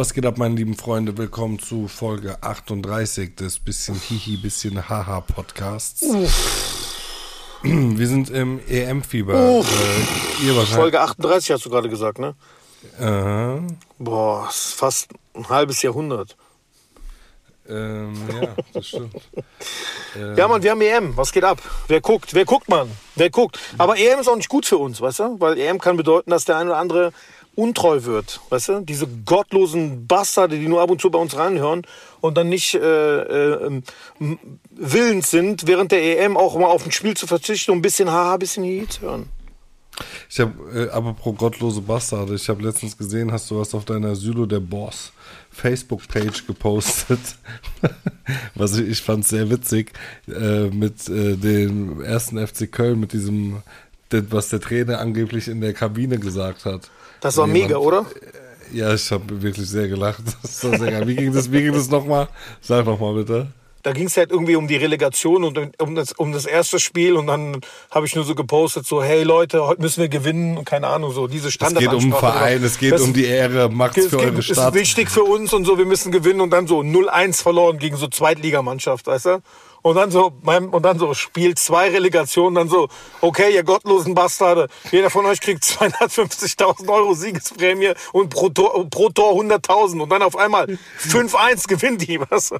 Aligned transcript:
Was 0.00 0.14
geht 0.14 0.24
ab, 0.24 0.38
meine 0.38 0.54
lieben 0.54 0.78
Freunde? 0.78 1.18
Willkommen 1.18 1.58
zu 1.58 1.86
Folge 1.86 2.42
38 2.42 3.36
des 3.36 3.58
bisschen 3.58 3.96
Hihi, 3.96 4.38
bisschen 4.38 4.88
Haha 4.88 5.20
Podcasts. 5.20 6.00
Wir 7.62 8.06
sind 8.08 8.30
im 8.30 8.60
EM-Fieber. 8.66 9.62
Äh, 9.62 10.46
ihr 10.46 10.54
Folge 10.54 11.02
38 11.02 11.50
hast 11.50 11.66
du 11.66 11.68
gerade 11.68 11.90
gesagt, 11.90 12.18
ne? 12.18 12.34
Äh. 12.98 13.60
Boah, 13.98 14.48
ist 14.48 14.72
fast 14.72 15.10
ein 15.34 15.46
halbes 15.50 15.82
Jahrhundert. 15.82 16.34
Ähm, 17.68 18.14
ja, 18.40 18.48
das 18.72 18.86
stimmt. 18.86 19.14
ähm. 20.16 20.34
Ja, 20.36 20.48
Mann, 20.48 20.62
wir 20.62 20.70
haben 20.70 20.80
EM. 20.80 21.16
Was 21.16 21.30
geht 21.30 21.44
ab? 21.44 21.60
Wer 21.88 22.00
guckt? 22.00 22.34
Wer 22.34 22.46
guckt, 22.46 22.68
Mann? 22.68 22.90
Wer 23.16 23.30
guckt? 23.30 23.58
Aber 23.78 23.98
EM 23.98 24.18
ist 24.18 24.28
auch 24.28 24.36
nicht 24.36 24.48
gut 24.48 24.64
für 24.64 24.78
uns, 24.78 25.00
weißt 25.00 25.18
du? 25.20 25.40
Weil 25.40 25.58
EM 25.58 25.78
kann 25.78 25.96
bedeuten, 25.96 26.30
dass 26.30 26.46
der 26.46 26.56
eine 26.56 26.70
oder 26.70 26.78
andere 26.78 27.12
untreu 27.54 28.04
wird, 28.04 28.40
weißt 28.48 28.68
du? 28.68 28.80
Diese 28.80 29.06
gottlosen 29.06 30.06
Bastarde, 30.06 30.58
die 30.58 30.68
nur 30.68 30.80
ab 30.80 30.90
und 30.90 31.00
zu 31.00 31.10
bei 31.10 31.18
uns 31.18 31.36
reinhören 31.36 31.82
und 32.20 32.36
dann 32.36 32.48
nicht 32.48 32.74
äh, 32.74 32.78
äh, 32.78 33.82
willens 34.70 35.30
sind, 35.30 35.66
während 35.66 35.92
der 35.92 36.20
EM 36.20 36.36
auch 36.36 36.58
mal 36.58 36.66
auf 36.66 36.84
ein 36.84 36.92
Spiel 36.92 37.16
zu 37.16 37.26
verzichten 37.26 37.72
und 37.72 37.78
ein 37.78 37.82
bisschen 37.82 38.10
Haha, 38.10 38.34
ein 38.34 38.38
bisschen 38.38 38.64
Hihi 38.64 38.88
zu 38.88 39.02
hören. 39.02 39.28
Ich 40.28 40.40
habe, 40.40 40.52
äh, 40.72 40.88
apropos 40.90 41.36
gottlose 41.36 41.80
Bastarde, 41.80 42.34
ich 42.34 42.48
habe 42.48 42.62
letztens 42.62 42.96
gesehen, 42.96 43.32
hast 43.32 43.50
du 43.50 43.60
was 43.60 43.74
auf 43.74 43.84
deiner 43.84 44.14
Sylo 44.14 44.46
der 44.46 44.60
Boss 44.60 45.12
Facebook-Page 45.50 46.46
gepostet, 46.46 47.18
was 48.54 48.78
ich, 48.78 48.88
ich 48.88 49.02
fand 49.02 49.26
sehr 49.26 49.50
witzig, 49.50 49.92
äh, 50.28 50.68
mit 50.68 51.08
äh, 51.08 51.36
dem 51.36 52.00
ersten 52.02 52.44
FC 52.44 52.70
Köln, 52.70 53.00
mit 53.00 53.12
diesem, 53.12 53.62
was 54.10 54.48
der 54.48 54.60
Trainer 54.60 55.00
angeblich 55.00 55.48
in 55.48 55.60
der 55.60 55.74
Kabine 55.74 56.18
gesagt 56.18 56.64
hat. 56.64 56.90
Das 57.20 57.36
war 57.36 57.46
mega, 57.46 57.76
oder? 57.76 58.06
Ja, 58.72 58.94
ich 58.94 59.10
habe 59.10 59.42
wirklich 59.42 59.68
sehr 59.68 59.88
gelacht. 59.88 60.22
Das 60.42 60.64
war 60.64 60.78
sehr. 60.78 61.06
Wie 61.06 61.16
ging 61.16 61.32
das, 61.32 61.50
wie 61.50 61.62
ging 61.62 61.72
das 61.72 61.88
nochmal? 61.88 62.28
Sag 62.60 62.86
nochmal 62.86 63.14
bitte. 63.14 63.48
Da 63.82 63.92
ging 63.92 64.08
es 64.08 64.16
halt 64.18 64.30
irgendwie 64.30 64.56
um 64.56 64.68
die 64.68 64.76
Relegation 64.76 65.42
und 65.42 65.58
um 65.80 65.94
das, 65.94 66.12
um 66.12 66.32
das 66.32 66.44
erste 66.44 66.78
Spiel 66.78 67.14
und 67.14 67.28
dann 67.28 67.62
habe 67.90 68.04
ich 68.04 68.14
nur 68.14 68.24
so 68.24 68.34
gepostet, 68.34 68.86
so, 68.86 69.02
hey 69.02 69.22
Leute, 69.22 69.66
heute 69.66 69.80
müssen 69.80 70.02
wir 70.02 70.10
gewinnen 70.10 70.58
und 70.58 70.66
keine 70.66 70.86
Ahnung, 70.86 71.12
so 71.12 71.26
diese 71.26 71.50
Standard. 71.50 71.82
Es 71.82 71.88
geht 71.88 71.96
um 71.96 72.10
den 72.10 72.12
Verein, 72.12 72.62
es 72.62 72.76
geht 72.76 72.92
das, 72.92 73.00
um 73.00 73.14
die 73.14 73.24
Ehre, 73.24 73.70
Max 73.70 73.94
für 74.06 74.18
eure 74.18 74.42
Stadt. 74.42 74.58
Es 74.58 74.64
ist 74.66 74.74
wichtig 74.74 75.08
für 75.08 75.22
uns 75.22 75.54
und 75.54 75.64
so, 75.64 75.78
wir 75.78 75.86
müssen 75.86 76.12
gewinnen 76.12 76.42
und 76.42 76.50
dann 76.50 76.66
so 76.66 76.80
0-1 76.80 77.42
verloren 77.42 77.78
gegen 77.78 77.96
so 77.96 78.06
Zweitligamannschaft, 78.06 79.06
weißt 79.06 79.26
du? 79.26 79.42
Und 79.82 79.96
dann 79.96 80.10
so, 80.10 80.32
und 80.44 80.82
dann 80.82 80.98
so, 80.98 81.14
Spiel 81.14 81.54
zwei 81.54 81.88
Relegation, 81.90 82.54
dann 82.54 82.68
so, 82.68 82.88
okay, 83.20 83.54
ihr 83.54 83.62
gottlosen 83.62 84.14
Bastarde, 84.14 84.68
jeder 84.90 85.10
von 85.10 85.24
euch 85.26 85.40
kriegt 85.40 85.64
250.000 85.64 86.88
Euro 86.88 87.14
Siegesprämie 87.14 87.92
und 88.12 88.28
pro 88.28 88.50
Tor, 88.50 88.88
pro 88.90 89.08
Tor 89.08 89.40
100.000 89.40 90.00
und 90.00 90.08
dann 90.10 90.22
auf 90.22 90.36
einmal 90.36 90.66
5-1 91.00 91.66
gewinnt 91.68 92.06
die, 92.06 92.20
was? 92.28 92.52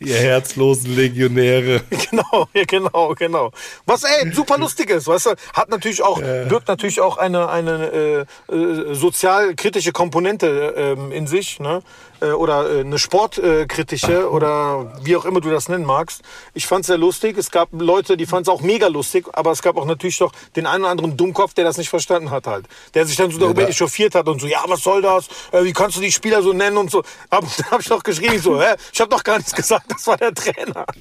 Ihr 0.00 0.16
herzlosen 0.16 0.94
Legionäre. 0.94 1.82
Genau, 2.14 2.46
genau, 2.52 3.14
genau. 3.14 3.50
Was, 3.86 4.04
ey, 4.04 4.30
super 4.32 4.58
lustig 4.58 4.90
ist, 4.90 5.08
weißt 5.08 5.26
du, 5.26 5.30
hat 5.52 5.68
natürlich 5.70 6.02
auch, 6.02 6.20
ja. 6.20 6.44
birgt 6.44 6.68
natürlich 6.68 7.00
auch 7.00 7.16
eine, 7.16 7.48
eine 7.48 8.26
äh, 8.50 8.54
äh, 8.54 8.94
sozialkritische 8.94 9.92
Komponente 9.92 10.96
äh, 10.96 11.16
in 11.16 11.26
sich, 11.26 11.60
ne? 11.60 11.82
Äh, 12.20 12.32
oder 12.32 12.70
äh, 12.70 12.80
eine 12.80 12.98
sportkritische 12.98 14.30
oder 14.30 14.92
wie 15.02 15.16
auch 15.16 15.24
immer 15.24 15.40
du 15.40 15.50
das 15.50 15.68
nennen 15.68 15.84
magst. 15.84 16.22
Ich 16.54 16.63
fand 16.66 16.82
es 16.82 16.88
sehr 16.88 16.98
lustig. 16.98 17.36
Es 17.38 17.50
gab 17.50 17.68
Leute, 17.72 18.16
die 18.16 18.26
fanden 18.26 18.42
es 18.42 18.48
auch 18.48 18.60
mega 18.60 18.88
lustig, 18.88 19.26
aber 19.32 19.52
es 19.52 19.62
gab 19.62 19.76
auch 19.76 19.86
natürlich 19.86 20.18
doch 20.18 20.32
den 20.56 20.66
einen 20.66 20.84
oder 20.84 20.90
anderen 20.90 21.16
Dummkopf, 21.16 21.54
der 21.54 21.64
das 21.64 21.76
nicht 21.76 21.88
verstanden 21.88 22.30
hat 22.30 22.46
halt. 22.46 22.66
Der 22.94 23.06
sich 23.06 23.16
dann 23.16 23.30
so 23.30 23.38
darüber 23.38 23.62
ja, 23.62 23.68
echauffiert 23.68 24.14
hat 24.14 24.28
und 24.28 24.40
so, 24.40 24.46
ja, 24.46 24.62
was 24.66 24.82
soll 24.82 25.02
das? 25.02 25.28
Äh, 25.52 25.64
wie 25.64 25.72
kannst 25.72 25.96
du 25.96 26.00
die 26.00 26.12
Spieler 26.12 26.42
so 26.42 26.52
nennen 26.52 26.76
und 26.76 26.90
so. 26.90 27.02
Aber 27.30 27.46
dann 27.56 27.70
habe 27.70 27.82
ich 27.82 27.88
doch 27.88 28.02
geschrieben, 28.02 28.38
so, 28.38 28.60
hä? 28.60 28.74
Ich 28.92 29.00
habe 29.00 29.10
doch 29.10 29.24
gar 29.24 29.38
nichts 29.38 29.54
gesagt, 29.54 29.90
das 29.90 30.06
war 30.06 30.16
der 30.16 30.34
Trainer. 30.34 30.86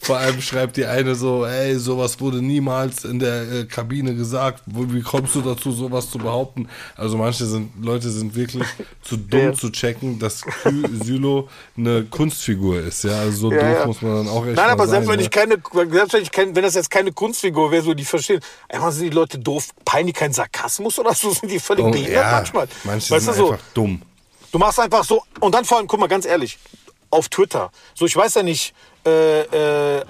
Vor 0.00 0.18
allem 0.18 0.40
schreibt 0.40 0.76
die 0.76 0.84
eine 0.84 1.14
so, 1.14 1.44
ey, 1.44 1.78
sowas 1.78 2.20
wurde 2.20 2.42
niemals 2.42 3.04
in 3.04 3.18
der 3.18 3.50
äh, 3.50 3.64
Kabine 3.64 4.14
gesagt. 4.14 4.62
Wie 4.66 5.00
kommst 5.00 5.34
du 5.34 5.40
dazu, 5.40 5.72
sowas 5.72 6.10
zu 6.10 6.18
behaupten? 6.18 6.68
Also 6.94 7.16
manche 7.16 7.46
sind, 7.46 7.72
Leute 7.82 8.10
sind 8.10 8.34
wirklich 8.34 8.66
zu 9.02 9.16
dumm 9.30 9.40
ja. 9.40 9.52
zu 9.52 9.70
checken, 9.70 10.18
dass 10.18 10.42
Sylo 11.02 11.48
eine 11.76 12.04
Kunstfigur 12.04 12.80
ist. 12.80 13.04
Ja, 13.04 13.20
also 13.20 13.50
so 13.50 13.55
ja, 13.56 13.68
doof 13.68 13.78
ja. 13.78 13.86
muss 13.86 14.02
man 14.02 14.16
dann 14.16 14.28
auch 14.28 14.46
echt 14.46 14.56
Nein, 14.56 14.70
aber 14.70 14.88
selbst 14.88 15.08
wenn 15.08 15.20
ich 15.20 15.30
keine, 15.30 15.58
selbst 15.90 16.12
wenn 16.12 16.22
ich 16.22 16.32
kein, 16.32 16.54
wenn 16.56 16.62
das 16.62 16.74
jetzt 16.74 16.90
keine 16.90 17.12
Kunstfigur 17.12 17.70
wäre, 17.70 17.82
so 17.82 17.94
die 17.94 18.04
verstehen, 18.04 18.40
einfach 18.68 18.92
sind 18.92 19.04
die 19.04 19.10
Leute 19.10 19.38
doof, 19.38 19.68
peinen 19.84 20.08
die 20.08 20.12
keinen 20.12 20.32
Sarkasmus 20.32 20.98
oder 20.98 21.14
so, 21.14 21.30
sind 21.30 21.50
die 21.50 21.58
völlig 21.58 21.84
oh, 21.84 21.90
behindert 21.90 22.30
manchmal. 22.30 22.68
Manche 22.84 23.14
weißt 23.14 23.26
sind 23.26 23.44
einfach 23.44 23.58
dumm. 23.74 24.02
Du 24.52 24.58
machst 24.58 24.80
einfach 24.80 25.04
so, 25.04 25.22
und 25.40 25.54
dann 25.54 25.64
vor 25.64 25.78
allem, 25.78 25.86
guck 25.86 26.00
mal, 26.00 26.06
ganz 26.06 26.24
ehrlich, 26.24 26.58
auf 27.10 27.28
Twitter. 27.28 27.70
So, 27.94 28.06
ich 28.06 28.16
weiß 28.16 28.34
ja 28.34 28.42
nicht, 28.42 28.74
äh, 29.04 29.40
äh, 29.40 30.04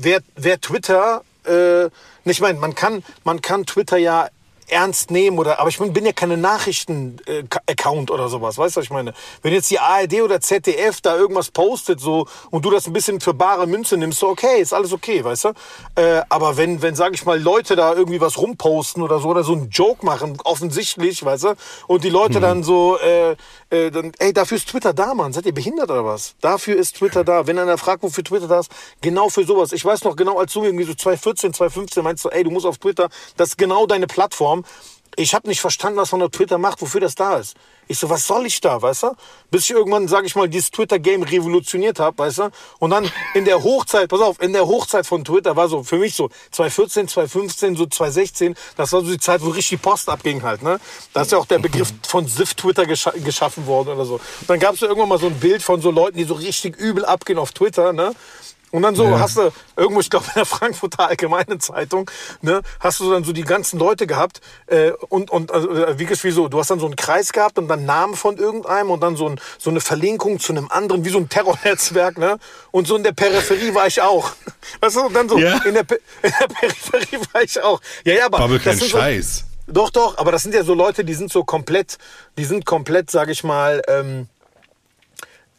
wer, 0.00 0.20
wer 0.36 0.60
Twitter, 0.60 1.22
äh, 1.46 1.86
ich 2.24 2.40
meine, 2.40 2.58
man 2.58 2.74
kann, 2.74 3.04
man 3.24 3.40
kann 3.40 3.64
Twitter 3.66 3.96
ja 3.96 4.28
ernst 4.68 5.10
nehmen 5.10 5.38
oder, 5.38 5.60
aber 5.60 5.68
ich 5.68 5.78
bin 5.78 6.04
ja 6.04 6.12
keine 6.12 6.36
Nachrichten-Account 6.36 8.10
oder 8.10 8.28
sowas, 8.28 8.58
weißt 8.58 8.76
du, 8.76 8.80
was 8.80 8.84
ich 8.84 8.90
meine? 8.90 9.14
Wenn 9.42 9.52
jetzt 9.52 9.70
die 9.70 9.78
ARD 9.78 10.22
oder 10.22 10.40
ZDF 10.40 11.00
da 11.00 11.16
irgendwas 11.16 11.50
postet 11.50 12.00
so 12.00 12.26
und 12.50 12.64
du 12.64 12.70
das 12.70 12.86
ein 12.86 12.92
bisschen 12.92 13.20
für 13.20 13.34
bare 13.34 13.66
Münze 13.66 13.96
nimmst, 13.96 14.18
so 14.18 14.28
okay, 14.28 14.60
ist 14.60 14.72
alles 14.72 14.92
okay, 14.92 15.22
weißt 15.24 15.44
du? 15.44 15.48
Äh, 15.94 16.22
aber 16.28 16.56
wenn, 16.56 16.82
wenn, 16.82 16.94
sag 16.94 17.14
ich 17.14 17.24
mal, 17.24 17.40
Leute 17.40 17.76
da 17.76 17.94
irgendwie 17.94 18.20
was 18.20 18.38
rumposten 18.38 19.02
oder 19.02 19.20
so 19.20 19.28
oder 19.28 19.44
so 19.44 19.52
einen 19.52 19.70
Joke 19.70 20.04
machen, 20.04 20.38
offensichtlich, 20.44 21.24
weißt 21.24 21.44
du, 21.44 21.54
und 21.86 22.04
die 22.04 22.10
Leute 22.10 22.36
hm. 22.36 22.42
dann 22.42 22.62
so, 22.62 22.98
äh, 22.98 23.36
äh, 23.70 23.90
dann, 23.90 24.12
ey, 24.18 24.32
dafür 24.32 24.56
ist 24.56 24.68
Twitter 24.68 24.92
da, 24.92 25.14
Mann. 25.14 25.32
Seid 25.32 25.46
ihr 25.46 25.54
behindert 25.54 25.90
oder 25.90 26.04
was? 26.04 26.36
Dafür 26.40 26.76
ist 26.76 26.96
Twitter 26.96 27.24
da. 27.24 27.46
Wenn 27.46 27.58
einer 27.58 27.78
fragt, 27.78 28.02
wofür 28.02 28.22
Twitter 28.22 28.48
da 28.48 28.60
ist, 28.60 28.70
genau 29.00 29.28
für 29.28 29.44
sowas. 29.44 29.72
Ich 29.72 29.84
weiß 29.84 30.04
noch 30.04 30.16
genau, 30.16 30.38
als 30.38 30.52
du 30.52 30.62
irgendwie 30.62 30.84
so 30.84 30.94
2014, 30.94 31.52
2015 31.52 32.04
meinst 32.04 32.24
du, 32.24 32.28
ey, 32.28 32.44
du 32.44 32.50
musst 32.50 32.66
auf 32.66 32.78
Twitter, 32.78 33.08
das 33.36 33.50
ist 33.50 33.58
genau 33.58 33.86
deine 33.86 34.06
Plattform. 34.06 34.64
Ich 35.18 35.34
habe 35.34 35.48
nicht 35.48 35.62
verstanden, 35.62 35.98
was 35.98 36.12
man 36.12 36.20
auf 36.20 36.30
Twitter 36.30 36.58
macht, 36.58 36.82
wofür 36.82 37.00
das 37.00 37.14
da 37.14 37.38
ist. 37.38 37.56
Ich 37.88 37.98
so, 37.98 38.10
was 38.10 38.26
soll 38.26 38.44
ich 38.44 38.60
da, 38.60 38.82
weißt 38.82 39.04
du? 39.04 39.16
Bis 39.50 39.64
ich 39.64 39.70
irgendwann, 39.70 40.08
sag 40.08 40.26
ich 40.26 40.36
mal, 40.36 40.46
dieses 40.46 40.70
Twitter-Game 40.70 41.22
revolutioniert 41.22 41.98
habe, 42.00 42.18
weißt 42.18 42.38
du? 42.38 42.50
Und 42.80 42.90
dann 42.90 43.10
in 43.32 43.46
der 43.46 43.62
Hochzeit, 43.62 44.10
pass 44.10 44.20
auf, 44.20 44.42
in 44.42 44.52
der 44.52 44.66
Hochzeit 44.66 45.06
von 45.06 45.24
Twitter 45.24 45.56
war 45.56 45.68
so 45.68 45.82
für 45.82 45.96
mich 45.96 46.14
so 46.14 46.28
2014, 46.50 47.08
2015, 47.08 47.76
so 47.76 47.86
2016, 47.86 48.54
das 48.76 48.92
war 48.92 49.00
so 49.00 49.10
die 49.10 49.18
Zeit, 49.18 49.42
wo 49.42 49.48
richtig 49.48 49.80
Post 49.80 50.10
abging 50.10 50.42
halt, 50.42 50.62
ne? 50.62 50.78
Da 51.14 51.22
ist 51.22 51.32
ja 51.32 51.38
auch 51.38 51.46
der 51.46 51.60
Begriff 51.60 51.92
von 52.06 52.26
SIF-Twitter 52.26 52.84
gescha 52.84 53.12
geschaffen 53.12 53.66
worden 53.66 53.90
oder 53.90 54.04
so. 54.04 54.20
dann 54.48 54.58
gab 54.58 54.74
es 54.74 54.80
ja 54.80 54.88
irgendwann 54.88 55.08
mal 55.08 55.18
so 55.18 55.28
ein 55.28 55.40
Bild 55.40 55.62
von 55.62 55.80
so 55.80 55.90
Leuten, 55.90 56.18
die 56.18 56.24
so 56.24 56.34
richtig 56.34 56.76
übel 56.76 57.06
abgehen 57.06 57.38
auf 57.38 57.52
Twitter, 57.52 57.94
ne? 57.94 58.12
Und 58.72 58.82
dann 58.82 58.94
so 58.94 59.04
ja. 59.04 59.20
hast 59.20 59.36
du 59.36 59.52
irgendwo, 59.76 60.00
ich 60.00 60.10
glaube 60.10 60.26
in 60.26 60.32
der 60.34 60.44
Frankfurter 60.44 61.08
Allgemeinen 61.08 61.60
Zeitung, 61.60 62.10
ne, 62.42 62.62
hast 62.80 63.00
du 63.00 63.10
dann 63.10 63.24
so 63.24 63.32
die 63.32 63.44
ganzen 63.44 63.78
Leute 63.78 64.06
gehabt 64.06 64.40
äh, 64.66 64.90
und 65.08 65.30
und 65.30 65.52
also, 65.52 65.70
äh, 65.70 65.98
wie 65.98 66.08
wie 66.08 66.30
so, 66.30 66.48
du 66.48 66.58
hast 66.58 66.70
dann 66.70 66.80
so 66.80 66.86
einen 66.86 66.96
Kreis 66.96 67.32
gehabt 67.32 67.58
und 67.58 67.68
dann 67.68 67.84
Namen 67.84 68.16
von 68.16 68.36
irgendeinem 68.36 68.90
und 68.90 69.00
dann 69.00 69.16
so, 69.16 69.28
ein, 69.28 69.40
so 69.58 69.70
eine 69.70 69.80
Verlinkung 69.80 70.40
zu 70.40 70.52
einem 70.52 70.68
anderen, 70.70 71.04
wie 71.04 71.10
so 71.10 71.18
ein 71.18 71.28
Terrornetzwerk, 71.28 72.18
ne? 72.18 72.38
Und 72.70 72.86
so 72.86 72.96
in 72.96 73.02
der 73.02 73.12
Peripherie 73.12 73.74
war 73.74 73.86
ich 73.86 74.02
auch. 74.02 74.32
Weißt 74.80 74.96
du, 74.96 75.02
und 75.02 75.14
dann 75.14 75.28
so 75.28 75.38
ja. 75.38 75.58
in, 75.64 75.74
der, 75.74 75.82
in 76.22 76.32
der 76.40 76.48
Peripherie 76.48 77.20
war 77.32 77.42
ich 77.42 77.62
auch. 77.62 77.80
Ja, 78.04 78.14
ja, 78.14 78.26
aber 78.26 78.38
Bubble 78.38 78.58
kein 78.58 78.80
Scheiß. 78.80 79.44
So, 79.66 79.72
doch, 79.72 79.90
doch, 79.90 80.18
aber 80.18 80.32
das 80.32 80.42
sind 80.42 80.54
ja 80.54 80.64
so 80.64 80.74
Leute, 80.74 81.04
die 81.04 81.14
sind 81.14 81.32
so 81.32 81.44
komplett, 81.44 81.98
die 82.38 82.44
sind 82.44 82.66
komplett, 82.66 83.10
sag 83.10 83.28
ich 83.28 83.42
mal, 83.42 83.82
ähm, 83.88 84.28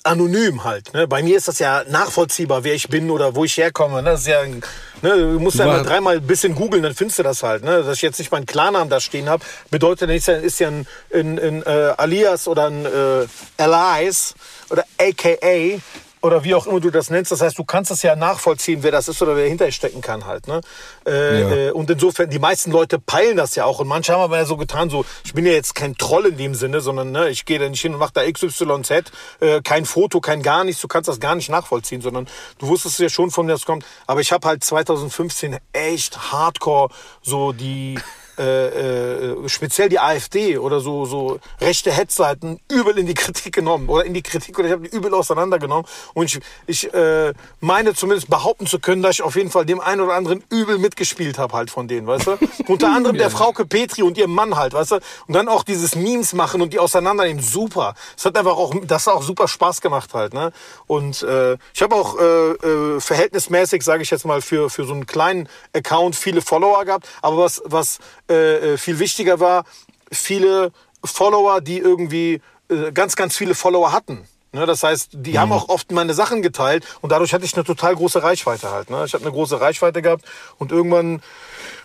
anonym 0.08 0.64
halt. 0.64 0.94
Ne? 0.94 1.08
Bei 1.08 1.22
mir 1.22 1.38
ist 1.38 1.48
das 1.48 1.60
ja 1.60 1.84
nachvollziehbar, 1.88 2.64
wer 2.64 2.74
ich 2.74 2.90
bin 2.90 3.12
oder 3.12 3.36
wo 3.36 3.46
ich 3.46 3.58
herkomme. 3.58 4.02
Ne? 4.02 4.12
Das 4.12 4.22
ist 4.22 4.28
ja, 4.28 4.44
ne? 4.46 4.62
Du 5.02 5.40
musst 5.40 5.58
ja 5.58 5.66
mal 5.66 5.84
dreimal 5.84 6.18
ein 6.18 6.28
bisschen 6.28 6.56
googeln, 6.56 6.84
dann 6.84 6.96
findest 6.96 7.20
du 7.20 7.24
das 7.24 7.44
halt. 7.44 7.64
Ne? 7.64 7.84
Dass 7.84 7.98
ich 7.98 8.02
jetzt 8.02 8.20
nicht 8.20 8.32
meinen 8.32 8.46
Klarnamen 8.46 8.90
da 8.90 9.00
stehen 9.00 9.30
habe, 9.30 9.44
bedeutet 9.70 10.10
nicht, 10.10 10.28
ist 10.28 10.60
ja 10.60 10.70
ein, 10.70 10.88
ein, 11.14 11.40
ein 11.40 11.64
äh, 11.64 11.94
Alias 11.98 12.48
oder 12.48 12.68
ein 12.68 12.86
äh, 12.86 13.28
Alias 13.58 14.34
oder 14.70 14.84
AKA 15.00 15.80
oder 16.28 16.44
wie 16.44 16.54
auch 16.54 16.68
immer 16.68 16.80
du 16.80 16.92
das 16.92 17.10
nennst. 17.10 17.32
Das 17.32 17.42
heißt, 17.42 17.58
du 17.58 17.64
kannst 17.64 17.90
es 17.90 18.02
ja 18.02 18.16
nachvollziehen, 18.16 18.84
wer 18.84 18.92
das 18.92 19.08
ist 19.08 19.22
oder 19.22 19.36
wer 19.36 19.46
dahinter 19.46 19.72
stecken 19.72 20.02
kann 20.02 20.26
halt. 20.26 20.48
Ne? 20.48 20.62
Äh, 21.06 21.42
ja. 21.42 21.52
äh, 21.52 21.72
und 21.72 21.90
insofern, 21.90 22.30
die 22.30 22.40
meisten 22.40 22.72
Leute 22.72 23.00
peilen 23.00 23.38
das 23.38 23.56
ja 23.56 23.66
auch. 23.66 23.80
Und 23.80 23.88
manche 23.88 24.14
haben 24.14 24.22
aber 24.22 24.38
ja 24.38 24.46
so 24.46 24.58
getan, 24.58 24.90
so, 24.90 25.06
ich 25.24 25.34
bin 25.34 25.46
ja 25.46 25.54
jetzt 25.54 25.74
kein 25.74 25.98
Troll 25.98 26.28
in 26.28 26.38
dem 26.38 26.54
Sinne, 26.54 26.82
sondern 26.82 27.12
ne, 27.12 27.30
ich 27.30 27.46
gehe 27.46 27.60
da 27.60 27.68
nicht 27.68 27.82
hin 27.82 27.94
und 27.94 28.00
mache 28.00 28.14
da 28.14 28.30
XYZ, 28.30 29.12
äh, 29.40 29.62
kein 29.62 29.86
Foto, 29.86 30.20
kein 30.20 30.44
gar 30.44 30.64
nichts. 30.64 30.82
Du 30.82 30.88
kannst 30.88 31.08
das 31.08 31.20
gar 31.20 31.36
nicht 31.36 31.50
nachvollziehen, 31.50 32.02
sondern 32.02 32.28
du 32.60 32.68
wusstest 32.68 33.00
ja 33.00 33.10
schon, 33.10 33.32
von 33.32 33.46
mir 33.46 33.54
das 33.54 33.66
kommt. 33.66 33.86
Aber 34.06 34.22
ich 34.22 34.32
habe 34.32 34.48
halt 34.48 34.64
2015 34.64 35.58
echt 35.72 36.32
hardcore 36.32 36.90
so 37.22 37.54
die 37.54 37.98
äh, 38.38 39.32
äh, 39.32 39.50
speziell 39.50 39.90
die 39.90 40.00
AfD 40.00 40.58
oder 40.58 40.80
so, 40.80 41.06
so 41.06 41.40
rechte 41.60 41.92
Hetzseiten 41.92 42.60
übel 42.72 42.98
in 42.98 43.06
die 43.06 43.14
Kritik 43.14 43.54
genommen 43.54 43.90
oder 43.90 44.06
in 44.06 44.14
die 44.14 44.22
Kritik 44.22 44.58
oder 44.60 44.68
ich 44.68 44.74
habe 44.74 44.88
die 44.88 44.96
übel 44.96 45.14
auseinandergenommen 45.14 45.86
und 46.14 46.26
ich, 46.26 46.40
ich 46.68 46.94
äh, 46.94 47.34
meine 47.60 47.94
zumindest 47.94 48.30
behaupten 48.30 48.68
zu 48.68 48.80
können, 48.80 49.02
dass 49.02 49.16
ich 49.16 49.22
auf 49.22 49.36
jeden 49.36 49.52
Fall 49.52 49.66
dem 49.66 49.80
einen 49.80 50.02
oder 50.02 50.14
anderen 50.14 50.44
übel 50.50 50.78
mitgespielt 50.78 51.38
habe 51.38 51.54
halt 51.54 51.72
von 51.72 51.88
denen, 51.88 52.08
weißt 52.08 52.28
du? 52.28 52.38
Unter 52.68 52.94
anderem 52.94 53.18
der 53.18 53.30
Frauke 53.30 53.66
Petri 53.66 54.04
und 54.04 54.18
ihrem 54.18 54.34
Mann 54.34 54.56
halt, 54.56 54.74
weißt 54.74 54.92
du? 54.92 54.96
Und 55.28 55.34
dann 55.34 55.48
auch 55.48 55.64
dieses 55.64 55.96
Memes 55.96 56.34
machen 56.34 56.62
und 56.62 56.74
die 56.74 56.80
auseinandernehmen, 56.80 57.42
super. 57.42 57.96
Das 58.16 58.26
hat 58.26 58.38
einfach 58.38 58.58
auch, 58.58 58.74
das 58.86 59.08
hat 59.08 59.14
auch 59.16 59.24
super 59.24 59.48
Spaß 59.48 59.82
gemacht 59.82 60.14
halt, 60.14 60.34
ne? 60.34 60.52
Und 60.86 61.24
äh, 61.24 61.58
ich 61.74 61.82
habe 61.82 61.96
auch 61.96 62.20
äh, 62.20 62.52
äh, 62.52 63.00
verhältnismäßig, 63.00 63.84
sage 63.84 64.04
ich 64.04 64.12
jetzt 64.12 64.26
mal, 64.26 64.42
für 64.42 64.70
für 64.70 64.86
so 64.86 64.94
einen 64.94 65.06
kleinen 65.06 65.50
Account 65.74 66.16
viele 66.16 66.42
Follower 66.42 66.84
gehabt, 66.86 67.08
aber 67.22 67.38
was 67.38 67.62
was 67.66 68.00
äh, 68.30 68.74
äh, 68.74 68.78
viel 68.78 69.00
wichtiger 69.00 69.40
war, 69.40 69.66
viele 70.12 70.72
Follower, 71.04 71.62
die 71.62 71.80
irgendwie 71.80 72.42
äh, 72.70 72.92
ganz, 72.92 73.16
ganz 73.16 73.36
viele 73.36 73.56
Follower 73.56 73.92
hatten. 73.92 74.28
Ne, 74.54 74.66
das 74.66 74.82
heißt, 74.82 75.10
die 75.14 75.34
mhm. 75.34 75.38
haben 75.40 75.52
auch 75.52 75.70
oft 75.70 75.92
meine 75.92 76.14
Sachen 76.14 76.42
geteilt 76.42 76.86
und 77.02 77.12
dadurch 77.12 77.34
hatte 77.34 77.44
ich 77.44 77.54
eine 77.54 77.66
total 77.66 77.96
große 77.96 78.24
Reichweite 78.24 78.72
halt. 78.72 78.90
Ne? 78.90 79.04
Ich 79.06 79.14
habe 79.14 79.24
eine 79.24 79.34
große 79.34 79.60
Reichweite 79.60 80.02
gehabt 80.02 80.24
und 80.58 80.72
irgendwann 80.72 81.22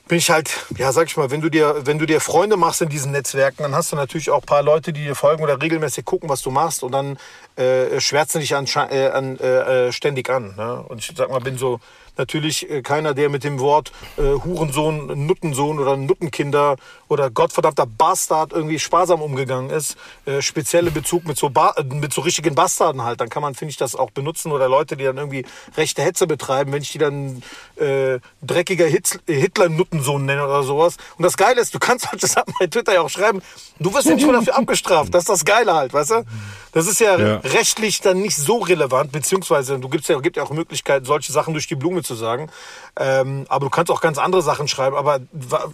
bin 0.08 0.18
ich 0.18 0.30
halt, 0.30 0.50
ja, 0.76 0.92
sag 0.92 1.08
ich 1.08 1.16
mal, 1.16 1.30
wenn 1.30 1.40
du 1.40 1.48
dir, 1.48 1.86
wenn 1.86 1.98
du 1.98 2.06
dir 2.06 2.20
Freunde 2.20 2.56
machst 2.56 2.80
in 2.80 2.88
diesen 2.88 3.12
Netzwerken, 3.12 3.62
dann 3.62 3.74
hast 3.74 3.92
du 3.92 3.96
natürlich 3.96 4.30
auch 4.30 4.42
ein 4.42 4.46
paar 4.46 4.62
Leute, 4.62 4.92
die 4.92 5.04
dir 5.04 5.14
folgen 5.14 5.42
oder 5.42 5.60
regelmäßig 5.60 6.04
gucken, 6.04 6.28
was 6.28 6.42
du 6.42 6.50
machst 6.50 6.82
und 6.82 6.92
dann 6.92 7.18
äh, 7.56 8.00
schwärzen 8.00 8.40
dich 8.40 8.54
an, 8.54 8.66
äh, 8.90 9.08
an, 9.08 9.38
äh, 9.38 9.88
äh, 9.88 9.92
ständig 9.92 10.30
an. 10.30 10.54
Ne? 10.56 10.84
Und 10.88 10.98
ich 10.98 11.12
sag 11.16 11.30
mal, 11.30 11.40
bin 11.40 11.58
so 11.58 11.80
natürlich 12.16 12.68
äh, 12.70 12.82
keiner, 12.82 13.14
der 13.14 13.28
mit 13.28 13.44
dem 13.44 13.58
Wort 13.60 13.92
äh, 14.16 14.22
Hurensohn, 14.22 15.26
Nuttensohn 15.26 15.78
oder 15.78 15.96
Nuttenkinder 15.96 16.76
oder 17.08 17.30
gottverdammter 17.30 17.86
Bastard 17.86 18.52
irgendwie 18.52 18.78
sparsam 18.78 19.22
umgegangen 19.22 19.70
ist. 19.70 19.96
Äh, 20.24 20.42
spezielle 20.42 20.90
Bezug 20.90 21.26
mit 21.26 21.36
so, 21.36 21.50
ba 21.50 21.74
mit 21.84 22.12
so 22.12 22.22
richtigen 22.22 22.54
Bastarden 22.54 23.02
halt. 23.02 23.20
Dann 23.20 23.28
kann 23.28 23.42
man, 23.42 23.54
finde 23.54 23.70
ich, 23.70 23.76
das 23.76 23.94
auch 23.94 24.10
benutzen. 24.10 24.52
Oder 24.52 24.68
Leute, 24.68 24.96
die 24.96 25.04
dann 25.04 25.18
irgendwie 25.18 25.44
rechte 25.76 26.02
Hetze 26.02 26.26
betreiben, 26.26 26.72
wenn 26.72 26.82
ich 26.82 26.92
die 26.92 26.98
dann 26.98 27.42
äh, 27.76 28.18
dreckiger 28.42 28.86
Hitler-Nuttensohn 28.86 30.24
nenne 30.24 30.44
oder 30.44 30.62
sowas. 30.62 30.96
Und 31.18 31.24
das 31.24 31.36
Geile 31.36 31.60
ist, 31.60 31.74
du 31.74 31.78
kannst 31.78 32.06
halt 32.10 32.22
das 32.22 32.34
bei 32.58 32.66
Twitter 32.66 32.94
ja 32.94 33.02
auch 33.02 33.10
schreiben, 33.10 33.42
du 33.78 33.92
wirst 33.92 34.08
ja 34.08 34.14
nicht 34.14 34.26
mal 34.26 34.32
dafür 34.32 34.56
abgestraft. 34.56 35.14
Das 35.14 35.22
ist 35.22 35.28
das 35.28 35.44
Geile 35.44 35.74
halt, 35.74 35.92
weißt 35.92 36.10
du? 36.10 36.24
Das 36.72 36.86
ist 36.86 37.00
ja, 37.00 37.18
ja, 37.18 37.36
rechtlich 37.36 38.00
dann 38.00 38.22
nicht 38.22 38.36
so 38.36 38.58
relevant, 38.58 39.12
beziehungsweise 39.12 39.78
du 39.78 39.90
gibst 39.90 40.08
ja, 40.08 40.18
gibt 40.20 40.38
ja 40.38 40.42
auch 40.42 40.50
Möglichkeiten, 40.50 41.04
solche 41.04 41.30
Sachen 41.30 41.52
durch 41.52 41.66
die 41.66 41.74
Blume 41.74 42.01
zu 42.04 42.14
sagen. 42.14 42.50
Ähm, 42.98 43.46
aber 43.48 43.66
du 43.66 43.70
kannst 43.70 43.90
auch 43.90 44.00
ganz 44.00 44.18
andere 44.18 44.42
Sachen 44.42 44.68
schreiben. 44.68 44.96
Aber 44.96 45.20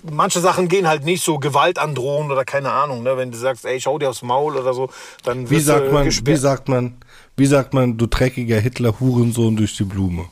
manche 0.02 0.40
Sachen 0.40 0.68
gehen 0.68 0.88
halt 0.88 1.04
nicht 1.04 1.24
so 1.24 1.38
Gewalt 1.38 1.78
androhen 1.78 2.30
oder 2.30 2.44
keine 2.44 2.72
Ahnung. 2.72 3.02
Ne? 3.02 3.16
Wenn 3.16 3.30
du 3.30 3.38
sagst, 3.38 3.64
ey, 3.64 3.80
schau 3.80 3.98
dir 3.98 4.10
aufs 4.10 4.22
Maul 4.22 4.56
oder 4.56 4.74
so, 4.74 4.90
dann 5.24 5.50
wie 5.50 5.60
sagt 5.60 5.92
man, 5.92 6.04
gesperrt. 6.04 6.36
Wie 6.36 6.40
sagt 6.40 6.68
man, 6.68 6.96
wie 7.36 7.46
sagt 7.46 7.74
man, 7.74 7.96
du 7.96 8.06
dreckiger 8.06 8.58
Hitler-Hurensohn 8.58 9.56
durch 9.56 9.76
die 9.76 9.84
Blume? 9.84 10.26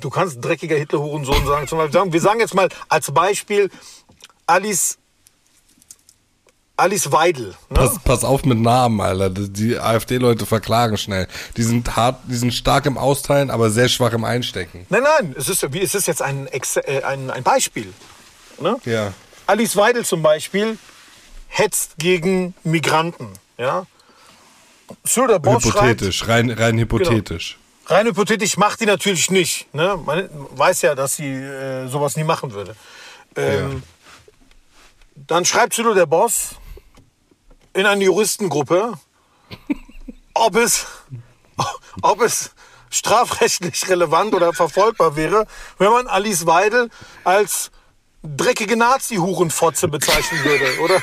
Du 0.00 0.10
kannst 0.10 0.44
dreckiger 0.44 0.76
Hitler-Hurensohn 0.76 1.46
sagen. 1.46 1.68
Zum 1.68 1.78
Beispiel, 1.78 2.12
wir 2.12 2.20
sagen 2.20 2.40
jetzt 2.40 2.54
mal 2.54 2.68
als 2.88 3.10
Beispiel 3.12 3.70
Alice 4.46 4.98
Alice 6.80 7.12
Weidel. 7.12 7.48
Ne? 7.48 7.54
Pass, 7.74 7.98
pass, 8.02 8.24
auf 8.24 8.44
mit 8.44 8.58
Namen, 8.58 9.00
Alter. 9.00 9.30
Die 9.30 9.78
AfD-Leute 9.78 10.46
verklagen 10.46 10.96
schnell. 10.96 11.28
Die 11.56 11.62
sind 11.62 11.96
hart, 11.96 12.20
die 12.24 12.36
sind 12.36 12.52
stark 12.52 12.86
im 12.86 12.98
Austeilen, 12.98 13.50
aber 13.50 13.70
sehr 13.70 13.88
schwach 13.88 14.12
im 14.12 14.24
Einstecken. 14.24 14.86
Nein, 14.88 15.02
nein, 15.02 15.34
es 15.38 15.48
ist, 15.48 15.62
es 15.62 15.94
ist 15.94 16.06
jetzt 16.06 16.22
ein, 16.22 16.48
äh, 16.48 17.02
ein, 17.02 17.30
ein 17.30 17.42
Beispiel. 17.42 17.92
Ne? 18.60 18.76
Ja. 18.84 19.12
Alice 19.46 19.76
Weidel 19.76 20.04
zum 20.04 20.22
Beispiel 20.22 20.78
hetzt 21.48 21.98
gegen 21.98 22.54
Migranten. 22.62 23.28
Ja? 23.58 23.86
Söder 25.04 25.36
Hypothetisch, 25.36 26.18
schreibt, 26.18 26.30
rein, 26.30 26.50
rein 26.50 26.78
hypothetisch. 26.78 27.58
Genau. 27.86 27.98
Rein 27.98 28.06
hypothetisch 28.06 28.56
macht 28.56 28.80
die 28.80 28.86
natürlich 28.86 29.30
nicht. 29.30 29.72
Ne? 29.74 29.98
Man 30.04 30.28
weiß 30.32 30.82
ja, 30.82 30.94
dass 30.94 31.16
sie 31.16 31.28
äh, 31.28 31.88
sowas 31.88 32.16
nie 32.16 32.24
machen 32.24 32.52
würde. 32.52 32.76
Ähm, 33.36 33.72
ja. 33.72 33.82
Dann 35.26 35.44
schreibt 35.44 35.74
Südo 35.74 35.94
der 35.94 36.06
Boss, 36.06 36.56
in 37.74 37.86
eine 37.86 38.04
Juristengruppe, 38.04 38.94
ob 40.34 40.56
es, 40.56 40.86
ob 42.02 42.20
es 42.22 42.50
strafrechtlich 42.90 43.88
relevant 43.88 44.34
oder 44.34 44.52
verfolgbar 44.52 45.16
wäre, 45.16 45.46
wenn 45.78 45.90
man 45.90 46.06
Alice 46.06 46.46
Weidel 46.46 46.90
als 47.24 47.70
dreckige 48.22 48.76
Nazi-Hurenfotze 48.76 49.88
bezeichnen 49.88 50.44
würde. 50.44 50.80
Oder, 50.80 51.02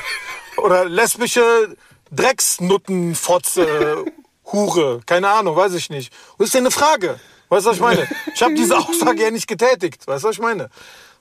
oder 0.58 0.84
lesbische 0.84 1.76
Drecksnuttenfotze, 2.10 4.04
Hure. 4.52 5.00
Keine 5.04 5.28
Ahnung, 5.28 5.56
weiß 5.56 5.74
ich 5.74 5.90
nicht. 5.90 6.12
Und 6.32 6.40
das 6.40 6.48
ist 6.48 6.54
ja 6.54 6.60
eine 6.60 6.70
Frage. 6.70 7.20
Weißt 7.48 7.64
du, 7.64 7.70
was 7.70 7.76
ich 7.76 7.82
meine? 7.82 8.08
Ich 8.34 8.42
habe 8.42 8.54
diese 8.54 8.76
Aussage 8.76 9.22
ja 9.22 9.30
nicht 9.30 9.46
getätigt. 9.46 10.06
Weißt 10.06 10.24
du, 10.24 10.28
was 10.28 10.36
ich 10.36 10.42
meine? 10.42 10.70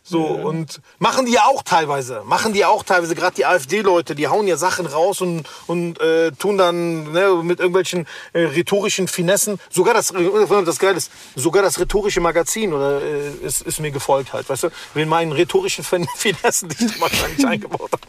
So, 0.10 0.38
ja. 0.38 0.44
und 0.46 0.80
machen 1.00 1.26
die 1.26 1.34
ja 1.34 1.44
auch 1.46 1.64
teilweise. 1.64 2.24
Machen 2.26 2.54
die 2.54 2.64
auch 2.64 2.84
teilweise, 2.84 3.14
gerade 3.14 3.36
die 3.36 3.46
AfD-Leute, 3.46 4.16
die 4.16 4.30
hauen 4.30 4.48
ja 4.48 4.56
Sachen 4.56 4.86
raus 4.86 5.20
und, 5.20 5.44
und 5.68 6.00
äh, 6.00 6.32
tun 6.32 6.58
dann 6.58 7.12
ne, 7.12 7.42
mit 7.44 7.60
irgendwelchen 7.60 8.08
äh, 8.32 8.44
rhetorischen 8.44 9.10
Finessen. 9.10 9.60
Sogar 9.70 9.94
das, 9.94 10.12
äh, 10.12 10.64
das 10.66 10.80
Geile 10.80 10.96
ist, 10.96 11.12
sogar 11.36 11.62
das 11.62 11.78
rhetorische 11.78 12.22
Magazin 12.22 12.72
oder 12.72 13.02
äh, 13.02 13.32
ist, 13.42 13.64
ist 13.64 13.82
mir 13.82 13.92
gefolgt 13.92 14.32
halt, 14.32 14.48
weißt 14.48 14.64
du? 14.64 14.70
Mit 14.94 15.10
meinen 15.10 15.34
rhetorischen 15.34 15.84
Finessen, 16.16 16.70
die 16.70 16.86
ich 16.86 17.02
wahrscheinlich 17.02 17.46
eingebaut 17.46 17.92
habe. 17.92 18.02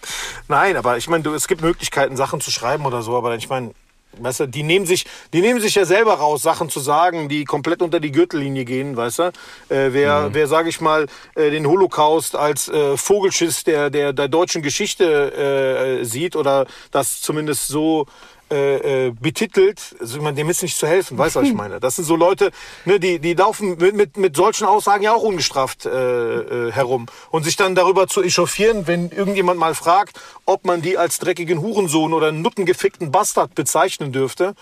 Nein, 0.47 0.77
aber 0.77 0.99
ich 0.99 1.09
meine, 1.09 1.29
es 1.31 1.49
gibt 1.49 1.63
Möglichkeiten, 1.63 2.17
Sachen 2.17 2.41
zu 2.41 2.53
schreiben 2.53 2.87
oder 2.87 3.03
so, 3.03 3.17
aber 3.17 3.35
ich 3.35 3.49
meine, 3.49 3.73
Weißt 4.13 4.41
du, 4.41 4.47
die 4.47 4.63
nehmen 4.63 4.87
sich, 4.87 5.07
die 5.33 5.41
nehmen 5.41 5.61
sich 5.61 5.75
ja 5.75 5.85
selber 5.85 6.15
raus, 6.15 6.43
Sachen 6.43 6.71
zu 6.71 6.81
sagen, 6.81 7.29
die 7.29 7.45
komplett 7.45 7.83
unter 7.83 8.01
die 8.01 8.11
Gürtellinie 8.11 8.65
gehen, 8.65 8.97
weißt 8.97 9.19
du? 9.19 9.23
Äh, 9.69 9.93
wer, 9.93 10.29
mhm. 10.29 10.35
wer, 10.35 10.47
sage 10.47 10.69
ich 10.71 10.81
mal, 10.81 11.07
äh, 11.35 11.51
den 11.51 11.67
Holocaust 11.67 12.35
als 12.35 12.69
äh, 12.69 12.97
Vogelschiss 12.97 13.65
der, 13.65 13.91
der, 13.91 14.13
der 14.13 14.29
deutschen 14.29 14.63
Geschichte 14.63 16.01
äh, 16.01 16.05
sieht 16.05 16.37
oder 16.37 16.67
das 16.91 17.21
zumindest 17.21 17.69
so 17.69 18.07
äh, 18.51 19.09
äh, 19.09 19.11
betitelt, 19.11 19.97
also 20.01 20.23
man, 20.23 20.35
dem 20.35 20.49
ist 20.49 20.63
nicht 20.63 20.77
zu 20.77 20.87
helfen, 20.87 21.19
weißt 21.19 21.37
du, 21.37 21.41
was 21.41 21.49
ich 21.49 21.55
meine? 21.65 21.81
Das 21.81 21.97
sind 21.97 22.07
so 22.07 22.17
Leute, 22.17 22.51
ne, 22.87 22.99
die, 22.99 23.19
die 23.19 23.35
laufen 23.35 23.77
mit, 23.79 23.95
mit, 23.95 24.17
mit 24.17 24.37
solchen 24.37 24.67
Aussagen 24.67 25.03
ja 25.03 25.13
auch 25.13 25.23
ungestraft 25.23 25.85
äh, 25.87 25.89
äh, 26.69 26.73
herum. 26.73 27.07
Und 27.31 27.45
sich 27.45 27.57
dann 27.57 27.75
darüber 27.75 28.07
zu 28.07 28.23
echauffieren, 28.23 28.87
wenn 28.87 29.11
irgendjemand 29.11 29.59
mal 29.59 29.75
fragt, 29.75 30.19
ob 30.47 30.65
man 30.65 30.81
die 30.81 30.97
als 30.97 31.19
dreckigen 31.19 31.61
Hurensohn 31.61 32.15
oder 32.15 32.33
nuttengefickten 32.33 33.11
Bastard 33.11 33.55
bezeichnen 33.55 34.13
dürfte. 34.13 34.55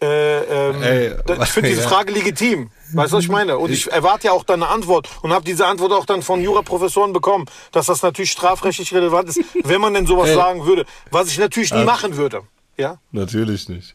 Äh, 0.00 0.70
ähm, 0.70 0.82
Ey, 0.82 1.14
ich 1.42 1.48
finde 1.50 1.68
diese 1.68 1.82
ja. 1.82 1.88
Frage 1.88 2.12
legitim. 2.12 2.70
Weißt 2.94 3.12
du, 3.12 3.18
was 3.18 3.24
ich 3.24 3.30
meine? 3.30 3.58
Und 3.58 3.70
ich 3.70 3.92
erwarte 3.92 4.28
ja 4.28 4.32
auch 4.32 4.44
dann 4.44 4.62
eine 4.62 4.72
Antwort 4.72 5.08
und 5.22 5.32
habe 5.32 5.44
diese 5.44 5.66
Antwort 5.66 5.92
auch 5.92 6.06
dann 6.06 6.22
von 6.22 6.42
Juraprofessoren 6.42 7.12
bekommen, 7.12 7.44
dass 7.70 7.86
das 7.86 8.00
natürlich 8.02 8.30
strafrechtlich 8.30 8.94
relevant 8.94 9.28
ist, 9.28 9.40
wenn 9.62 9.80
man 9.80 9.92
denn 9.92 10.06
sowas 10.06 10.30
Ey. 10.30 10.34
sagen 10.34 10.64
würde. 10.64 10.86
Was 11.10 11.28
ich 11.28 11.38
natürlich 11.38 11.72
nie 11.74 11.84
machen 11.84 12.16
würde. 12.16 12.42
Ja? 12.76 12.98
Natürlich 13.12 13.68
nicht. 13.68 13.94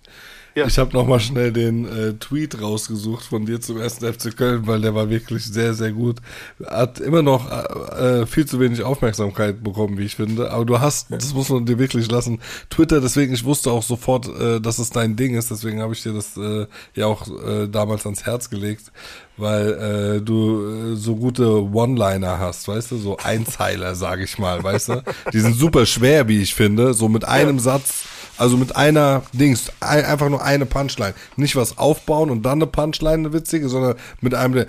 Ja. 0.55 0.67
Ich 0.67 0.77
habe 0.77 0.93
nochmal 0.93 1.19
schnell 1.19 1.51
den 1.51 1.85
äh, 1.85 2.13
Tweet 2.13 2.61
rausgesucht 2.61 3.25
von 3.25 3.45
dir 3.45 3.59
zum 3.59 3.77
ersten 3.77 4.11
FC 4.11 4.37
Köln, 4.37 4.65
weil 4.67 4.79
der 4.79 4.95
war 4.95 5.09
wirklich 5.09 5.43
sehr, 5.43 5.73
sehr 5.73 5.91
gut. 5.91 6.21
Hat 6.65 7.01
immer 7.01 7.21
noch 7.21 7.51
äh, 7.51 8.21
äh, 8.21 8.25
viel 8.25 8.45
zu 8.45 8.61
wenig 8.61 8.81
Aufmerksamkeit 8.81 9.61
bekommen, 9.61 9.97
wie 9.97 10.05
ich 10.05 10.15
finde. 10.15 10.51
Aber 10.51 10.63
du 10.63 10.79
hast, 10.79 11.11
das 11.11 11.33
muss 11.33 11.49
man 11.49 11.65
dir 11.65 11.77
wirklich 11.77 12.09
lassen, 12.09 12.39
Twitter, 12.69 13.01
deswegen, 13.01 13.33
ich 13.33 13.43
wusste 13.43 13.69
auch 13.69 13.83
sofort, 13.83 14.29
äh, 14.29 14.61
dass 14.61 14.79
es 14.79 14.91
dein 14.91 15.17
Ding 15.17 15.35
ist, 15.35 15.51
deswegen 15.51 15.81
habe 15.81 15.91
ich 15.91 16.03
dir 16.03 16.13
das 16.13 16.37
äh, 16.37 16.67
ja 16.93 17.07
auch 17.07 17.27
äh, 17.27 17.67
damals 17.67 18.05
ans 18.05 18.25
Herz 18.25 18.49
gelegt, 18.49 18.93
weil 19.35 19.73
äh, 19.73 20.21
du 20.21 20.93
äh, 20.93 20.95
so 20.95 21.17
gute 21.17 21.65
One-Liner 21.65 22.39
hast, 22.39 22.65
weißt 22.69 22.91
du, 22.91 22.97
so 22.97 23.17
Einzeiler, 23.17 23.93
sage 23.95 24.23
ich 24.23 24.39
mal, 24.39 24.63
weißt 24.63 24.87
du. 24.87 25.03
Die 25.33 25.39
sind 25.41 25.57
super 25.57 25.85
schwer, 25.85 26.29
wie 26.29 26.41
ich 26.41 26.55
finde, 26.55 26.93
so 26.93 27.09
mit 27.09 27.25
einem 27.25 27.57
ja. 27.57 27.61
Satz 27.63 28.05
also 28.37 28.57
mit 28.57 28.75
einer 28.75 29.23
Dings, 29.33 29.71
ein, 29.79 30.05
einfach 30.05 30.29
nur 30.29 30.43
eine 30.43 30.65
Punchline. 30.65 31.13
Nicht 31.35 31.55
was 31.55 31.77
aufbauen 31.77 32.29
und 32.29 32.43
dann 32.43 32.59
eine 32.59 32.67
Punchline, 32.67 33.13
eine 33.13 33.33
witzige, 33.33 33.69
sondern 33.69 33.95
mit 34.21 34.33
einem 34.33 34.65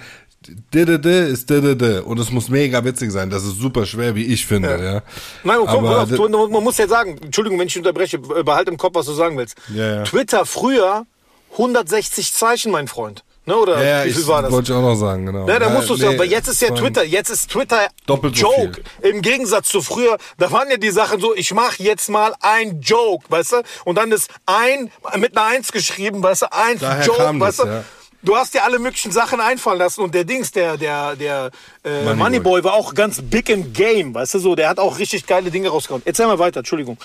Didede 0.72 1.26
ist 1.26 1.50
Didede 1.50 2.04
und 2.04 2.18
es 2.18 2.30
muss 2.30 2.48
mega 2.48 2.84
witzig 2.84 3.10
sein. 3.10 3.30
Das 3.30 3.44
ist 3.44 3.58
super 3.58 3.84
schwer, 3.86 4.14
wie 4.14 4.24
ich 4.24 4.46
finde. 4.46 4.70
Ja. 4.70 4.92
ja. 4.94 5.02
Nein, 5.44 5.58
komm, 5.66 5.84
Aber, 5.84 6.02
auf, 6.02 6.08
du, 6.10 6.28
man 6.28 6.62
muss 6.62 6.78
ja 6.78 6.86
sagen, 6.86 7.18
Entschuldigung, 7.22 7.58
wenn 7.58 7.66
ich 7.66 7.76
unterbreche, 7.76 8.18
behalte 8.18 8.70
im 8.70 8.76
Kopf, 8.76 8.94
was 8.94 9.06
du 9.06 9.12
sagen 9.12 9.36
willst. 9.36 9.56
Ja, 9.74 9.96
ja. 9.96 10.02
Twitter 10.04 10.46
früher 10.46 11.06
160 11.52 12.32
Zeichen, 12.32 12.70
mein 12.70 12.86
Freund. 12.88 13.24
Ne, 13.48 13.56
oder 13.56 13.80
ja, 13.82 14.04
wie 14.04 14.10
viel 14.10 14.22
ich, 14.22 14.26
war 14.26 14.42
das? 14.42 14.50
Wollte 14.50 14.72
ich 14.72 14.78
auch 14.78 14.82
noch 14.82 14.96
sagen, 14.96 15.26
genau. 15.26 15.46
Ja, 15.46 15.60
da 15.60 15.68
musst 15.68 15.88
du 15.88 15.94
nee, 15.94 16.00
sagen, 16.00 16.18
weil 16.18 16.28
jetzt 16.28 16.48
ist 16.48 16.60
ja 16.60 16.70
Twitter, 16.70 17.04
jetzt 17.04 17.30
ist 17.30 17.48
Twitter 17.48 17.86
doppelt 18.04 18.36
Joke. 18.36 18.82
So 19.00 19.08
Im 19.08 19.22
Gegensatz 19.22 19.68
zu 19.68 19.82
früher, 19.82 20.18
da 20.36 20.50
waren 20.50 20.68
ja 20.68 20.78
die 20.78 20.90
Sachen 20.90 21.20
so, 21.20 21.32
ich 21.32 21.54
mache 21.54 21.80
jetzt 21.80 22.08
mal 22.08 22.34
ein 22.40 22.80
Joke, 22.80 23.24
weißt 23.28 23.52
du? 23.52 23.62
Und 23.84 23.98
dann 23.98 24.10
ist 24.10 24.30
ein 24.46 24.90
mit 25.16 25.36
einer 25.36 25.46
Eins 25.46 25.70
geschrieben, 25.70 26.24
weißt 26.24 26.42
du, 26.42 26.52
ein 26.52 26.80
Daher 26.80 27.06
Joke, 27.06 27.38
weißt 27.38 27.60
du? 27.60 27.66
Ja. 27.68 27.84
du 28.24 28.36
hast 28.36 28.52
dir 28.52 28.64
alle 28.64 28.80
möglichen 28.80 29.12
Sachen 29.12 29.40
einfallen 29.40 29.78
lassen 29.78 30.00
und 30.00 30.12
der 30.12 30.24
Dings, 30.24 30.50
der, 30.50 30.76
der, 30.76 31.14
der 31.14 31.52
äh, 31.84 32.02
Moneyboy. 32.02 32.16
Moneyboy 32.16 32.64
war 32.64 32.74
auch 32.74 32.94
ganz 32.94 33.22
big 33.22 33.48
in 33.48 33.72
game, 33.72 34.12
weißt 34.12 34.34
du 34.34 34.38
so, 34.40 34.56
der 34.56 34.68
hat 34.68 34.80
auch 34.80 34.98
richtig 34.98 35.24
geile 35.24 35.52
Dinge 35.52 35.68
rausgehauen. 35.68 36.02
Erzähl 36.04 36.26
mal 36.26 36.40
weiter, 36.40 36.58
Entschuldigung. 36.58 36.98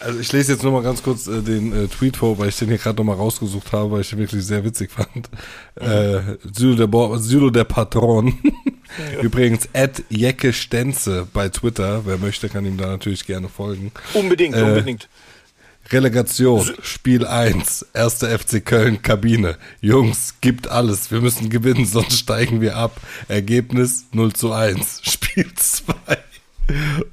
Also 0.00 0.18
ich 0.18 0.32
lese 0.32 0.52
jetzt 0.52 0.62
nur 0.62 0.72
mal 0.72 0.82
ganz 0.82 1.02
kurz 1.02 1.26
äh, 1.26 1.42
den 1.42 1.72
äh, 1.72 1.86
Tweet 1.88 2.16
vor, 2.16 2.38
weil 2.38 2.48
ich 2.48 2.56
den 2.56 2.68
hier 2.68 2.78
gerade 2.78 2.96
nochmal 2.96 3.16
rausgesucht 3.16 3.72
habe, 3.72 3.90
weil 3.92 4.00
ich 4.00 4.10
den 4.10 4.18
wirklich 4.18 4.44
sehr 4.44 4.64
witzig 4.64 4.90
fand. 4.90 5.28
Äh, 5.76 6.36
Sylo 6.52 6.74
der, 6.74 6.86
Bo 6.86 7.16
Sylo 7.18 7.50
der 7.50 7.64
Patron. 7.64 8.38
Übrigens, 9.22 9.68
at 9.72 10.02
Jecke 10.08 10.52
Stenze 10.52 11.26
bei 11.32 11.48
Twitter. 11.50 12.02
Wer 12.06 12.18
möchte, 12.18 12.48
kann 12.48 12.64
ihm 12.64 12.76
da 12.78 12.86
natürlich 12.88 13.26
gerne 13.26 13.48
folgen. 13.48 13.92
Unbedingt, 14.14 14.56
Äh, 14.56 14.62
unbedingt. 14.62 15.08
Relegation, 15.92 16.70
Spiel 16.82 17.26
1, 17.26 17.86
1. 17.94 18.14
FC 18.22 18.64
Köln, 18.64 19.02
Kabine. 19.02 19.58
Jungs, 19.80 20.36
gibt 20.40 20.68
alles. 20.68 21.10
Wir 21.10 21.20
müssen 21.20 21.50
gewinnen, 21.50 21.84
sonst 21.86 22.18
steigen 22.18 22.60
wir 22.60 22.76
ab. 22.76 23.00
Ergebnis 23.28 24.06
0 24.12 24.32
zu 24.32 24.52
1. 24.52 25.02
Spiel 25.10 25.46
2. 25.54 25.94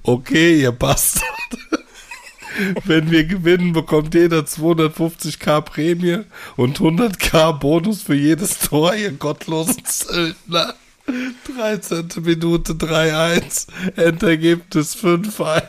Okay, 0.03 0.61
ihr 0.61 0.71
Bastard. 0.71 1.23
Wenn 2.85 3.11
wir 3.11 3.25
gewinnen, 3.25 3.73
bekommt 3.73 4.13
jeder 4.13 4.39
250k 4.39 5.61
Prämie 5.61 6.19
und 6.55 6.79
100k 6.79 7.53
Bonus 7.53 8.01
für 8.01 8.15
jedes 8.15 8.59
Tor, 8.59 8.95
ihr 8.95 9.11
gottlosen 9.11 9.83
Zöldner. 9.85 10.73
13. 11.55 12.09
Minute 12.21 12.73
3-1, 12.73 13.67
Endergebnis 13.95 14.95
5-1. 14.97 15.61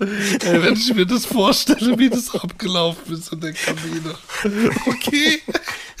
Ey, 0.00 0.62
wenn 0.62 0.74
ich 0.74 0.94
mir 0.94 1.06
das 1.06 1.26
vorstelle, 1.26 1.98
wie 1.98 2.08
das 2.08 2.32
abgelaufen 2.34 3.14
ist 3.14 3.32
in 3.32 3.40
der 3.40 3.52
Kabine. 3.52 4.14
Okay. 4.86 5.42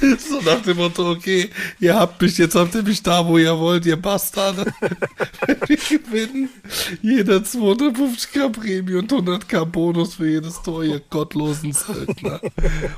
So 0.00 0.40
nach 0.42 0.62
dem 0.62 0.76
Motto, 0.76 1.10
okay, 1.10 1.50
ihr 1.80 1.96
habt 1.98 2.22
mich, 2.22 2.38
jetzt 2.38 2.54
habt 2.54 2.72
ihr 2.76 2.84
mich 2.84 3.02
da, 3.02 3.26
wo 3.26 3.36
ihr 3.36 3.58
wollt, 3.58 3.84
ihr 3.84 3.96
Bastarde. 3.96 4.72
Wenn 5.44 5.60
wir 5.66 5.76
gewinnen, 5.76 6.48
jeder 7.02 7.38
250k 7.38 8.50
Prämie 8.52 8.94
und 8.94 9.10
100k 9.12 9.64
Bonus 9.64 10.14
für 10.14 10.28
jedes 10.28 10.62
Tor, 10.62 10.84
ihr 10.84 11.00
gottlosen 11.10 11.72
Söldner. 11.72 12.40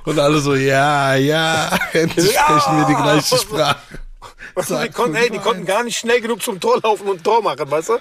Und 0.05 0.19
alle 0.19 0.41
so, 0.41 0.55
ja, 0.55 1.15
ja, 1.15 1.71
endlich 1.95 2.33
Ja. 2.35 2.43
sprechen 2.43 2.77
wir 2.77 2.85
die 2.85 3.03
gleiche 3.03 3.39
Sprache. 3.39 3.81
Weißt 4.55 4.71
du, 4.71 4.83
die, 4.83 4.89
konnten, 4.91 5.17
ey, 5.17 5.31
die 5.31 5.39
5-1. 5.39 5.43
konnten 5.43 5.65
gar 5.65 5.83
nicht 5.85 5.97
schnell 5.97 6.21
genug 6.21 6.43
zum 6.43 6.61
Tor 6.61 6.81
laufen 6.83 7.09
und 7.09 7.25
Tor 7.25 7.43
machen, 7.43 7.71
weißt 7.71 7.89
du? 7.89 7.99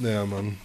Ja, 0.00 0.26
Mann. 0.26 0.58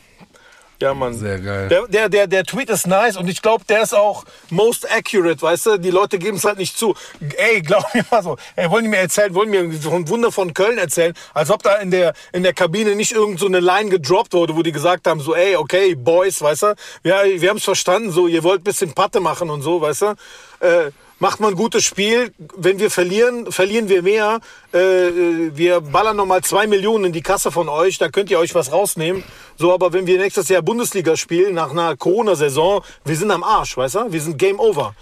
Ja, 0.82 0.96
Mann. 0.96 1.14
Sehr 1.14 1.40
geil. 1.40 1.68
Der, 1.70 1.88
der, 1.88 2.10
der, 2.10 2.28
der 2.28 2.44
Tweet 2.44 2.70
ist 2.72 2.88
nice 2.88 3.16
und 3.16 3.30
ich 3.30 3.44
glaube, 3.44 3.64
der 3.66 3.84
ist 3.84 3.94
auch 3.94 4.26
most 4.50 4.92
accurate, 4.92 5.40
weißt 5.40 5.66
du? 5.68 5.78
Die 5.78 5.92
Leute 5.92 6.18
geben 6.18 6.38
es 6.38 6.44
halt 6.44 6.58
nicht 6.58 6.76
zu. 6.76 6.96
Ey, 7.38 7.62
glaub 7.62 7.86
mir 7.94 8.04
mal 8.10 8.24
so. 8.24 8.36
Ey, 8.56 8.70
wollen 8.72 8.86
die 8.86 8.90
mir 8.90 8.98
erzählen, 8.98 9.34
wollen 9.36 9.52
mir 9.52 9.60
ein 9.60 10.10
Wunder 10.10 10.32
von 10.32 10.56
Köln 10.56 10.80
erzählen, 10.80 11.14
als 11.36 11.52
ob 11.52 11.62
da 11.62 11.76
in 11.76 11.92
der, 11.92 12.14
in 12.34 12.42
der 12.42 12.54
Kabine 12.54 12.96
nicht 12.96 13.12
irgend 13.12 13.40
so 13.40 13.46
eine 13.46 13.60
Line 13.60 13.92
gedroppt 13.92 14.34
wurde, 14.34 14.56
wo 14.56 14.64
die 14.64 14.72
gesagt 14.72 15.06
haben, 15.06 15.20
so, 15.20 15.36
ey, 15.36 15.56
okay, 15.56 15.94
Boys, 15.94 16.42
weißt 16.42 16.64
du? 16.64 16.76
Ja, 17.04 17.24
wir 17.26 17.50
haben 17.50 17.58
es 17.58 17.64
verstanden, 17.64 18.12
so, 18.12 18.28
ihr 18.28 18.44
wollt 18.44 18.64
bisschen 18.64 18.94
Patte 18.94 19.20
machen 19.20 19.52
und 19.52 19.62
so, 19.62 19.82
weißt 19.82 20.02
du? 20.02 20.16
Äh, 20.62 20.92
macht 21.22 21.40
man 21.40 21.52
ein 21.52 21.56
gutes 21.56 21.86
Spiel. 21.86 22.34
Wenn 22.58 22.80
wir 22.80 22.92
verlieren, 22.92 23.50
verlieren 23.52 23.88
wir 23.88 24.02
mehr. 24.02 24.42
Äh, 24.74 24.80
äh, 25.08 25.52
wir 25.56 25.80
ballern 25.80 26.18
nochmal 26.18 26.42
zwei 26.44 26.68
Millionen 26.68 27.06
in 27.06 27.14
die 27.14 27.22
Kasse 27.22 27.52
von 27.52 27.70
euch. 27.70 27.98
Da 27.98 28.10
könnt 28.10 28.30
ihr 28.30 28.40
euch 28.40 28.54
was 28.56 28.72
rausnehmen. 28.74 29.24
So, 29.58 29.74
aber 29.74 29.94
wenn 29.94 30.08
wir 30.08 30.18
nächstes 30.18 30.50
Jahr 30.50 30.62
Bundesliga 30.62 31.16
spielen, 31.16 31.54
nach 31.54 31.72
einer 31.72 31.96
Corona-Saison, 31.96 32.82
wir 33.06 33.16
sind 33.16 33.32
am 33.32 33.44
Arsch, 33.44 33.78
weißt 33.78 33.96
du? 33.96 34.12
Wir 34.12 34.22
sind 34.22 34.38
Game 34.38 34.60
Over. 34.60 34.96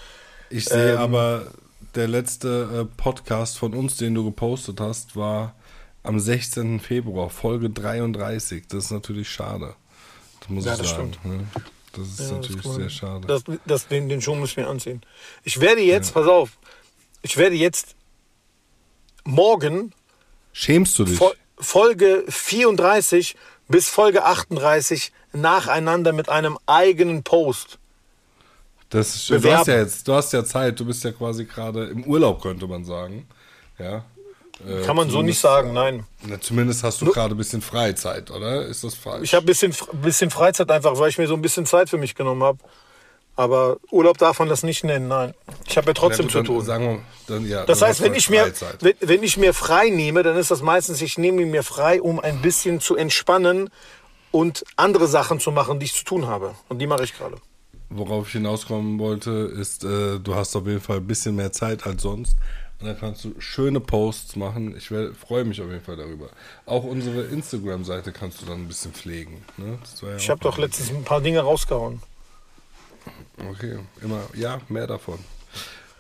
Ich 0.52 0.66
sehe 0.66 0.94
Ähm, 0.94 0.98
aber, 1.00 1.48
der 1.96 2.08
letzte 2.08 2.88
äh, 2.88 3.02
Podcast 3.02 3.58
von 3.58 3.74
uns, 3.74 3.98
den 3.98 4.14
du 4.14 4.24
gepostet 4.26 4.80
hast, 4.80 5.16
war 5.16 5.56
am 6.04 6.20
16. 6.20 6.80
Februar, 6.80 7.30
Folge 7.30 7.70
33. 7.70 8.68
Das 8.68 8.86
ist 8.86 8.92
natürlich 8.92 9.30
schade. 9.30 9.74
Das 10.42 10.50
muss 10.50 10.66
Ja, 10.66 10.74
ich 10.74 10.80
das 10.80 10.90
sagen. 10.90 11.14
stimmt. 11.14 11.40
ne? 11.40 11.48
Das 11.94 12.08
ist 12.08 12.20
Ja, 12.20 12.38
natürlich 12.38 12.62
das 12.64 12.76
sehr 12.76 12.90
schade. 12.90 13.28
Das, 13.28 13.44
das, 13.66 13.88
den, 13.88 14.10
den 14.10 14.22
Schuh 14.22 14.36
müssen 14.36 14.58
wir 14.58 14.70
anziehen. 14.70 15.02
Ich 15.44 15.60
werde 15.60 15.82
jetzt, 15.82 16.14
pass 16.14 16.28
auf, 16.28 16.52
ich 17.22 17.38
werde 17.38 17.56
jetzt 17.56 17.96
morgen 19.24 19.94
Schämst 20.54 20.98
du 21.00 21.06
dich? 21.06 21.18
Fol 21.18 21.34
Folge 21.62 22.24
34 22.30 23.36
bis 23.68 23.90
Folge 23.90 24.24
38 24.24 25.12
nacheinander 25.34 26.14
mit 26.14 26.30
einem 26.30 26.58
eigenen 26.66 27.24
Post. 27.24 27.80
Das 28.90 29.16
ist 29.16 29.26
schön. 29.26 29.42
Du 29.42 29.54
hast 29.54 29.68
ja 29.68 29.78
jetzt, 29.78 30.08
du 30.08 30.14
hast 30.14 30.34
ja 30.34 30.44
Zeit. 30.44 30.80
Du 30.80 30.86
bist 30.86 31.04
ja 31.04 31.12
quasi 31.12 31.46
gerade 31.46 31.86
im 31.88 32.06
Urlaub, 32.06 32.42
könnte 32.42 32.66
man 32.66 32.86
sagen. 32.86 33.28
Ja. 33.78 34.06
Äh, 34.68 34.86
Kann 34.86 34.96
man 34.96 35.10
so 35.10 35.22
nicht 35.22 35.40
sagen, 35.40 35.74
nein. 35.74 36.06
Na, 36.24 36.40
zumindest 36.40 36.84
hast 36.84 37.02
du 37.02 37.06
gerade 37.06 37.34
ein 37.34 37.38
bisschen 37.38 37.62
Freizeit, 37.62 38.30
oder? 38.30 38.66
Ist 38.66 38.84
das 38.84 38.96
falsch? 38.96 39.24
Ich 39.24 39.34
habe 39.34 39.46
ein 39.46 39.48
bisschen, 39.48 39.74
bisschen 40.02 40.30
Freizeit 40.30 40.70
einfach, 40.70 40.98
weil 41.00 41.10
ich 41.10 41.18
mir 41.18 41.28
so 41.28 41.34
ein 41.36 41.42
bisschen 41.42 41.66
Zeit 41.66 41.90
für 41.90 41.98
mich 41.98 42.16
genommen 42.16 42.44
habe. 42.44 42.60
Aber 43.36 43.78
Urlaub 43.90 44.18
darf 44.18 44.40
man 44.40 44.50
das 44.50 44.64
nicht 44.64 44.84
nennen, 44.84 45.08
nein. 45.08 45.34
Ich 45.66 45.78
habe 45.78 45.88
ja 45.88 45.94
trotzdem 45.94 46.28
zu 46.28 46.40
dann 46.40 46.46
tun. 46.46 46.66
Sagen 46.66 46.84
wir, 46.86 47.00
dann, 47.28 47.48
ja, 47.48 47.64
Das 47.64 47.82
heißt, 47.82 48.02
wenn 48.02 48.14
ich, 48.14 48.30
mir, 48.30 48.52
wenn, 48.82 48.96
wenn 49.00 49.24
ich 49.24 49.38
mir 49.38 49.54
frei 49.54 49.90
nehme, 49.90 50.24
dann 50.24 50.36
ist 50.36 50.52
das 50.52 50.62
meistens, 50.62 51.02
ich 51.02 51.18
nehme 51.18 51.46
mir 51.46 51.64
frei, 51.64 52.02
um 52.02 52.20
ein 52.20 52.42
bisschen 52.42 52.82
zu 52.82 52.98
entspannen 52.98 53.70
und 54.32 54.66
andere 54.76 55.08
Sachen 55.08 55.40
zu 55.40 55.52
machen, 55.52 55.80
die 55.80 55.86
ich 55.86 55.94
zu 55.94 56.04
tun 56.04 56.28
habe. 56.28 56.54
Und 56.68 56.80
die 56.80 56.88
mache 56.88 57.06
ich 57.06 57.18
gerade. 57.18 57.38
Worauf 57.90 58.28
ich 58.28 58.34
hinauskommen 58.34 59.00
wollte, 59.00 59.32
ist, 59.32 59.86
äh, 59.86 60.20
du 60.20 60.36
hast 60.36 60.54
auf 60.58 60.68
jeden 60.68 60.82
Fall 60.82 60.98
ein 60.98 61.08
bisschen 61.08 61.36
mehr 61.36 61.54
Zeit 61.54 61.88
als 61.88 62.02
sonst. 62.02 62.36
Und 62.80 62.88
dann 62.88 62.98
kannst 62.98 63.26
du 63.26 63.34
schöne 63.40 63.82
Posts 63.82 64.38
machen. 64.38 64.76
Ich 64.78 64.88
freue 64.88 65.44
mich 65.44 65.62
auf 65.62 65.68
jeden 65.68 65.84
Fall 65.84 65.98
darüber. 65.98 66.30
Auch 66.66 66.86
unsere 66.86 67.24
Instagram-Seite 67.24 68.14
kannst 68.14 68.42
du 68.42 68.46
dann 68.46 68.62
ein 68.62 68.68
bisschen 68.70 68.94
pflegen. 68.94 69.44
Ne? 69.58 69.78
Ja 70.02 70.16
Ich 70.16 70.30
habe 70.30 70.40
doch 70.40 70.58
letztens 70.58 70.90
ein 70.92 71.04
paar 71.04 71.20
Dinge 71.20 71.42
rausgehauen. 71.42 72.02
Okay, 73.52 73.80
immer, 74.02 74.22
ja, 74.34 74.62
mehr 74.70 74.88
davon. 74.88 75.20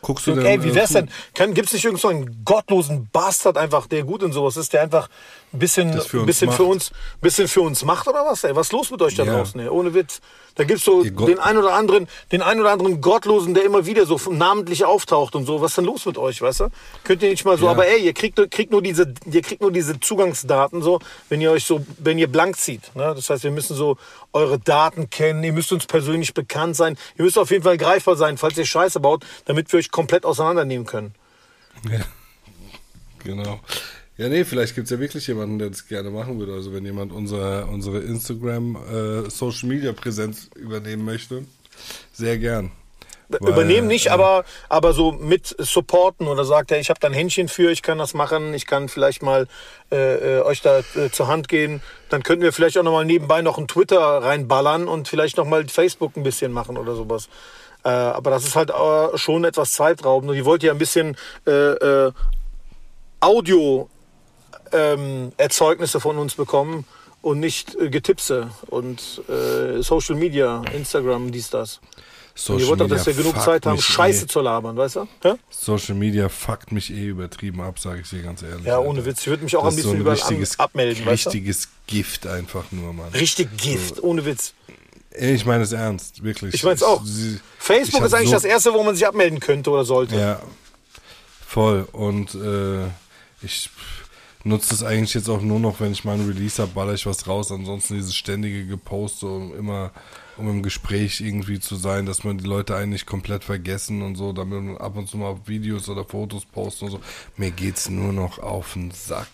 Guckst 0.01 0.27
du 0.27 0.33
denn, 0.36 0.45
ey, 0.45 0.63
wie 0.63 0.69
äh, 0.69 0.75
wär's 0.75 0.93
Fu- 0.93 1.05
denn? 1.36 1.53
Gibt 1.53 1.67
es 1.67 1.74
nicht 1.74 1.83
irgend 1.83 2.00
so 2.00 2.07
einen 2.07 2.43
gottlosen 2.45 3.09
Bastard 3.12 3.57
einfach, 3.57 3.88
der 3.88 4.03
gut 4.03 4.24
in 4.24 4.31
sowas 4.31 4.55
ist, 4.55 4.71
der 4.71 4.81
einfach 4.81 5.09
ein 5.51 5.58
bisschen, 5.60 5.91
für 6.01 6.20
uns 6.20 6.25
bisschen, 6.27 6.51
für 6.51 6.62
macht. 6.63 6.72
uns, 6.72 6.91
bisschen 7.22 7.48
für 7.48 7.62
uns 7.62 7.84
macht 7.84 8.08
oder 8.08 8.24
was? 8.25 8.44
Ey, 8.44 8.56
was 8.56 8.68
ist 8.68 8.72
los 8.74 8.91
mit 8.91 9.01
euch 9.01 9.15
da 9.15 9.24
Ja. 9.24 9.38
draußen? 9.38 9.60
Ey? 9.60 9.68
Ohne 9.70 9.94
Witz. 9.96 10.22
Da 10.56 10.63
gibt's 10.63 10.84
so 10.84 11.03
Ihr 11.03 11.12
Gott- 11.12 11.27
den 11.29 11.39
ein 11.39 11.58
oder 11.58 11.74
anderen, 11.74 12.08
den 12.32 12.41
ein 12.41 12.60
oder 12.60 12.72
anderen 12.72 13.01
Gottlosen, 13.01 13.53
der 13.53 13.63
immer 13.63 13.86
wieder 13.86 14.06
so 14.06 14.20
namentlich 14.29 14.86
auftaucht 14.86 15.34
und 15.36 15.46
so. 15.46 15.62
Was 15.62 15.72
ist 15.72 15.77
denn 15.77 15.86
los 15.86 16.06
mit 16.06 16.18
euch, 16.18 16.41
weißt 16.41 16.60
du? 16.62 16.70
Könnt 17.03 17.24
ihr 17.24 17.29
nicht 17.29 17.46
mal 17.46 17.58
so, 17.58 17.65
Ja. 17.65 17.72
aber 17.72 17.88
ey, 17.88 18.00
ihr 18.06 18.13
kriegt, 18.13 18.38
nur- 18.38 18.48
kriegt 18.48 18.72
nur 18.72 18.82
diese, 18.84 19.12
ihr 19.32 19.41
kriegt 19.41 19.62
nur 19.62 19.72
diese 19.72 20.00
Zugangsdaten 20.00 20.82
so, 20.84 21.00
wenn 21.29 21.41
ihr 21.41 21.50
euch 21.51 21.63
so, 21.65 21.84
wenn 21.98 22.20
ihr 22.20 22.27
blank 22.32 22.58
zieht. 22.58 22.94
Ne? 22.96 23.13
Das 23.15 23.29
heißt, 23.29 23.44
wir 23.44 23.51
müssen 23.51 23.75
so 23.75 23.98
eure 24.34 24.60
Daten 24.60 25.10
kennen, 25.10 25.44
ihr 25.44 25.53
müsst 25.53 25.72
uns 25.72 25.86
persönlich 25.88 26.34
bekannt 26.36 26.75
sein, 26.75 26.98
ihr 27.18 27.24
müsst 27.25 27.38
auf 27.39 27.50
jeden 27.50 27.63
Fall 27.63 27.77
greifbar 27.77 28.15
sein, 28.18 28.38
falls 28.38 28.56
ihr 28.58 28.65
Scheiße 28.65 29.00
baut, 29.00 29.25
damit 29.46 29.72
wir 29.72 29.79
euch 29.79 29.89
komplett 29.89 30.25
auseinandernehmen 30.25 30.86
können. 30.86 31.15
Ja, 31.89 32.01
genau. 33.24 33.60
Ja, 34.19 34.27
nee, 34.27 34.43
vielleicht 34.43 34.75
gibt 34.75 34.83
es 34.83 34.91
ja 34.91 34.99
wirklich 34.99 35.25
jemanden, 35.27 35.59
der 35.59 35.69
das 35.69 35.88
gerne 35.88 36.09
machen 36.09 36.38
würde. 36.39 36.51
Also 36.51 36.73
wenn 36.73 36.83
jemand 36.83 37.13
unsere, 37.13 37.67
unsere 37.67 37.99
Instagram 37.99 38.75
äh, 38.75 39.29
Social 39.29 39.69
Media 39.69 39.93
Präsenz 39.93 40.49
übernehmen 40.57 41.05
möchte, 41.05 41.45
sehr 42.11 42.38
gern. 42.38 42.73
Weil, 43.29 43.53
Übernehmen 43.53 43.88
nicht, 43.88 44.07
äh, 44.07 44.09
aber, 44.09 44.43
aber 44.67 44.91
so 44.91 45.13
mit 45.13 45.55
supporten 45.57 46.27
oder 46.27 46.43
sagt, 46.43 46.71
hey, 46.71 46.81
ich 46.81 46.89
habe 46.89 46.99
da 46.99 47.07
ein 47.07 47.13
Händchen 47.13 47.47
für, 47.47 47.71
ich 47.71 47.81
kann 47.81 47.97
das 47.97 48.13
machen, 48.13 48.53
ich 48.53 48.65
kann 48.65 48.89
vielleicht 48.89 49.23
mal 49.23 49.47
äh, 49.89 50.39
äh, 50.39 50.41
euch 50.41 50.61
da 50.61 50.79
äh, 50.79 51.09
zur 51.09 51.29
Hand 51.29 51.47
gehen. 51.47 51.81
Dann 52.09 52.21
könnten 52.21 52.43
wir 52.43 52.51
vielleicht 52.51 52.77
auch 52.77 52.83
noch 52.83 52.91
mal 52.91 53.05
nebenbei 53.05 53.41
noch 53.41 53.57
ein 53.57 53.69
Twitter 53.69 54.01
reinballern 54.01 54.89
und 54.89 55.07
vielleicht 55.07 55.38
noch 55.38 55.45
mal 55.45 55.65
Facebook 55.69 56.17
ein 56.17 56.23
bisschen 56.23 56.51
machen 56.51 56.75
oder 56.75 56.93
sowas. 56.93 57.29
Äh, 57.85 57.88
aber 57.88 58.31
das 58.31 58.43
ist 58.43 58.57
halt 58.57 58.69
äh, 58.69 59.17
schon 59.17 59.45
etwas 59.45 59.71
zeitraubend. 59.71 60.29
Und 60.29 60.35
ich 60.35 60.43
wollte 60.43 60.65
ja 60.65 60.73
ein 60.73 60.77
bisschen 60.77 61.15
äh, 61.47 61.51
äh, 61.51 62.11
Audio 63.21 63.89
ähm, 64.73 65.31
Erzeugnisse 65.38 65.99
von 65.99 66.17
uns 66.17 66.35
bekommen 66.35 66.85
und 67.21 67.39
nicht 67.39 67.75
äh, 67.75 67.89
Getipse 67.89 68.49
und 68.67 69.21
äh, 69.29 69.81
Social 69.81 70.15
Media, 70.15 70.61
Instagram, 70.73 71.31
dies, 71.31 71.49
das. 71.49 71.79
Social 72.35 72.61
Ihr 72.61 72.67
wollt 72.69 72.79
doch, 72.79 72.88
dass 72.88 73.05
wir 73.05 73.13
genug 73.13 73.38
Zeit 73.41 73.65
haben, 73.65 73.81
Scheiße 73.81 74.23
Eh, 74.23 74.27
zu 74.27 74.39
labern, 74.39 74.77
weißt 74.77 74.95
du? 74.97 75.07
Ja, 75.25 75.35
Social 75.49 75.95
Media 75.95 76.29
fuckt 76.29 76.71
mich 76.71 76.89
eh 76.89 77.07
übertrieben 77.07 77.59
ab, 77.59 77.79
sage 77.79 77.99
ich 78.01 78.09
dir 78.09 78.21
ganz 78.21 78.41
ehrlich. 78.43 78.65
ja 78.65 78.77
Alter. 78.77 78.88
ohne 78.89 79.03
Witz. 79.05 79.21
Ich 79.21 79.27
würde 79.27 79.43
mich 79.43 79.57
auch 79.57 79.65
Das 79.65 79.73
ein 79.73 79.77
ist 79.79 79.83
so 79.83 79.89
bisschen 79.91 80.07
ein 80.07 80.11
richtiges, 80.13 80.59
an, 80.59 80.63
abmelden, 80.65 81.05
weißt 81.05 81.25
du? 81.25 81.29
richtiges 81.31 81.67
Gift 81.88 82.25
einfach 82.27 82.63
nur, 82.71 82.93
Mann. 82.93 83.09
Richtig 83.09 83.57
Gift, 83.57 84.01
ohne 84.01 84.23
Witz. 84.25 84.53
Ich 85.19 85.45
meine 85.45 85.63
es 85.63 85.73
ernst, 85.73 86.23
wirklich. 86.23 86.53
Ich 86.53 86.63
meine 86.63 86.75
es 86.75 86.83
auch. 86.83 87.01
Facebook 87.57 87.95
ich 87.95 87.99
hab 87.99 88.07
ist 88.07 88.13
eigentlich 88.13 88.29
so- 88.29 88.35
das 88.35 88.45
Erste, 88.45 88.73
wo 88.73 88.83
man 88.83 88.95
sich 88.95 89.05
abmelden 89.05 89.41
könnte 89.41 89.69
oder 89.71 89.83
sollte. 89.83 90.15
Ja, 90.15 90.39
voll. 91.45 91.88
Und 91.91 92.35
äh, 92.35 92.85
ich 93.41 93.69
nutze 94.43 94.69
das 94.69 94.84
eigentlich 94.84 95.13
jetzt 95.13 95.29
auch 95.29 95.41
nur 95.41 95.60
noch, 95.60 95.79
wenn 95.79 95.91
ich 95.91 96.05
mal 96.05 96.13
einen 96.13 96.27
Release 96.27 96.62
habe, 96.62 96.72
baller 96.74 96.93
ich 96.93 97.05
was 97.05 97.27
raus. 97.27 97.51
Ansonsten 97.51 97.96
dieses 97.96 98.15
ständige 98.15 98.65
Gepost, 98.65 99.19
so 99.19 99.53
immer 99.58 99.91
um 100.39 100.50
im 100.50 100.63
Gespräch 100.63 101.22
irgendwie 101.22 101.60
zu 101.60 101.75
sein, 101.75 102.05
dass 102.05 102.24
man 102.24 102.38
die 102.38 102.46
Leute 102.46 102.75
eigentlich 102.75 103.05
komplett 103.05 103.43
vergessen 103.43 104.01
und 104.01 104.15
so, 104.15 104.31
damit 104.31 104.63
man 104.63 104.77
ab 104.77 104.96
und 104.96 105.10
zu 105.10 105.17
mal 105.17 105.38
Videos 105.46 105.89
oder 105.89 106.05
Fotos 106.05 106.46
posten 106.46 106.86
und 106.86 106.91
so. 106.91 107.00
Mir 107.36 107.51
geht's 107.51 107.89
nur 107.89 108.13
noch 108.13 108.39
auf 108.39 108.74
den 108.74 108.91
Sack. 108.91 109.27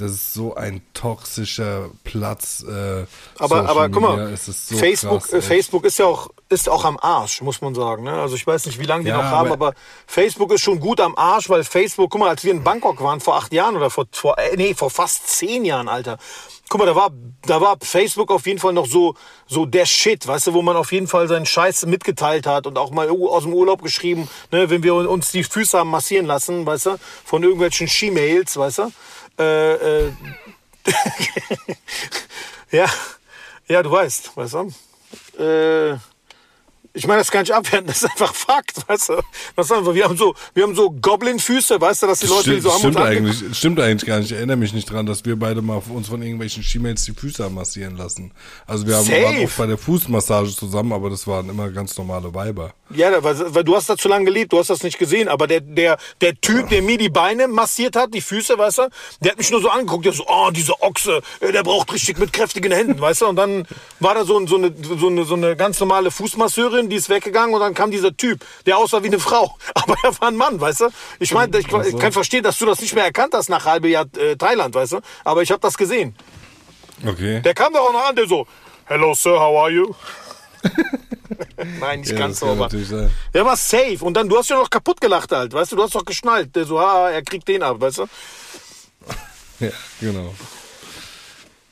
Das 0.00 0.12
ist 0.12 0.32
so 0.32 0.54
ein 0.54 0.80
toxischer 0.94 1.90
Platz. 2.04 2.64
Äh, 2.66 3.04
aber, 3.38 3.68
aber 3.68 3.88
guck 3.90 4.00
mal, 4.02 4.34
so 4.36 4.52
Facebook, 4.76 5.28
krass. 5.28 5.44
Facebook 5.44 5.84
ist 5.84 5.98
ja 5.98 6.06
auch, 6.06 6.28
ist 6.48 6.70
auch 6.70 6.86
am 6.86 6.98
Arsch, 7.00 7.42
muss 7.42 7.60
man 7.60 7.74
sagen. 7.74 8.04
Ne? 8.04 8.12
Also 8.12 8.34
ich 8.34 8.46
weiß 8.46 8.64
nicht, 8.64 8.78
wie 8.78 8.84
lange 8.86 9.04
die 9.04 9.10
Ja, 9.10 9.18
noch 9.18 9.24
haben, 9.24 9.52
aber- 9.52 9.68
aber 9.68 9.74
Facebook 10.06 10.52
ist 10.52 10.62
schon 10.62 10.80
gut 10.80 11.00
am 11.00 11.14
Arsch, 11.16 11.50
weil 11.50 11.64
Facebook, 11.64 12.10
guck 12.10 12.20
mal, 12.20 12.30
als 12.30 12.44
wir 12.44 12.52
in 12.52 12.64
Bangkok 12.64 13.02
waren 13.02 13.20
vor 13.20 13.36
acht 13.36 13.52
Jahren 13.52 13.76
oder 13.76 13.90
vor, 13.90 14.06
vor 14.10 14.38
äh, 14.38 14.56
nee, 14.56 14.72
vor 14.74 14.88
fast 14.88 15.28
zehn 15.28 15.64
Jahren, 15.66 15.88
Alter. 15.88 16.16
Guck 16.70 16.78
mal, 16.78 16.86
da 16.86 16.94
war, 16.94 17.10
da 17.42 17.60
war 17.60 17.76
Facebook 17.82 18.30
auf 18.30 18.46
jeden 18.46 18.60
Fall 18.60 18.72
noch 18.72 18.86
so, 18.86 19.16
so 19.48 19.66
der 19.66 19.84
Shit, 19.86 20.26
weißt 20.26 20.46
du, 20.46 20.54
wo 20.54 20.62
man 20.62 20.76
auf 20.76 20.92
jeden 20.92 21.08
Fall 21.08 21.26
seinen 21.28 21.44
Scheiß 21.44 21.84
mitgeteilt 21.86 22.46
hat 22.46 22.66
und 22.66 22.78
auch 22.78 22.90
mal 22.92 23.10
aus 23.10 23.42
dem 23.42 23.52
Urlaub 23.52 23.82
geschrieben, 23.82 24.28
ne, 24.52 24.70
wenn 24.70 24.82
wir 24.82 24.94
uns 24.94 25.32
die 25.32 25.42
Füße 25.44 25.76
haben 25.76 25.90
massieren 25.90 26.26
lassen, 26.26 26.64
weißt 26.64 26.86
du, 26.86 26.96
von 27.24 27.42
irgendwelchen 27.42 27.88
She-Mails, 27.88 28.56
weißt 28.56 28.78
du. 28.78 28.92
Äh, 29.40 30.06
äh, 30.06 30.12
ja, 32.72 32.86
ja, 33.68 33.82
du 33.82 33.90
weißt, 33.90 34.36
weißt 34.36 34.54
du. 34.54 35.42
Äh, 35.42 35.96
ich 36.92 37.06
meine 37.06 37.20
das 37.20 37.30
gar 37.30 37.40
nicht 37.40 37.52
abwerten, 37.52 37.86
das 37.86 38.02
ist 38.02 38.10
einfach 38.10 38.34
Fakt, 38.34 38.88
weißt 38.88 39.10
du. 39.10 39.22
Das 39.56 39.70
einfach, 39.70 39.94
wir 39.94 40.04
haben 40.04 40.16
so, 40.16 40.34
wir 40.54 40.64
haben 40.64 40.74
so 40.74 40.90
Goblin-Füße, 40.90 41.80
weißt 41.80 42.02
du, 42.02 42.06
dass 42.08 42.18
die 42.20 42.26
Leute, 42.26 42.50
die 42.54 42.60
Stimmt, 42.60 42.62
so 42.62 42.72
haben 42.72 42.78
stimmt, 42.80 42.96
eigentlich, 42.96 43.56
stimmt 43.56 43.80
eigentlich 43.80 44.06
gar 44.06 44.18
nicht. 44.18 44.30
Ich 44.30 44.36
erinnere 44.36 44.56
mich 44.56 44.72
nicht 44.72 44.90
dran, 44.90 45.06
dass 45.06 45.24
wir 45.24 45.38
beide 45.38 45.62
mal 45.62 45.80
uns 45.88 46.08
von 46.08 46.20
irgendwelchen 46.20 46.62
Schiemails 46.62 47.04
die 47.04 47.12
Füße 47.12 47.48
massieren 47.48 47.96
lassen. 47.96 48.32
Also 48.66 48.86
wir 48.86 48.96
haben 48.96 49.08
waren 49.08 49.46
auch 49.46 49.50
bei 49.56 49.66
der 49.66 49.78
Fußmassage 49.78 50.50
zusammen, 50.50 50.92
aber 50.92 51.10
das 51.10 51.26
waren 51.26 51.48
immer 51.48 51.70
ganz 51.70 51.96
normale 51.96 52.34
Weiber. 52.34 52.74
Ja, 52.92 53.22
weil, 53.22 53.54
weil 53.54 53.64
du 53.64 53.76
hast 53.76 53.88
da 53.88 53.96
zu 53.96 54.08
lange 54.08 54.24
gelebt, 54.24 54.52
du 54.52 54.58
hast 54.58 54.68
das 54.68 54.82
nicht 54.82 54.98
gesehen, 54.98 55.28
aber 55.28 55.46
der, 55.46 55.60
der, 55.60 55.96
der 56.20 56.40
Typ, 56.40 56.68
der 56.70 56.82
mir 56.82 56.98
die 56.98 57.08
Beine 57.08 57.46
massiert 57.46 57.94
hat, 57.94 58.12
die 58.12 58.20
Füße, 58.20 58.58
weißt 58.58 58.78
du, 58.78 58.88
der 59.20 59.32
hat 59.32 59.38
mich 59.38 59.50
nur 59.50 59.60
so 59.60 59.70
angeguckt, 59.70 60.04
der 60.04 60.12
so, 60.12 60.24
oh, 60.26 60.50
dieser 60.50 60.82
Ochse, 60.82 61.22
äh, 61.40 61.52
der 61.52 61.62
braucht 61.62 61.92
richtig 61.92 62.18
mit 62.18 62.32
kräftigen 62.32 62.72
Händen, 62.72 63.00
weißt 63.00 63.22
du, 63.22 63.26
und 63.28 63.36
dann 63.36 63.66
war 64.00 64.14
da 64.14 64.24
so, 64.24 64.44
so, 64.46 64.56
eine, 64.56 64.72
so, 64.82 65.06
eine, 65.06 65.24
so 65.24 65.34
eine 65.34 65.54
ganz 65.54 65.78
normale 65.78 66.10
Fußmasseurin, 66.10 66.90
die 66.90 66.96
ist 66.96 67.08
weggegangen 67.08 67.54
und 67.54 67.60
dann 67.60 67.74
kam 67.74 67.92
dieser 67.92 68.16
Typ, 68.16 68.44
der 68.66 68.76
aussah 68.76 69.02
wie 69.04 69.08
eine 69.08 69.20
Frau, 69.20 69.56
aber 69.74 69.94
er 70.02 70.20
war 70.20 70.28
ein 70.28 70.36
Mann, 70.36 70.60
weißt 70.60 70.80
du. 70.80 70.88
Ich 71.20 71.32
meine, 71.32 71.56
ich, 71.58 71.66
ich 71.68 71.98
kann 71.98 72.12
verstehen, 72.12 72.42
dass 72.42 72.58
du 72.58 72.66
das 72.66 72.80
nicht 72.80 72.94
mehr 72.94 73.04
erkannt 73.04 73.34
hast 73.34 73.48
nach 73.48 73.64
halbe 73.66 73.88
Jahr 73.88 74.06
äh, 74.16 74.34
Thailand, 74.34 74.74
weißt 74.74 74.92
du, 74.94 75.00
aber 75.24 75.42
ich 75.42 75.52
habe 75.52 75.60
das 75.60 75.78
gesehen. 75.78 76.16
Okay. 77.06 77.40
Der 77.40 77.54
kam 77.54 77.72
doch 77.72 77.88
auch 77.88 77.92
noch 77.92 78.08
an, 78.08 78.16
der 78.16 78.26
so, 78.26 78.46
hello 78.86 79.14
sir, 79.14 79.38
how 79.38 79.56
are 79.62 79.70
you? 79.70 79.94
Nein, 81.80 82.00
nicht 82.00 82.12
ja, 82.12 82.18
ganz 82.18 82.40
sein. 82.40 82.58
Der 83.34 83.44
war 83.44 83.56
safe. 83.56 83.98
Und 84.00 84.14
dann, 84.14 84.28
du 84.28 84.38
hast 84.38 84.50
ja 84.50 84.56
noch 84.56 84.70
kaputt 84.70 85.00
gelacht 85.00 85.32
halt, 85.32 85.52
weißt 85.52 85.72
du, 85.72 85.76
du 85.76 85.82
hast 85.82 85.94
doch 85.94 86.04
geschnallt. 86.04 86.54
Der 86.56 86.64
so, 86.64 86.78
ah, 86.78 87.10
er 87.10 87.22
kriegt 87.22 87.46
den 87.48 87.62
ab, 87.62 87.80
weißt 87.80 87.98
du. 87.98 88.06
Ja, 89.60 89.70
genau. 90.00 90.34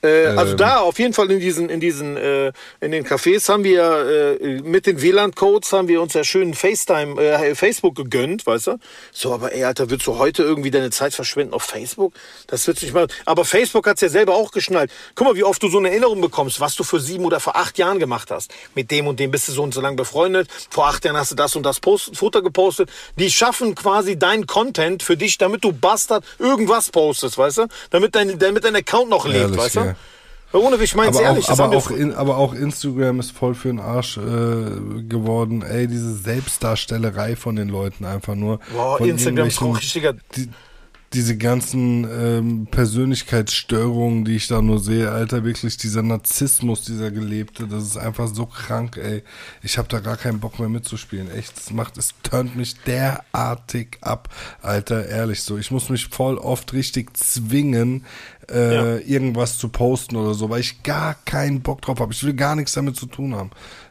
Äh, 0.02 0.26
also 0.26 0.52
Ähm. 0.52 0.59
da 0.59 0.78
auf 0.81 0.99
jeden 0.99 1.12
Fall 1.12 1.31
in 1.31 1.40
diesen, 1.40 1.69
in 1.69 1.81
diesen, 1.81 2.17
äh, 2.17 2.52
in 2.81 2.93
den 2.93 3.05
Cafés 3.05 3.49
haben 3.49 3.64
wir 3.64 4.38
äh, 4.40 4.61
mit 4.62 4.87
den 4.87 5.02
WLAN-Codes 5.02 5.73
haben 5.73 5.88
wir 5.88 6.00
uns 6.00 6.14
ja 6.14 6.23
schön 6.25 6.55
FaceTime, 6.55 7.21
äh, 7.21 7.55
Facebook 7.55 7.97
gegönnt, 7.97 8.47
weißt 8.47 8.69
du? 8.69 8.78
So, 9.12 9.33
aber 9.35 9.52
ey, 9.52 9.64
Alter, 9.64 9.90
willst 9.90 10.07
du 10.07 10.19
heute 10.19 10.43
irgendwie 10.45 10.71
deine 10.71 10.90
Zeit 10.90 11.14
verschwenden 11.14 11.52
auf 11.55 11.64
Facebook? 11.64 12.12
Das 12.47 12.67
wird's 12.67 12.83
nicht 12.83 12.95
mal. 12.95 13.09
Aber 13.25 13.45
Facebook 13.45 13.87
hat's 13.88 14.00
ja 14.00 14.09
selber 14.09 14.35
auch 14.35 14.52
geschnallt. 14.52 14.90
Guck 15.14 15.26
mal, 15.26 15.37
wie 15.37 15.45
oft 15.45 15.62
du 15.62 15.69
so 15.69 15.78
eine 15.78 15.90
Erinnerung 15.90 16.21
bekommst, 16.21 16.61
was 16.61 16.76
du 16.76 16.85
für 16.85 17.00
sieben 17.00 17.25
oder 17.25 17.40
vor 17.40 17.57
acht 17.57 17.76
Jahren 17.78 17.99
gemacht 17.99 18.31
hast. 18.31 18.52
Mit 18.75 18.90
dem 18.90 19.07
und 19.09 19.19
dem 19.19 19.31
bist 19.31 19.49
du 19.49 19.52
so 19.52 19.62
und 19.62 19.75
so 19.75 19.81
lang 19.81 19.97
befreundet. 19.97 20.49
Vor 20.71 20.87
acht 20.87 21.05
Jahren 21.05 21.17
hast 21.17 21.33
du 21.33 21.35
das 21.35 21.57
und 21.57 21.64
das 21.64 21.81
Post 21.81 22.17
Foto 22.17 22.43
gepostet. 22.43 22.88
Die 23.17 23.31
schaffen 23.31 23.75
quasi 23.75 24.19
dein 24.19 24.47
Content 24.47 25.02
für 25.02 25.17
dich, 25.17 25.38
damit 25.38 25.64
du 25.64 25.73
Bastard 25.73 26.25
irgendwas 26.38 26.90
postest, 26.90 27.37
weißt 27.37 27.59
du? 27.59 27.67
Damit 27.90 28.14
dein, 28.14 28.38
damit 28.38 28.64
dein 28.64 28.76
Account 28.76 29.11
noch 29.11 29.26
lebt, 29.26 29.38
Ehrlich, 29.40 29.59
weißt 29.59 29.76
du? 29.76 29.81
ja. 29.81 29.97
Ohne, 30.52 30.76
ich 30.76 30.95
mein's 30.95 31.17
Aber, 31.17 31.26
ehrlich. 31.26 31.49
auch, 31.49 31.59
aber, 31.59 31.76
auch 31.76 31.90
in, 31.90 32.14
aber 32.14 32.38
auch 32.38 32.55
Instagram 32.55 33.21
ist 33.21 33.33
voll 33.33 33.55
für 33.55 33.69
den 33.69 33.81
Arsch 33.81 34.17
äh, 34.17 34.21
geworden. 35.02 35.62
Ey, 35.62 35.87
diese 35.87 36.14
Selbstdarstellerei 36.14 37.37
von 37.37 37.57
den 37.57 37.69
Leuten 37.69 38.07
einfach 38.07 38.35
nur. 38.35 38.61
Boah, 38.73 39.00
Instagram 39.00 39.49
ist 39.49 39.61
auch 39.61 39.76
richtiger. 39.76 40.15
die, 40.37 40.49
diese 41.14 41.38
ganzen 41.38 42.04
ähm, 42.04 42.68
Persönlichkeitsstörungen, 42.71 44.25
die 44.25 44.36
ich 44.36 44.47
da 44.49 44.60
nur 44.60 44.78
sehe, 44.78 45.10
Alter, 45.10 45.44
wirklich 45.44 45.76
dieser 45.76 46.02
Narzissmus, 46.02 46.82
dieser 46.82 47.10
gelebte, 47.10 47.66
das 47.66 47.84
ist 47.84 47.97
einfach 47.97 48.28
so 48.28 48.47
krank, 48.47 48.97
ey. 48.99 49.23
Ich 49.62 49.78
habe 49.78 49.88
da 49.88 50.00
gar 50.00 50.16
keinen 50.16 50.40
Bock 50.40 50.58
mehr 50.58 50.68
mitzuspielen. 50.68 51.30
Echt, 51.30 51.56
es 51.58 51.71
macht, 51.71 51.97
es 51.97 52.14
turnt 52.23 52.56
mich 52.56 52.76
derartig 52.82 53.99
ab, 54.00 54.28
Alter, 54.62 55.06
ehrlich 55.06 55.42
so. 55.42 55.56
Ich 55.58 55.71
muss 55.71 55.88
mich 55.88 56.06
voll 56.08 56.36
oft 56.38 56.73
richtig 56.73 57.16
zwingen, 57.16 58.04
äh, 58.50 58.75
Ja. 58.75 58.97
irgendwas 58.99 59.58
zu 59.58 59.68
posten 59.68 60.16
oder 60.16 60.34
so, 60.34 60.49
weil 60.50 60.60
ich 60.60 60.82
gar 60.82 61.14
keinen 61.25 61.60
Bock 61.62 61.82
drauf 61.82 62.00
habe. 62.00 62.12
Ich 62.12 62.23
will 62.25 62.34
gar 62.34 62.54
nichts 62.56 62.73
damit 62.73 62.97
zu 62.97 63.06
tun 63.06 63.34
haben. 63.34 63.50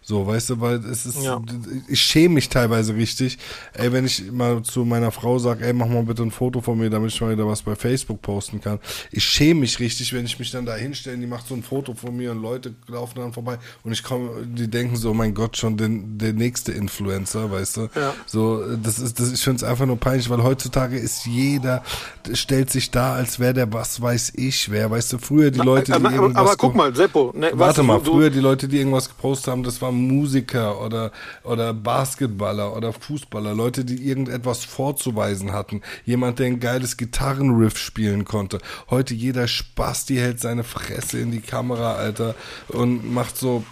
So, 0.09 0.25
weißt 0.25 0.51
du, 0.51 0.61
weil 0.61 0.77
es 0.85 1.05
ist, 1.05 1.21
Ja. 1.21 1.41
ich 1.89 1.99
schäme 1.99 2.35
mich 2.35 2.47
teilweise 2.47 2.95
richtig, 2.95 3.37
ey, 3.73 3.91
wenn 3.91 4.05
ich 4.05 4.31
mal 4.31 4.61
zu 4.61 4.85
meiner 4.85 5.11
Frau 5.11 5.37
sage, 5.37 5.65
ey, 5.65 5.73
mach 5.73 5.87
mal 5.87 6.03
bitte 6.03 6.23
ein 6.23 6.31
Foto 6.31 6.61
von 6.61 6.77
mir, 6.77 6.89
damit 6.89 7.11
ich 7.11 7.19
mal 7.19 7.33
wieder 7.33 7.45
was 7.45 7.61
bei 7.61 7.75
Facebook 7.75 8.21
posten 8.21 8.61
kann. 8.61 8.79
Ich 9.11 9.25
schäme 9.25 9.59
mich 9.59 9.81
richtig, 9.81 10.13
wenn 10.13 10.23
ich 10.23 10.39
mich 10.39 10.49
dann 10.49 10.65
da 10.65 10.77
hinstelle, 10.77 11.17
die 11.17 11.27
macht 11.27 11.45
so 11.49 11.55
ein 11.55 11.61
Foto 11.61 11.93
von 11.93 12.15
mir 12.15 12.31
und 12.31 12.41
Leute 12.41 12.73
laufen 12.87 13.19
dann 13.19 13.33
vorbei 13.33 13.57
und 13.83 13.91
ich 13.91 14.01
komme, 14.01 14.29
die 14.45 14.69
denken 14.69 14.95
so, 14.95 15.09
oh 15.11 15.13
mein 15.13 15.33
Gott, 15.33 15.57
schon 15.57 15.75
den, 15.75 16.17
der 16.17 16.31
nächste 16.31 16.71
Influencer, 16.71 17.51
weißt 17.51 17.75
du? 17.75 17.81
Ja. 17.93 18.13
So, 18.25 18.63
das 18.77 18.99
ist, 18.99 19.19
das, 19.19 19.33
ich 19.33 19.41
finde 19.41 19.57
es 19.57 19.63
einfach 19.65 19.85
nur 19.85 19.97
peinlich, 19.97 20.29
weil 20.29 20.41
heutzutage 20.41 20.97
ist 20.97 21.25
jeder, 21.25 21.83
stellt 22.31 22.69
sich 22.69 22.91
da, 22.91 23.13
als 23.13 23.39
wäre 23.41 23.53
der 23.53 23.73
was 23.73 24.01
weiß 24.01 24.31
ich 24.37 24.71
wer, 24.71 24.89
weißt 24.89 25.11
du, 25.11 25.17
früher 25.17 25.51
die 25.51 25.59
Leute, 25.59 25.87
die 25.87 25.91
aber, 25.91 26.13
irgendwas 26.13 26.35
aber 26.37 26.55
guck 26.55 26.75
mal, 26.75 26.95
Seppo. 26.95 27.33
Ne, 27.35 27.51
Warte 27.55 27.83
mal, 27.83 27.99
du, 27.99 28.13
früher 28.13 28.29
die 28.29 28.39
Leute, 28.39 28.69
die 28.69 28.77
irgendwas 28.77 29.09
gepostet 29.09 29.51
haben, 29.51 29.63
das 29.63 29.81
waren 29.81 29.96
Musiker 29.97 30.81
oder, 30.81 31.11
oder 31.43 31.73
Basketballer 31.73 32.75
oder 32.75 32.93
Fußballer, 32.93 33.53
Leute, 33.53 33.85
die 33.85 34.07
irgendetwas 34.07 34.63
vorzuweisen 34.65 35.51
hatten. 35.51 35.81
Jemand, 36.05 36.39
der 36.39 36.47
ein 36.47 36.59
geiles 36.59 36.97
Gitarrenriff 36.97 37.77
spielen 37.77 38.25
konnte. 38.25 38.59
Heute 38.89 39.13
jeder 39.13 39.47
Spaß, 39.47 40.05
die 40.05 40.19
hält 40.19 40.39
seine 40.39 40.63
Fresse 40.63 41.19
in 41.19 41.31
die 41.31 41.41
Kamera, 41.41 41.95
Alter, 41.95 42.35
und 42.69 43.13
macht 43.13 43.37
so 43.37 43.63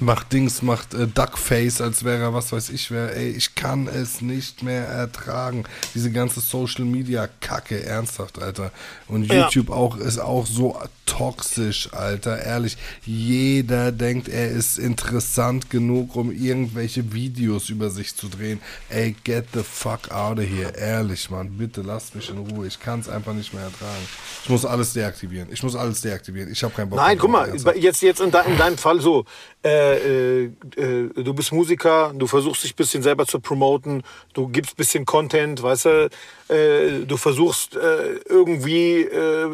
macht 0.00 0.32
Dings, 0.32 0.62
macht 0.62 0.94
äh, 0.94 1.06
Duckface, 1.06 1.80
als 1.80 2.04
wäre 2.04 2.22
er 2.22 2.34
was 2.34 2.52
weiß 2.52 2.70
ich 2.70 2.90
wer. 2.90 3.16
Ey, 3.16 3.30
ich 3.30 3.54
kann 3.54 3.88
es 3.88 4.20
nicht 4.20 4.62
mehr 4.62 4.86
ertragen. 4.86 5.64
Diese 5.94 6.10
ganze 6.10 6.40
Social 6.40 6.84
Media 6.84 7.28
Kacke, 7.40 7.82
ernsthaft, 7.84 8.40
Alter. 8.40 8.70
Und 9.08 9.24
Ja. 9.24 9.44
YouTube 9.44 9.70
auch 9.70 9.96
ist 9.96 10.18
auch 10.18 10.46
so 10.46 10.78
toxisch, 11.08 11.88
Alter. 11.92 12.42
Ehrlich, 12.42 12.76
jeder 13.04 13.92
denkt, 13.92 14.28
er 14.28 14.50
ist 14.50 14.78
interessant 14.78 15.70
genug, 15.70 16.14
um 16.14 16.30
irgendwelche 16.30 17.12
Videos 17.12 17.70
über 17.70 17.90
sich 17.90 18.14
zu 18.14 18.28
drehen. 18.28 18.60
Ey, 18.88 19.16
get 19.24 19.46
the 19.54 19.62
fuck 19.62 20.10
out 20.10 20.38
of 20.38 20.44
here. 20.44 20.76
Ehrlich, 20.76 21.30
Mann, 21.30 21.56
bitte 21.56 21.82
lasst 21.82 22.14
mich 22.14 22.28
in 22.30 22.38
Ruhe. 22.38 22.66
Ich 22.66 22.78
kann 22.78 23.00
es 23.00 23.08
einfach 23.08 23.32
nicht 23.32 23.54
mehr 23.54 23.64
ertragen. 23.64 24.06
Ich 24.44 24.50
muss 24.50 24.64
alles 24.64 24.92
deaktivieren. 24.92 25.48
Ich 25.50 25.62
muss 25.62 25.74
alles 25.74 26.02
deaktivieren. 26.02 26.52
Ich 26.52 26.62
habe 26.62 26.74
keinen 26.74 26.90
Bock 26.90 26.98
Nein, 26.98 27.18
guck 27.18 27.30
mal, 27.30 27.52
jetzt, 27.76 28.02
jetzt 28.02 28.20
in, 28.20 28.30
de, 28.30 28.40
in 28.46 28.56
deinem 28.58 28.78
Fall 28.78 29.00
so. 29.00 29.24
Äh, 29.64 30.44
äh, 30.44 30.44
äh, 30.76 31.08
du 31.14 31.34
bist 31.34 31.52
Musiker, 31.52 32.12
du 32.14 32.26
versuchst 32.26 32.64
dich 32.64 32.74
ein 32.74 32.76
bisschen 32.76 33.02
selber 33.02 33.26
zu 33.26 33.40
promoten, 33.40 34.02
du 34.34 34.48
gibst 34.48 34.74
ein 34.74 34.76
bisschen 34.76 35.04
Content, 35.04 35.62
weißt 35.62 35.84
du, 35.86 36.10
äh, 36.48 37.04
du 37.06 37.16
versuchst 37.16 37.76
äh, 37.76 38.14
irgendwie, 38.28 39.02
äh, 39.02 39.46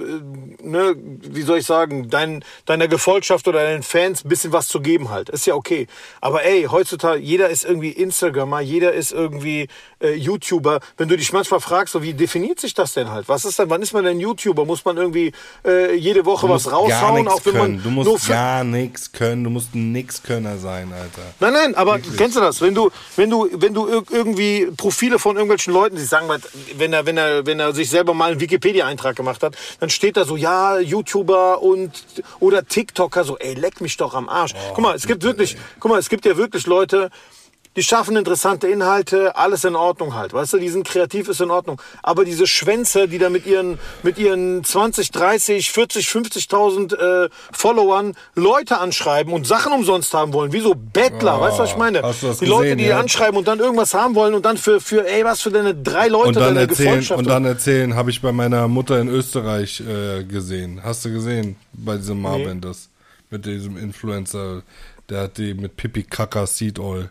ne, 0.62 0.94
wie 0.96 1.42
soll 1.42 1.59
ich 1.59 1.66
sagen, 1.66 2.09
dein, 2.11 2.44
deiner 2.66 2.88
Gefolgschaft 2.88 3.46
oder 3.48 3.62
deinen 3.64 3.83
Fans 3.83 4.24
ein 4.24 4.28
bisschen 4.28 4.52
was 4.52 4.68
zu 4.68 4.80
geben 4.80 5.11
halt. 5.11 5.28
Ist 5.28 5.46
ja 5.46 5.54
okay. 5.54 5.87
Aber 6.20 6.44
ey, 6.44 6.64
heutzutage, 6.70 7.20
jeder 7.20 7.48
ist 7.50 7.64
irgendwie 7.64 7.90
Instagrammer, 7.90 8.61
jeder 8.61 8.92
ist 8.92 9.12
irgendwie 9.12 9.68
äh, 10.00 10.14
YouTuber. 10.14 10.80
Wenn 10.96 11.09
du 11.09 11.16
dich 11.16 11.33
manchmal 11.33 11.61
fragst, 11.61 11.92
so, 11.92 12.02
wie 12.02 12.14
definiert 12.14 12.61
sich 12.61 12.74
das 12.74 12.92
denn 12.94 13.11
halt? 13.11 13.28
Was 13.28 13.44
ist 13.44 13.59
denn, 13.59 13.70
wann 13.70 13.83
ist 13.83 13.92
man 13.92 14.04
denn 14.04 14.20
YouTuber? 14.20 14.64
Muss 14.64 14.85
man 14.85 14.96
irgendwie 14.96 15.33
äh, 15.66 15.94
jede 15.94 16.24
Woche 16.24 16.48
was 16.48 16.70
raushauen, 16.70 17.28
auch 17.28 17.44
wenn 17.44 17.52
können. 17.54 17.74
man 17.74 17.83
Du 17.83 17.90
musst 17.90 18.28
gar 18.28 18.64
nichts 18.64 19.11
können. 19.12 19.44
Du 19.44 19.50
musst 19.50 19.74
ein 19.74 19.92
Nix-Könner 19.92 20.59
sein, 20.59 20.92
Alter. 20.92 21.22
Nein, 21.40 21.52
nein, 21.52 21.74
aber 21.74 21.98
kennst 21.98 22.37
du 22.37 22.40
das? 22.40 22.61
Wenn 22.61 22.74
du, 22.74 22.90
wenn 23.16 23.30
du, 23.30 23.48
wenn 23.52 23.74
du 23.74 23.87
ir- 23.88 24.04
irgendwie 24.12 24.66
Profile 24.76 25.18
von 25.18 25.37
irgendwelchen 25.37 25.72
Leuten, 25.72 25.96
die 25.96 26.02
sagen, 26.02 26.26
mal, 26.26 26.38
wenn 26.85 26.92
er, 26.92 27.07
wenn 27.07 27.16
er, 27.16 27.47
wenn 27.47 27.61
er 27.61 27.73
sich 27.73 27.88
selber 27.88 28.12
mal 28.12 28.33
einen 28.33 28.40
Wikipedia-Eintrag 28.40 29.16
gemacht 29.16 29.42
hat, 29.42 29.57
dann 29.81 29.88
steht 29.88 30.18
da 30.18 30.25
so, 30.27 30.37
ja, 30.37 30.79
YouTuber 30.79 31.62
und 31.62 32.05
oder 32.40 32.66
TikToker, 32.66 33.25
so, 33.25 33.38
ey, 33.38 33.55
leck 33.55 33.81
mich 33.81 33.97
doch 33.97 34.12
am 34.14 34.29
Arsch. 34.29 34.55
guck 34.75 34.81
mal, 34.81 34.94
es 34.94 35.07
gibt 35.07 35.23
wirklich, 35.23 35.57
guck 35.81 35.90
mal, 35.90 35.99
es 35.99 36.11
gibt 36.11 36.27
ja 36.27 36.37
wirklich 36.37 36.66
Leute, 36.66 37.11
die 37.77 37.83
schaffen 37.83 38.17
interessante 38.17 38.69
Inhalte, 38.69 39.37
alles 39.37 39.65
in 39.65 39.75
Ordnung 39.77 40.15
halt. 40.15 40.33
Weißt 40.33 40.53
du, 40.53 40.59
die 40.59 40.69
sind 40.69 40.87
kreativ, 40.87 41.29
ist 41.29 41.41
in 41.41 41.51
Ordnung. 41.51 41.81
Aber 42.03 42.25
diese 42.25 42.47
Schwänze, 42.47 43.09
die 43.09 43.19
da 43.19 43.31
mit 43.31 43.47
ihren, 43.47 43.79
mit 44.03 44.19
ihren 44.19 44.63
20, 44.63 45.11
30, 45.11 45.71
40, 45.73 46.07
50.000 46.07 47.25
äh, 47.25 47.29
Followern 47.53 48.15
Leute 48.35 48.79
anschreiben 48.79 49.33
und 49.33 49.47
Sachen 49.47 49.73
umsonst 49.73 50.15
haben 50.15 50.33
wollen, 50.33 50.53
wie 50.53 50.61
so 50.61 50.75
Bettler, 50.75 51.39
Oh, 51.39 51.41
weißt 51.41 51.59
du, 51.59 51.63
was 51.63 51.71
ich 51.71 51.77
meine? 51.77 52.03
hast 52.03 52.23
du 52.23 52.27
das 52.29 52.39
die 52.39 52.47
Leute, 52.47 52.63
gesehen, 52.65 52.79
die 52.79 52.85
ja? 52.85 53.01
anschreiben 53.01 53.37
und 53.37 53.49
dann 53.49 53.59
irgendwas 53.59 53.95
haben 53.95 54.15
wollen 54.15 54.35
und 54.35 54.45
dann 54.45 54.57
für, 54.57 54.81
für 54.81 55.07
ey, 55.09 55.25
was 55.25 55.43
für 55.43 55.51
deine 55.51 55.75
drei 55.75 56.09
Leute 56.09 56.29
Und 56.29 56.37
dann 56.37 56.55
deine 56.55 56.69
erzählen, 56.69 57.05
und 57.19 57.27
dann 57.27 57.45
erzählen, 57.45 57.95
habe 57.95 58.11
ich 58.11 58.23
bei 58.23 58.33
meiner 58.33 58.69
Mutter 58.69 59.01
in 59.01 59.09
Österreich 59.09 59.81
äh, 59.81 60.23
gesehen. 60.25 60.81
Hast 60.83 61.05
du 61.05 61.13
gesehen? 61.13 61.57
Bei 61.73 61.97
diesem 61.97 62.21
Marvin 62.21 62.61
das. 62.61 62.89
Mit 63.31 63.47
diesem 63.47 63.77
Influencer, 63.77 64.63
der 65.09 65.23
hat 65.23 65.39
die 65.39 65.55
mit 65.55 65.77
Pipi 65.77 66.05
Kaka 66.05 66.47
Seed 66.47 66.79
Oil. 66.79 67.11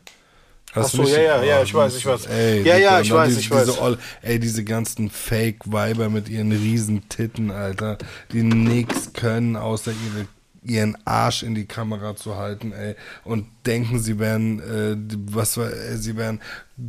Ach 0.74 0.78
Hast 0.78 0.96
du 0.96 1.06
so, 1.06 1.16
ja, 1.16 1.22
ja, 1.22 1.44
ja, 1.44 1.60
Oh, 1.60 1.64
ich 1.64 1.74
weiß, 1.74 1.96
ich 1.98 2.06
weiß. 2.06 2.26
Ey, 2.26 2.64
Ja, 2.64 2.78
ja, 2.78 3.00
ich 3.00 3.12
weiß, 3.12 3.28
diese, 3.30 3.40
ich 3.42 3.52
weiß. 3.52 3.66
Diese 3.68 3.82
Oll, 3.82 3.98
ey, 4.24 4.40
diese 4.40 4.64
ganzen 4.64 5.12
Fake-Weiber 5.12 6.10
mit 6.10 6.30
ihren 6.30 6.52
riesen 6.52 7.08
Titten, 7.10 7.52
Alter, 7.52 8.00
die 8.32 8.42
nix 8.42 9.14
können, 9.14 9.56
außer 9.56 9.92
ihre 9.92 10.28
ihren 10.66 10.98
Arsch 11.06 11.44
in 11.44 11.56
die 11.56 11.66
Kamera 11.66 12.16
zu 12.16 12.38
halten, 12.38 12.72
ey, 12.72 12.96
und 13.26 13.48
denken, 13.66 14.00
sie 14.00 14.18
wären, 14.18 14.60
äh, 14.60 14.96
was 15.30 15.58
war, 15.58 15.70
äh, 15.70 15.98
sie 15.98 16.16
wären 16.16 16.42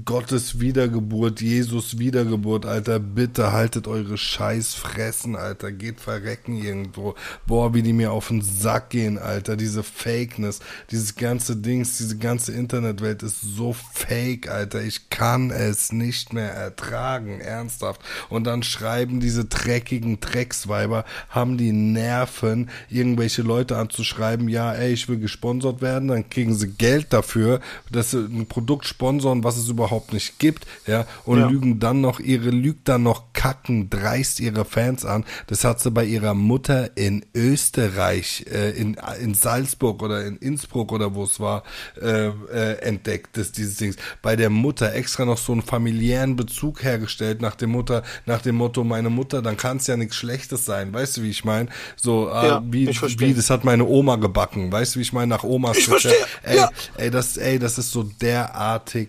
Gottes 0.07 0.61
Wiedergeburt, 0.61 1.43
Jesus 1.43 1.99
Wiedergeburt, 1.99 2.65
Alter, 2.65 2.99
bitte 2.99 3.53
haltet 3.53 3.87
eure 3.87 4.17
scheiß 4.17 4.73
Fressen, 4.73 5.37
Alter, 5.37 5.73
geht 5.73 6.01
verrecken 6.01 6.57
irgendwo. 6.57 7.15
Boah, 7.47 7.75
wie 7.75 7.83
die 7.83 7.93
mir 7.93 8.11
auf 8.11 8.29
den 8.29 8.41
Sack 8.41 8.89
gehen, 8.89 9.19
Alter, 9.19 9.59
diese 9.59 9.83
Fakeness, 9.83 10.61
dieses 10.91 11.17
ganze 11.17 11.57
Dings, 11.57 11.99
diese 11.99 12.17
ganze 12.17 12.53
Internetwelt 12.53 13.23
ist 13.23 13.43
so 13.43 13.75
fake, 13.75 14.49
Alter, 14.49 14.81
ich 14.81 15.11
kann 15.11 15.51
es 15.51 15.93
nicht 15.93 16.33
mehr 16.33 16.51
ertragen, 16.51 17.41
ernsthaft. 17.41 18.01
Und 18.31 18.45
dann 18.45 18.63
schreiben 18.63 19.21
diese 19.21 19.45
dreckigen 19.45 20.19
Drecksweiber, 20.19 21.05
haben 21.29 21.59
die 21.59 21.73
Nerven, 21.73 22.71
irgendwelche 22.89 23.43
Leute 23.43 23.77
anzuschreiben, 23.77 24.49
ja, 24.49 24.73
ey, 24.73 24.95
ich 24.95 25.11
will 25.11 25.19
gesponsert 25.19 25.83
werden, 25.83 26.09
dann 26.09 26.31
kriegen 26.31 26.55
sie 26.55 26.69
Geld 26.69 27.13
dafür, 27.13 27.61
dass 27.93 28.13
sie 28.13 28.25
ein 28.25 28.47
Produkt 28.47 28.87
sponsoren, 28.87 29.45
was 29.45 29.59
es 29.59 29.74
überhaupt 29.75 30.13
nicht 30.13 30.39
gibt, 30.39 30.67
ja, 30.87 31.07
und 31.25 31.39
Ja. 31.41 31.47
lügen 31.49 31.79
dann 31.81 32.01
noch 32.01 32.21
ihre, 32.21 32.51
lügt 32.51 32.89
dann 32.89 33.03
noch 33.03 33.33
kacken 33.33 33.91
dreist 33.91 34.41
ihre 34.41 34.65
Fans 34.65 35.05
an. 35.05 35.25
Das 35.49 35.65
hat 35.65 35.81
sie 35.81 35.91
bei 35.91 36.05
ihrer 36.05 36.35
Mutter 36.35 36.97
in 36.97 37.25
Österreich, 37.35 38.47
äh, 38.53 38.71
in, 38.71 38.97
in 39.21 39.35
Salzburg 39.35 40.03
oder 40.03 40.25
in 40.27 40.37
Innsbruck 40.37 40.93
oder 40.93 41.15
wo 41.15 41.25
es 41.25 41.41
war, 41.41 41.63
äh, 42.01 42.29
äh, 42.29 42.79
entdeckt, 42.81 43.37
das, 43.37 43.53
dieses 43.53 43.77
Dings. 43.77 43.97
Bei 44.23 44.37
der 44.37 44.51
Mutter 44.51 44.95
extra 44.95 45.25
noch 45.25 45.39
so 45.39 45.53
einen 45.53 45.63
familiären 45.63 46.37
Bezug 46.37 46.83
hergestellt 46.83 47.41
nach 47.43 47.55
dem 47.57 47.71
Mutter, 47.71 48.03
nach 48.27 48.41
dem 48.43 48.57
Motto, 48.57 48.85
meine 48.85 49.11
Mutter, 49.11 49.43
dann 49.43 49.57
kann 49.57 49.79
es 49.79 49.87
ja 49.87 49.97
nichts 49.97 50.17
Schlechtes 50.17 50.65
sein. 50.65 50.93
Weißt 50.95 51.17
du, 51.17 51.23
wie 51.23 51.31
ich 51.31 51.45
meine? 51.45 51.69
So, 51.97 52.29
äh, 52.29 52.47
Ja, 52.47 52.63
wie, 52.67 52.89
ich 52.89 52.99
verstehe. 52.99 53.29
wie, 53.29 53.35
das 53.35 53.51
hat 53.51 53.65
meine 53.65 53.85
Oma 53.85 54.17
gebacken. 54.17 54.71
Weißt 54.71 54.95
du, 54.95 54.99
wie 55.01 55.03
ich 55.03 55.13
meine? 55.13 55.29
Nach 55.29 55.43
Omas 55.45 55.79
Ich 55.79 55.87
verstehe, 55.87 56.15
Ey, 56.43 56.57
ja. 56.59 56.71
ey, 56.97 57.11
das, 57.11 57.37
ey, 57.37 57.59
das 57.59 57.79
ist 57.79 57.91
so 57.91 58.03
derartig 58.05 59.09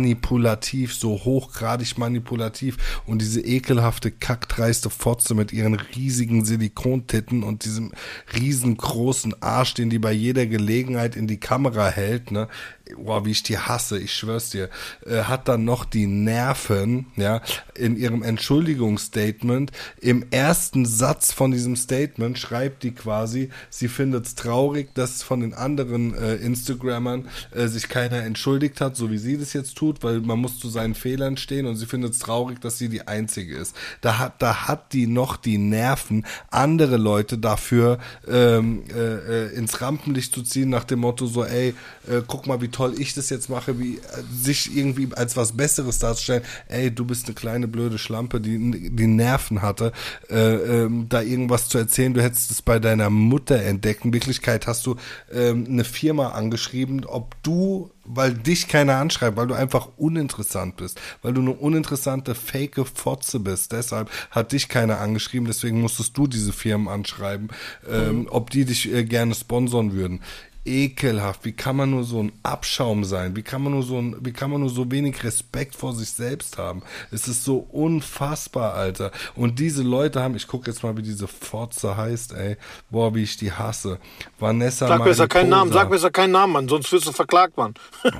manipulativ, 0.00 0.94
so 0.94 1.24
hochgradig 1.24 1.98
manipulativ 1.98 2.76
und 3.06 3.20
diese 3.20 3.40
ekelhafte, 3.40 4.10
kackdreiste 4.10 4.88
Fotze 4.90 5.34
mit 5.34 5.52
ihren 5.52 5.74
riesigen 5.74 6.44
Silikontitten 6.44 7.42
und 7.42 7.64
diesem 7.64 7.92
riesengroßen 8.34 9.42
Arsch, 9.42 9.74
den 9.74 9.90
die 9.90 9.98
bei 9.98 10.12
jeder 10.12 10.46
Gelegenheit 10.46 11.16
in 11.16 11.26
die 11.26 11.38
Kamera 11.38 11.88
hält, 11.88 12.30
ne? 12.30 12.48
Boah, 12.96 13.24
wie 13.24 13.30
ich 13.30 13.42
die 13.42 13.58
hasse, 13.58 13.98
ich 13.98 14.14
schwör's 14.14 14.50
dir, 14.50 14.70
äh, 15.06 15.22
hat 15.22 15.48
dann 15.48 15.64
noch 15.64 15.84
die 15.84 16.06
Nerven, 16.06 17.06
ja, 17.16 17.40
in 17.74 17.96
ihrem 17.96 18.22
Entschuldigungsstatement, 18.22 19.72
im 20.00 20.24
ersten 20.30 20.86
Satz 20.86 21.32
von 21.32 21.50
diesem 21.50 21.76
Statement 21.76 22.38
schreibt 22.38 22.82
die 22.82 22.92
quasi, 22.92 23.50
sie 23.68 23.88
findet's 23.88 24.34
traurig, 24.34 24.94
dass 24.94 25.22
von 25.22 25.40
den 25.40 25.54
anderen 25.54 26.14
äh, 26.14 26.36
Instagrammern 26.36 27.28
äh, 27.52 27.68
sich 27.68 27.88
keiner 27.88 28.22
entschuldigt 28.22 28.80
hat, 28.80 28.96
so 28.96 29.10
wie 29.10 29.18
sie 29.18 29.38
das 29.38 29.52
jetzt 29.52 29.76
tut, 29.76 30.02
weil 30.02 30.20
man 30.20 30.38
muss 30.38 30.58
zu 30.58 30.68
seinen 30.68 30.94
Fehlern 30.94 31.36
stehen 31.36 31.66
und 31.66 31.76
sie 31.76 31.86
findet's 31.86 32.18
traurig, 32.18 32.60
dass 32.60 32.78
sie 32.78 32.88
die 32.88 33.06
Einzige 33.06 33.56
ist. 33.56 33.76
Da 34.00 34.18
hat, 34.18 34.42
da 34.42 34.68
hat 34.68 34.92
die 34.92 35.06
noch 35.06 35.36
die 35.36 35.58
Nerven, 35.58 36.26
andere 36.50 36.96
Leute 36.96 37.38
dafür 37.38 37.98
ähm, 38.28 38.84
äh, 38.94 39.46
äh, 39.46 39.54
ins 39.54 39.80
Rampenlicht 39.80 40.34
zu 40.34 40.42
ziehen, 40.42 40.70
nach 40.70 40.84
dem 40.84 41.00
Motto 41.00 41.26
so, 41.26 41.44
ey, 41.44 41.74
äh, 42.08 42.22
guck 42.26 42.46
mal, 42.46 42.60
wie 42.60 42.68
toll 42.68 42.79
ich 42.88 43.14
das 43.14 43.30
jetzt 43.30 43.48
mache, 43.48 43.78
wie 43.78 43.96
äh, 43.96 44.00
sich 44.32 44.76
irgendwie 44.76 45.08
als 45.14 45.36
was 45.36 45.52
Besseres 45.52 45.98
darzustellen. 45.98 46.42
Ey, 46.68 46.90
du 46.90 47.04
bist 47.04 47.26
eine 47.26 47.34
kleine 47.34 47.68
blöde 47.68 47.98
Schlampe, 47.98 48.40
die 48.40 48.90
die 48.90 49.06
Nerven 49.06 49.62
hatte, 49.62 49.92
äh, 50.28 50.36
ähm, 50.36 51.06
da 51.08 51.22
irgendwas 51.22 51.68
zu 51.68 51.78
erzählen. 51.78 52.14
Du 52.14 52.22
hättest 52.22 52.50
es 52.50 52.62
bei 52.62 52.78
deiner 52.78 53.10
Mutter 53.10 53.60
entdeckt. 53.62 54.04
In 54.04 54.12
Wirklichkeit 54.12 54.66
hast 54.66 54.86
du 54.86 54.96
ähm, 55.32 55.66
eine 55.68 55.84
Firma 55.84 56.30
angeschrieben, 56.30 57.04
ob 57.04 57.34
du 57.42 57.90
weil 58.14 58.34
dich 58.34 58.68
keiner 58.68 58.96
anschreibt, 58.96 59.36
weil 59.36 59.46
du 59.46 59.54
einfach 59.54 59.88
uninteressant 59.96 60.76
bist, 60.76 61.00
weil 61.22 61.32
du 61.32 61.40
eine 61.40 61.52
uninteressante, 61.52 62.34
fake 62.34 62.86
Fotze 62.86 63.40
bist. 63.40 63.72
Deshalb 63.72 64.10
hat 64.30 64.52
dich 64.52 64.68
keiner 64.68 65.00
angeschrieben, 65.00 65.46
deswegen 65.46 65.80
musstest 65.80 66.16
du 66.16 66.26
diese 66.26 66.52
Firmen 66.52 66.88
anschreiben, 66.88 67.48
ähm, 67.88 68.26
ob 68.30 68.50
die 68.50 68.64
dich 68.64 68.92
äh, 68.92 69.04
gerne 69.04 69.34
sponsern 69.34 69.92
würden. 69.92 70.20
Ekelhaft, 70.64 71.44
wie 71.44 71.52
kann 71.52 71.76
man 71.76 71.90
nur 71.90 72.04
so 72.04 72.22
ein 72.22 72.32
Abschaum 72.42 73.04
sein? 73.04 73.34
Wie 73.34 73.42
kann 73.42 73.62
man 73.62 73.72
nur 73.72 73.82
so 73.82 73.98
ein, 73.98 74.16
wie 74.20 74.32
kann 74.32 74.50
man 74.50 74.60
nur 74.60 74.70
so 74.70 74.90
wenig 74.90 75.24
Respekt 75.24 75.74
vor 75.74 75.94
sich 75.94 76.10
selbst 76.10 76.58
haben? 76.58 76.82
Es 77.10 77.28
ist 77.28 77.44
so 77.44 77.66
unfassbar, 77.70 78.74
Alter. 78.74 79.10
Und 79.34 79.58
diese 79.58 79.82
Leute 79.82 80.22
haben, 80.22 80.36
ich 80.36 80.46
gucke 80.46 80.70
jetzt 80.70 80.82
mal, 80.82 80.96
wie 80.96 81.02
diese 81.02 81.28
Fotze 81.28 81.96
heißt, 81.96 82.34
ey. 82.34 82.56
Boah, 82.90 83.14
wie 83.14 83.22
ich 83.22 83.36
die 83.36 83.52
hasse. 83.52 83.98
Vanessa 84.38 84.86
Sag 84.86 85.04
besser 85.04 85.28
keinen 85.28 85.48
Namen, 85.48 85.72
sag 85.72 85.88
besser 85.90 86.10
keinen 86.10 86.32
Namen, 86.32 86.52
Mann, 86.52 86.68
sonst 86.68 86.92
wirst 86.92 87.06
du 87.06 87.12
verklagt, 87.12 87.56
Mann. 87.56 87.74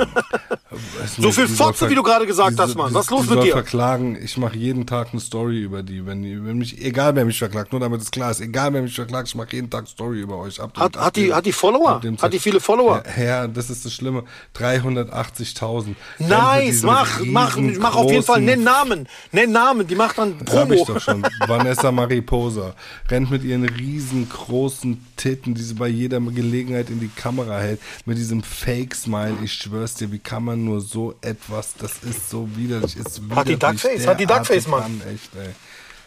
So 1.19 1.33
viel 1.33 1.49
Fotze, 1.49 1.91
wie 1.91 1.95
du 1.95 2.03
gerade 2.03 2.27
gesagt 2.27 2.57
die 2.57 2.63
hast, 2.63 2.77
Mann. 2.77 2.95
Was 2.95 3.07
ist 3.07 3.11
los 3.11 3.29
mit 3.29 3.43
dir? 3.43 3.53
verklagen. 3.53 4.17
Ich 4.23 4.37
mache 4.37 4.57
jeden 4.57 4.87
Tag 4.87 5.09
eine 5.11 5.21
Story 5.21 5.61
über 5.61 5.83
die. 5.83 6.07
Wenn, 6.07 6.23
die, 6.23 6.45
wenn 6.45 6.59
mich, 6.59 6.81
egal 6.85 7.17
wer 7.17 7.25
mich 7.25 7.39
verklagt, 7.39 7.73
nur 7.73 7.81
damit 7.81 8.01
es 8.01 8.11
klar 8.11 8.31
ist, 8.31 8.41
egal 8.41 8.73
wer 8.73 8.83
mich 8.83 8.95
verklagt, 8.95 9.29
ich 9.29 9.35
mache 9.35 9.49
jeden 9.53 9.69
Tag 9.69 9.89
Story 9.89 10.21
über 10.21 10.39
euch. 10.39 10.61
Ab 10.61 10.79
Hat, 10.79 10.97
hat, 10.97 11.17
die, 11.17 11.35
hat 11.35 11.45
die 11.45 11.53
Follower? 11.53 12.01
dem 12.01 12.19
Hat 12.31 12.35
die 12.35 12.39
viele 12.39 12.61
Follower? 12.61 13.03
Ja, 13.17 13.23
ja, 13.25 13.47
das 13.49 13.71
ist 13.71 13.85
das 13.85 13.93
Schlimme. 13.93 14.25
380.000. 14.57 15.87
Rennt 15.87 15.97
mit 16.19 16.29
Nice, 16.29 16.83
mach, 16.83 17.21
mach, 17.25 17.57
mach 17.57 17.97
auf 17.97 18.11
jeden 18.11 18.23
Fall, 18.23 18.41
nenn 18.41 18.63
Namen. 18.63 19.09
Nenn 19.33 19.53
Namen, 19.53 19.87
die 19.87 19.95
macht 19.95 20.19
dann 20.19 20.35
habe 20.51 20.75
ich 20.75 20.83
Promo. 20.85 20.95
doch 20.99 21.01
schon. 21.01 21.23
Vanessa 21.47 21.91
Mariposa 21.93 22.75
rennt 23.09 23.31
mit 23.31 23.43
ihren 23.45 23.65
riesengroßen 23.65 25.07
Titten, 25.17 25.55
die 25.55 25.63
sie 25.63 25.75
bei 25.75 25.89
jeder 25.89 26.21
Gelegenheit 26.21 26.91
in 26.91 27.01
die 27.01 27.09
Kamera 27.09 27.59
hält, 27.59 27.81
mit 28.07 28.19
diesem 28.19 28.43
Fake-Smile. 28.43 29.35
Ich 29.43 29.53
schwör's 29.53 29.95
dir, 29.95 30.13
wie 30.13 30.19
kann 30.19 30.45
man 30.45 30.65
nur 30.65 30.81
so 30.81 31.15
etwas, 31.21 31.75
das 31.79 31.93
ist 32.03 32.31
so 32.31 32.49
widerlich. 32.57 32.97
Ist 32.97 33.21
Hat 33.35 33.49
die 33.49 33.55
widerlich, 33.55 33.83
Duckface, 33.83 34.07
hat 34.07 34.21
die 34.21 34.27
Duckface, 34.27 34.67
Mann. 34.69 34.83
an, 34.83 35.03
Echt, 35.13 35.31
ey. 35.37 35.51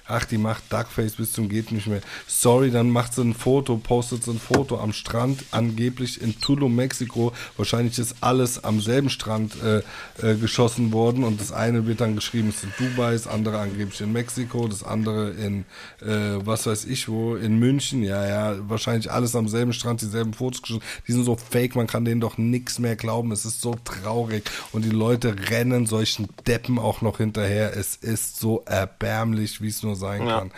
Ach, 0.05 0.25
die 0.25 0.37
macht 0.37 0.63
Duckface 0.71 1.15
bis 1.15 1.31
zum 1.31 1.47
geht 1.47 1.71
nicht 1.71 1.87
mehr. 1.87 2.01
Sorry, 2.27 2.71
dann 2.71 2.89
macht 2.89 3.13
sie 3.13 3.21
ein 3.21 3.33
Foto, 3.33 3.77
postet 3.77 4.23
sie 4.25 4.31
ein 4.31 4.39
Foto 4.39 4.77
am 4.79 4.91
Strand, 4.91 5.45
angeblich 5.51 6.21
in 6.21 6.39
Tulum, 6.41 6.75
Mexiko. 6.75 7.31
Wahrscheinlich 7.55 7.97
ist 7.99 8.15
alles 8.21 8.63
am 8.63 8.81
selben 8.81 9.09
Strand 9.09 9.53
äh, 9.63 9.77
äh, 10.21 10.35
geschossen 10.35 10.91
worden 10.91 11.23
und 11.23 11.39
das 11.39 11.53
eine 11.53 11.87
wird 11.87 12.01
dann 12.01 12.15
geschrieben, 12.15 12.49
es 12.49 12.57
ist 12.57 12.63
in 12.63 12.89
Dubai, 12.89 13.13
das 13.13 13.27
andere 13.27 13.59
angeblich 13.59 14.01
in 14.01 14.11
Mexiko, 14.11 14.67
das 14.67 14.83
andere 14.83 15.31
in 15.31 15.65
äh, 16.01 16.45
was 16.45 16.65
weiß 16.65 16.85
ich 16.85 17.07
wo, 17.07 17.35
in 17.35 17.59
München. 17.59 18.03
Ja, 18.03 18.27
ja, 18.27 18.69
wahrscheinlich 18.69 19.11
alles 19.11 19.35
am 19.35 19.47
selben 19.47 19.73
Strand, 19.73 20.01
dieselben 20.01 20.33
Fotos 20.33 20.61
geschossen. 20.61 20.83
Die 21.07 21.13
sind 21.13 21.23
so 21.23 21.35
fake, 21.35 21.75
man 21.75 21.87
kann 21.87 22.05
denen 22.05 22.21
doch 22.21 22.37
nichts 22.37 22.79
mehr 22.79 22.95
glauben. 22.95 23.31
Es 23.31 23.45
ist 23.45 23.61
so 23.61 23.75
traurig 23.83 24.43
und 24.71 24.83
die 24.83 24.89
Leute 24.89 25.35
rennen 25.49 25.85
solchen 25.85 26.27
Deppen 26.45 26.77
auch 26.77 27.01
noch 27.01 27.17
hinterher. 27.17 27.75
Es 27.77 27.95
ist 27.95 28.39
so 28.39 28.63
erbärmlich, 28.65 29.61
wie 29.61 29.69
es 29.69 29.83
nur 29.83 29.92
sein 29.95 30.27
Ja. 30.27 30.39
kann. 30.39 30.51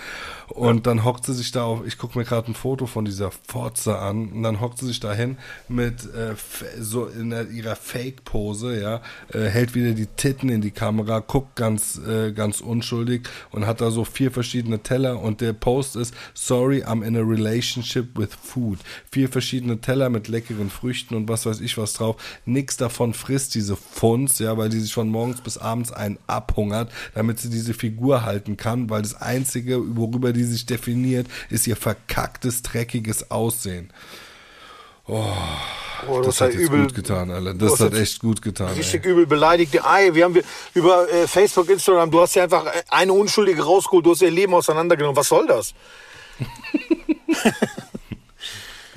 Und 0.48 0.86
dann 0.86 1.04
hockt 1.04 1.26
sie 1.26 1.34
sich 1.34 1.52
da 1.52 1.64
auf, 1.64 1.86
ich 1.88 1.98
gucke 1.98 2.18
mir 2.20 2.24
gerade 2.24 2.52
ein 2.52 2.54
Foto 2.54 2.86
von 2.86 3.04
dieser 3.04 3.32
Fotze 3.32 3.98
an 3.98 4.28
und 4.32 4.44
dann 4.44 4.62
hockt 4.62 4.78
sie 4.78 4.86
sich 4.86 5.00
dahin 5.00 5.38
mit 5.68 6.06
äh, 6.14 6.36
so 6.80 7.08
in 7.08 7.32
ihrer 7.52 7.76
Fake-Pose, 7.76 8.80
ja, 8.80 9.02
äh, 9.34 9.48
hält 9.50 9.74
wieder 9.74 9.94
die 9.94 10.06
Titten 10.06 10.50
in 10.50 10.62
die 10.62 10.70
Kamera, 10.72 11.20
guckt 11.20 11.56
ganz, 11.56 12.00
äh, 12.08 12.32
ganz 12.32 12.62
unschuldig 12.62 13.28
und 13.52 13.66
hat 13.66 13.82
da 13.82 13.90
so 13.90 14.06
vier 14.06 14.30
verschiedene 14.32 14.80
Teller 14.84 15.20
und 15.20 15.42
der 15.42 15.54
Post 15.54 15.96
ist, 15.96 16.14
sorry, 16.36 16.84
I'm 16.84 17.04
in 17.04 17.18
a 17.18 17.22
relationship 17.22 18.18
with 18.18 18.30
food. 18.42 18.80
Vier 19.12 19.30
verschiedene 19.30 19.82
Teller 19.82 20.10
mit 20.10 20.28
leckeren 20.28 20.70
Früchten 20.70 21.16
und 21.16 21.28
was 21.28 21.46
weiß 21.48 21.60
ich 21.62 21.78
was 21.78 21.94
drauf. 21.94 22.18
Nix 22.46 22.78
davon 22.78 23.14
frisst 23.16 23.56
diese 23.56 23.76
Funds, 23.76 24.38
ja, 24.40 24.58
weil 24.58 24.70
die 24.70 24.80
sich 24.80 24.94
von 24.94 25.10
morgens 25.10 25.42
bis 25.42 25.58
abends 25.58 25.92
einen 25.92 26.20
abhungert, 26.28 26.92
damit 27.16 27.40
sie 27.40 27.50
diese 27.50 27.74
Figur 27.74 28.24
halten 28.26 28.58
kann, 28.58 28.90
weil 28.92 29.02
das 29.02 29.16
einzige, 29.26 29.98
worüber 29.98 30.34
die 30.34 30.44
sich 30.44 30.66
definiert, 30.66 31.28
ist 31.50 31.68
ihr 31.68 31.76
verkacktes, 31.76 32.62
dreckiges 32.62 33.32
Aussehen. 33.32 33.92
Oh, 35.08 35.24
Oh, 36.08 36.22
das, 36.22 36.42
hat 36.42 36.54
jetzt 36.54 36.70
gut 36.70 36.94
getan, 36.94 37.32
Alter. 37.32 37.54
Das 37.54 37.80
hat 37.80 37.94
echt 37.94 38.20
gut 38.20 38.42
getan. 38.42 38.74
richtig 38.74 39.06
Ey. 39.06 39.12
übel 39.12 39.26
beleidigt. 39.26 39.74
Ey, 39.76 40.14
wir 40.14 40.26
haben 40.26 40.40
über 40.74 41.10
äh, 41.10 41.28
Facebook, 41.28 41.70
Instagram, 41.70 42.12
du 42.12 42.22
hast 42.22 42.36
ja 42.36 42.44
einfach 42.44 42.66
eine 42.90 43.14
Unschuldige 43.14 43.64
rausgeholt, 43.64 44.06
du 44.06 44.12
hast 44.12 44.22
ihr 44.22 44.32
Leben 44.32 44.54
auseinandergenommen. 44.54 45.16
Was 45.16 45.30
soll 45.30 45.48
das? 45.48 45.74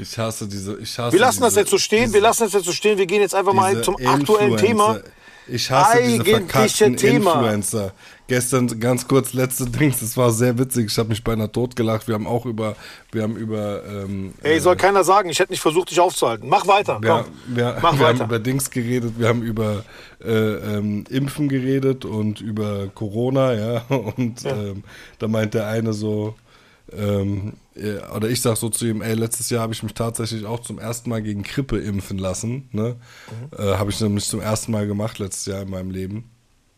Ich 0.01 0.17
hasse 0.17 0.47
diese. 0.47 0.79
Ich 0.79 0.97
hasse 0.97 1.12
Wir 1.12 1.19
lassen 1.19 1.41
das 1.41 1.55
diese, 1.55 1.61
jetzt 1.61 1.71
so 1.71 1.79
stehen, 1.79 2.12
wir 2.12 2.21
lassen 2.21 2.45
das 2.45 2.53
jetzt 2.53 2.67
so 2.67 2.73
stehen, 2.73 2.99
wir 2.99 3.07
gehen 3.07 3.21
jetzt 3.21 3.35
einfach 3.35 3.53
mal 3.53 3.71
diese 3.73 3.83
zum 3.83 3.97
aktuellen 3.97 4.53
Influencer. 4.53 4.67
Thema. 4.67 5.01
Ich 5.49 5.71
hasse 5.73 5.99
diese 5.99 6.12
Eigentliche 6.12 6.37
verkackten 6.37 6.97
Thema. 6.97 7.33
Influencer. 7.33 7.93
Gestern 8.29 8.79
ganz 8.79 9.09
kurz 9.09 9.33
letzte 9.33 9.64
Dings, 9.67 10.01
das 10.01 10.17
war 10.19 10.31
sehr 10.31 10.59
witzig. 10.59 10.87
Ich 10.93 10.99
habe 10.99 11.09
mich 11.09 11.25
beinahe 11.25 11.51
totgelacht. 11.51 12.07
Wir 12.09 12.14
haben 12.14 12.27
auch 12.27 12.45
über, 12.45 12.77
wir 13.11 13.23
haben 13.23 13.37
über, 13.37 13.83
ähm, 13.87 14.35
Ey, 14.43 14.61
soll 14.61 14.77
keiner 14.77 15.03
sagen, 15.03 15.31
ich 15.31 15.38
hätte 15.41 15.51
nicht 15.53 15.62
versucht, 15.62 15.91
dich 15.91 15.99
aufzuhalten. 15.99 16.47
Mach 16.49 16.67
weiter, 16.67 16.99
wir, 17.01 17.25
komm. 17.25 17.57
wir, 17.57 17.79
Mach 17.81 17.99
wir 17.99 18.07
haben 18.07 18.14
weiter. 18.19 18.25
über 18.27 18.38
Dings 18.38 18.71
geredet, 18.71 19.14
wir 19.19 19.29
haben 19.29 19.43
über 19.43 19.83
äh, 20.23 20.31
ähm, 20.31 21.05
Impfen 21.09 21.49
geredet 21.49 22.05
und 22.05 22.43
über 22.43 22.88
Corona, 22.95 23.55
ja. 23.55 23.79
Und 23.88 24.45
Ähm, 24.45 24.85
da 25.19 25.27
meint 25.27 25.55
der 25.55 25.67
eine 25.69 25.95
so, 25.95 26.35
ähm, 26.93 27.55
äh, 27.75 27.97
oder 28.14 28.29
ich 28.29 28.43
sag 28.43 28.57
so 28.59 28.69
zu 28.69 28.87
ihm, 28.87 29.01
ey, 29.01 29.14
letztes 29.14 29.49
Jahr 29.49 29.62
habe 29.62 29.73
ich 29.73 29.83
mich 29.83 29.95
tatsächlich 29.95 30.45
auch 30.45 30.61
zum 30.61 30.79
ersten 30.79 31.09
Mal 31.09 31.23
gegen 31.23 31.43
Grippe 31.45 31.79
impfen 31.79 32.19
lassen. 32.19 32.69
Ne? 32.73 32.97
Mhm. 33.57 33.59
Äh, 33.59 33.77
habe 33.77 33.91
ich 33.91 33.99
nämlich 34.01 34.27
zum 34.27 34.41
ersten 34.41 34.71
Mal 34.73 34.87
gemacht 34.87 35.19
letztes 35.19 35.47
Jahr 35.47 35.62
in 35.62 35.71
meinem 35.71 35.91
Leben. 35.91 36.31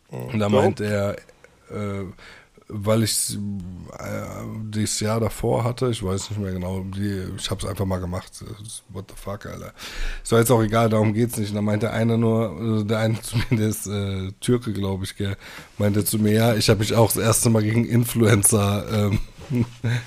Und 0.09 0.39
da 0.39 0.47
Mhm. 0.49 0.55
Meint 0.55 0.79
er, 0.81 1.15
äh, 1.71 2.05
weil 2.73 3.03
ich 3.03 3.37
äh, 3.99 4.21
dieses 4.69 4.99
Jahr 5.01 5.19
davor 5.19 5.63
hatte, 5.63 5.89
ich 5.89 6.01
weiß 6.01 6.29
nicht 6.29 6.39
mehr 6.39 6.53
genau, 6.53 6.85
die, 6.95 7.23
ich 7.37 7.51
habe 7.51 7.61
es 7.61 7.67
einfach 7.67 7.85
mal 7.85 7.99
gemacht. 7.99 8.43
What 8.89 9.05
the 9.09 9.15
fuck, 9.21 9.45
Alter. 9.45 9.73
Ist 10.23 10.31
doch 10.31 10.37
jetzt 10.37 10.51
auch 10.51 10.63
egal, 10.63 10.89
darum 10.89 11.13
geht's 11.13 11.37
nicht. 11.37 11.49
Und 11.49 11.55
da 11.55 11.61
meinte 11.61 11.91
einer 11.91 12.17
nur, 12.17 12.81
äh, 12.81 12.85
der 12.85 12.99
eine 12.99 13.21
zu 13.21 13.37
mir, 13.37 13.57
der 13.57 13.67
ist 13.67 13.87
äh, 13.87 14.31
Türke, 14.39 14.71
glaube 14.71 15.03
ich, 15.03 15.17
gell, 15.17 15.35
meinte 15.77 16.05
zu 16.05 16.17
mir, 16.17 16.31
ja, 16.31 16.55
ich 16.55 16.69
habe 16.69 16.79
mich 16.79 16.95
auch 16.95 17.11
das 17.11 17.21
erste 17.21 17.49
Mal 17.49 17.63
gegen 17.63 17.85
Influencer 17.85 18.85
ähm, 18.91 19.19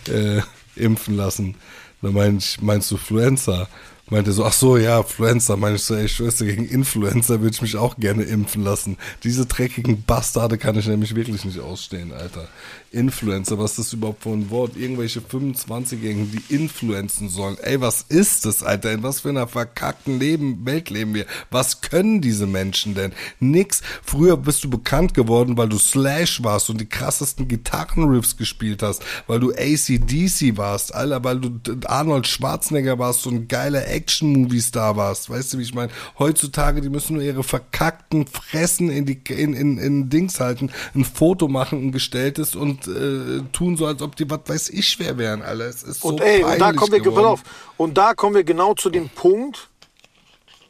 äh, 0.09 0.41
impfen 0.77 1.17
lassen. 1.17 1.57
Da 2.01 2.11
meinte 2.11 2.45
ich, 2.45 2.63
meinst 2.63 2.91
du 2.91 2.97
Fluenza? 2.97 3.69
Meinte 4.11 4.33
so, 4.33 4.45
ach 4.45 4.53
so, 4.53 4.77
ja, 4.77 5.03
Fluenza. 5.03 5.57
Meine 5.57 5.77
ich 5.77 5.83
so, 5.83 5.95
ey, 5.95 6.09
Schwester, 6.09 6.45
gegen 6.45 6.67
Influenza 6.67 7.41
würde 7.41 7.55
ich 7.55 7.63
mich 7.63 7.77
auch 7.77 7.97
gerne 7.97 8.25
impfen 8.25 8.63
lassen. 8.63 8.99
Diese 9.23 9.47
dreckigen 9.47 10.03
Bastarde 10.03 10.59
kann 10.59 10.79
ich 10.79 10.87
nämlich 10.87 11.15
wirklich 11.15 11.45
nicht 11.47 11.59
ausstehen, 11.59 12.13
Alter. 12.13 12.49
Influencer, 12.95 13.59
was 13.59 13.73
ist 13.73 13.79
das 13.79 13.93
überhaupt 13.95 14.23
für 14.23 14.31
ein 14.31 14.51
Wort? 14.51 14.77
Irgendwelche 14.77 15.21
25-Jährigen, 15.21 16.31
die 16.31 16.55
influenzen 16.55 17.29
sollen. 17.29 17.57
Ey, 17.63 17.81
was 17.81 18.03
ist 18.03 18.45
das, 18.47 18.63
Alter? 18.63 18.93
In 18.93 19.03
was 19.03 19.21
für 19.21 19.31
einer 19.31 19.49
verkackten 19.49 20.19
Leben, 20.19 20.65
Welt 20.65 20.91
leben 20.91 21.15
wir? 21.15 21.27
Was 21.51 21.81
können 21.81 22.21
diese 22.21 22.47
Menschen 22.47 22.95
denn? 22.95 23.13
Nix. 23.41 23.83
Früher 24.03 24.37
bist 24.37 24.65
du 24.65 24.71
bekannt 24.71 25.15
geworden, 25.15 25.57
weil 25.57 25.69
du 25.69 25.79
Slash 25.79 26.43
warst 26.43 26.71
und 26.71 26.81
die 26.81 26.89
krassesten 26.89 27.49
Gitarrenriffs 27.49 28.37
gespielt 28.37 28.83
hast, 28.83 29.03
weil 29.27 29.41
du 29.41 29.51
ACDC 29.51 30.57
warst, 30.57 30.95
Alter, 30.95 31.25
weil 31.25 31.41
du 31.41 31.59
Arnold 31.87 32.27
Schwarzenegger 32.27 32.99
warst 32.99 33.27
und 33.27 33.35
ein 33.35 33.49
geiler 33.49 33.87
Action-Movie-Star 33.95 34.97
warst. 34.97 35.31
Weißt 35.31 35.53
du, 35.53 35.59
wie 35.59 35.63
ich 35.63 35.75
meine? 35.75 35.93
Heutzutage, 36.19 36.81
die 36.81 36.89
müssen 36.89 37.15
nur 37.15 37.23
ihre 37.23 37.43
verkackten 37.43 38.27
Fressen 38.27 38.91
in 38.91 39.07
die 39.07 39.21
in, 39.29 39.55
in, 39.55 39.79
in 39.79 40.11
Dings 40.11 40.41
halten, 40.41 40.71
ein 40.95 41.05
Foto 41.05 41.49
machen, 41.49 41.87
ein 41.89 41.93
gestelltes 41.93 42.55
und 42.55 42.87
äh, 42.87 43.43
tun 43.53 43.77
so, 43.77 43.87
als 43.87 44.03
ob 44.03 44.17
die 44.17 44.29
was 44.29 44.41
weiß 44.47 44.69
ich 44.71 44.99
wer 44.99 45.17
wären, 45.19 45.43
Alter. 45.43 45.65
Es 45.67 45.83
ist 45.83 46.05
Und 46.05 46.19
so 46.19 46.25
ey, 46.25 46.43
und 46.45 46.59
da 46.61 46.73
kommen 46.73 46.93
wir, 46.93 47.01
geworden. 47.01 47.27
auf, 47.27 47.43
und 47.77 47.97
da 47.97 48.15
kommen 48.15 48.35
wir 48.35 48.45
genau 48.45 48.75
zu 48.75 48.91
dem 48.91 49.09
Punkt, 49.09 49.69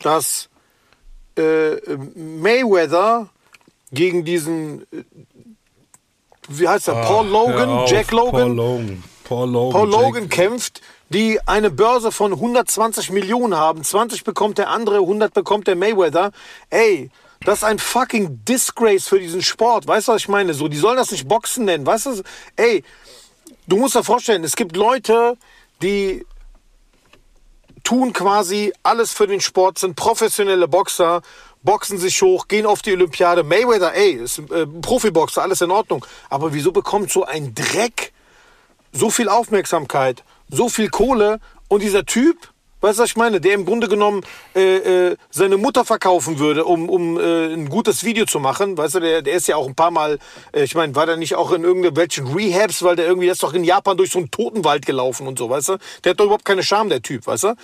dass 0.00 0.48
äh, 1.36 1.76
Mayweather 2.16 3.28
gegen 3.92 4.24
diesen, 4.24 4.82
äh, 4.92 5.04
wie 6.48 6.68
heißt 6.68 6.88
er, 6.88 6.94
Paul 7.02 7.26
Logan, 7.28 7.86
Jack 7.86 8.12
Logan, 8.12 8.32
Paul 8.32 8.52
Logan. 8.54 9.04
Paul 9.24 9.50
Logan. 9.50 9.72
Paul 9.72 9.90
Logan 9.90 10.28
kämpft, 10.28 10.80
die 11.14 11.38
eine 11.46 11.70
Börse 11.70 12.10
von 12.10 12.32
120 12.32 13.10
Millionen 13.10 13.54
haben. 13.54 13.84
20 13.84 14.24
bekommt 14.24 14.58
der 14.58 14.68
andere, 14.68 14.96
100 14.96 15.32
bekommt 15.32 15.68
der 15.68 15.76
Mayweather. 15.76 16.32
Ey, 16.70 17.08
das 17.44 17.58
ist 17.58 17.64
ein 17.64 17.78
fucking 17.78 18.44
Disgrace 18.44 19.06
für 19.06 19.20
diesen 19.20 19.40
Sport. 19.40 19.86
Weißt 19.86 20.08
du, 20.08 20.12
was 20.12 20.22
ich 20.22 20.28
meine? 20.28 20.54
So, 20.54 20.66
die 20.66 20.76
sollen 20.76 20.96
das 20.96 21.12
nicht 21.12 21.28
Boxen 21.28 21.66
nennen. 21.66 21.86
Weißt 21.86 22.06
du, 22.06 22.22
ey, 22.56 22.82
du 23.68 23.76
musst 23.76 23.94
dir 23.94 24.02
vorstellen, 24.02 24.42
es 24.42 24.56
gibt 24.56 24.74
Leute, 24.76 25.36
die 25.82 26.26
tun 27.84 28.12
quasi 28.12 28.72
alles 28.82 29.12
für 29.12 29.28
den 29.28 29.40
Sport, 29.40 29.78
sind 29.78 29.94
professionelle 29.94 30.66
Boxer, 30.66 31.22
boxen 31.62 31.98
sich 31.98 32.20
hoch, 32.22 32.48
gehen 32.48 32.66
auf 32.66 32.82
die 32.82 32.92
Olympiade. 32.92 33.44
Mayweather, 33.44 33.94
ey, 33.94 34.14
ist 34.14 34.40
äh, 34.50 34.66
Profiboxer, 34.66 35.42
alles 35.42 35.60
in 35.60 35.70
Ordnung. 35.70 36.04
Aber 36.28 36.52
wieso 36.52 36.72
bekommt 36.72 37.12
so 37.12 37.24
ein 37.24 37.54
Dreck 37.54 38.12
so 38.90 39.10
viel 39.10 39.28
Aufmerksamkeit, 39.28 40.24
so 40.54 40.68
viel 40.68 40.88
Kohle 40.88 41.40
und 41.68 41.82
dieser 41.82 42.04
Typ, 42.04 42.36
weißt 42.80 42.98
du, 42.98 43.02
was 43.02 43.10
ich 43.10 43.16
meine, 43.16 43.40
der 43.40 43.54
im 43.54 43.64
Grunde 43.64 43.88
genommen 43.88 44.22
äh, 44.54 45.10
äh, 45.10 45.16
seine 45.30 45.56
Mutter 45.56 45.84
verkaufen 45.84 46.38
würde, 46.38 46.64
um, 46.64 46.88
um 46.88 47.18
äh, 47.18 47.52
ein 47.52 47.68
gutes 47.68 48.04
Video 48.04 48.26
zu 48.26 48.40
machen, 48.40 48.76
weißt 48.76 48.96
du, 48.96 49.00
der, 49.00 49.22
der 49.22 49.34
ist 49.34 49.48
ja 49.48 49.56
auch 49.56 49.66
ein 49.66 49.74
paar 49.74 49.90
Mal, 49.90 50.18
äh, 50.52 50.64
ich 50.64 50.74
meine, 50.74 50.94
war 50.94 51.06
der 51.06 51.16
nicht 51.16 51.34
auch 51.34 51.52
in 51.52 51.64
irgendwelchen 51.64 52.26
Rehabs, 52.26 52.82
weil 52.82 52.96
der 52.96 53.06
irgendwie, 53.06 53.26
der 53.26 53.32
ist 53.32 53.42
doch 53.42 53.54
in 53.54 53.64
Japan 53.64 53.96
durch 53.96 54.10
so 54.10 54.18
einen 54.18 54.30
Totenwald 54.30 54.84
gelaufen 54.84 55.26
und 55.26 55.38
so, 55.38 55.48
weißt 55.48 55.70
du, 55.70 55.76
der 56.04 56.10
hat 56.10 56.20
doch 56.20 56.26
überhaupt 56.26 56.44
keine 56.44 56.62
Scham, 56.62 56.88
der 56.88 57.02
Typ, 57.02 57.26
weißt 57.26 57.44
du. 57.44 57.54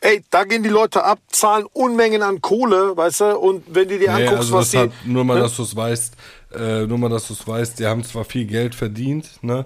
Ey, 0.00 0.22
da 0.30 0.44
gehen 0.44 0.62
die 0.62 0.68
Leute 0.68 1.02
ab, 1.02 1.18
zahlen 1.28 1.66
Unmengen 1.72 2.22
an 2.22 2.40
Kohle, 2.40 2.96
weißt 2.96 3.20
du, 3.20 3.38
und 3.38 3.64
wenn 3.66 3.88
du 3.88 3.98
dir 3.98 4.14
Nee, 4.14 4.22
anguckst, 4.28 4.38
also 4.38 4.54
was 4.54 4.70
die... 4.70 4.78
hat, 4.78 4.90
nur 5.04 5.24
mal, 5.24 5.34
ne? 5.34 5.40
dass 5.40 5.56
du 5.56 5.64
es 5.64 5.74
weißt, 5.74 6.14
äh, 6.54 6.86
nur 6.86 6.98
mal, 6.98 7.10
dass 7.10 7.26
du 7.26 7.34
es 7.34 7.46
weißt, 7.46 7.78
die 7.80 7.86
haben 7.86 8.04
zwar 8.04 8.24
viel 8.24 8.44
Geld 8.46 8.74
verdient, 8.76 9.28
ne? 9.42 9.64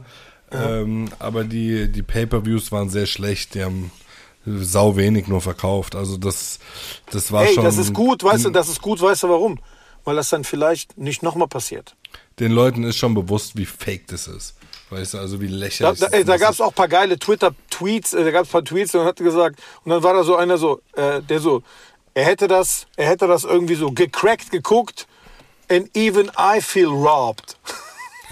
Ähm, 0.52 1.08
aber 1.18 1.44
die, 1.44 1.90
die 1.90 2.02
Pay-Per-Views 2.02 2.72
waren 2.72 2.90
sehr 2.90 3.06
schlecht, 3.06 3.54
die 3.54 3.64
haben 3.64 3.90
sau 4.44 4.96
wenig 4.96 5.28
nur 5.28 5.40
verkauft. 5.40 5.94
Also 5.94 6.16
das, 6.16 6.58
das 7.10 7.30
war 7.32 7.44
Ey, 7.46 7.54
schon. 7.54 7.64
das 7.64 7.78
ist 7.78 7.92
gut, 7.94 8.24
weißt 8.24 8.44
du, 8.46 8.50
das 8.50 8.68
ist 8.68 8.82
gut, 8.82 9.00
weißt 9.00 9.22
du 9.22 9.28
warum? 9.28 9.58
Weil 10.04 10.16
das 10.16 10.30
dann 10.30 10.42
vielleicht 10.44 10.98
nicht 10.98 11.22
nochmal 11.22 11.48
passiert. 11.48 11.94
Den 12.40 12.50
Leuten 12.52 12.82
ist 12.84 12.96
schon 12.96 13.14
bewusst, 13.14 13.56
wie 13.56 13.66
fake 13.66 14.08
das 14.08 14.26
ist. 14.26 14.54
Weißt 14.90 15.14
du, 15.14 15.18
also 15.18 15.40
wie 15.40 15.46
Da, 15.48 15.54
lächerlich. 15.54 16.00
da, 16.00 16.06
ey, 16.08 16.24
da 16.24 16.34
ist. 16.34 16.40
gab 16.40 16.52
es 16.52 16.60
auch 16.60 16.68
ein 16.68 16.74
paar 16.74 16.88
geile 16.88 17.18
Twitter-Tweets, 17.18 18.12
äh, 18.14 18.24
da 18.24 18.30
gab 18.30 18.42
es 18.44 18.48
ein 18.48 18.52
paar 18.52 18.64
Tweets 18.64 18.94
und 18.94 19.04
hat 19.04 19.16
gesagt, 19.16 19.60
und 19.84 19.90
dann 19.90 20.02
war 20.02 20.12
da 20.12 20.22
so 20.24 20.36
einer 20.36 20.58
so, 20.58 20.80
äh, 20.94 21.22
der 21.22 21.38
so, 21.40 21.62
er 22.14 22.24
hätte 22.26 22.46
das, 22.48 22.86
er 22.96 23.06
hätte 23.08 23.26
das 23.26 23.44
irgendwie 23.44 23.74
so 23.76 23.90
gecrackt 23.92 24.50
geguckt 24.50 25.06
and 25.70 25.88
even 25.96 26.30
I 26.38 26.60
feel 26.60 26.88
robbed. 26.88 27.56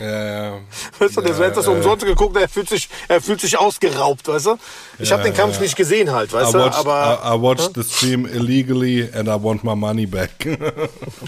Ja, 0.01 0.25
ja. 0.25 0.61
Weißt 0.99 1.17
du, 1.17 1.21
der 1.21 1.37
ja, 1.37 1.45
hat 1.45 1.57
das 1.57 1.69
umsonst 1.69 2.07
geguckt, 2.07 2.35
er 2.37 2.49
fühlt 2.49 2.71
sich, 2.71 2.89
er 3.07 3.21
fühlt 3.21 3.41
sich 3.41 3.59
ausgeraubt, 3.59 4.27
weißt 4.27 4.47
du? 4.47 4.57
Ich 4.99 5.13
habe 5.13 5.23
den 5.23 5.35
Kampf 5.35 5.57
ja. 5.57 5.63
nicht 5.63 5.77
gesehen 5.77 6.11
halt, 6.11 6.33
weißt 6.33 6.51
I 6.51 6.53
du, 6.53 6.59
watched, 6.59 6.79
aber 6.79 7.21
I, 7.23 7.37
I 7.37 7.43
watched 7.43 7.73
the 7.75 7.83
stream 7.83 8.25
illegally 8.25 9.09
and 9.15 9.29
I 9.29 9.33
want 9.33 9.63
my 9.63 9.77
money 9.77 10.07
back. 10.07 10.31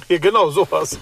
Ja, 0.09 0.19
genau, 0.19 0.51
sowas. 0.51 0.99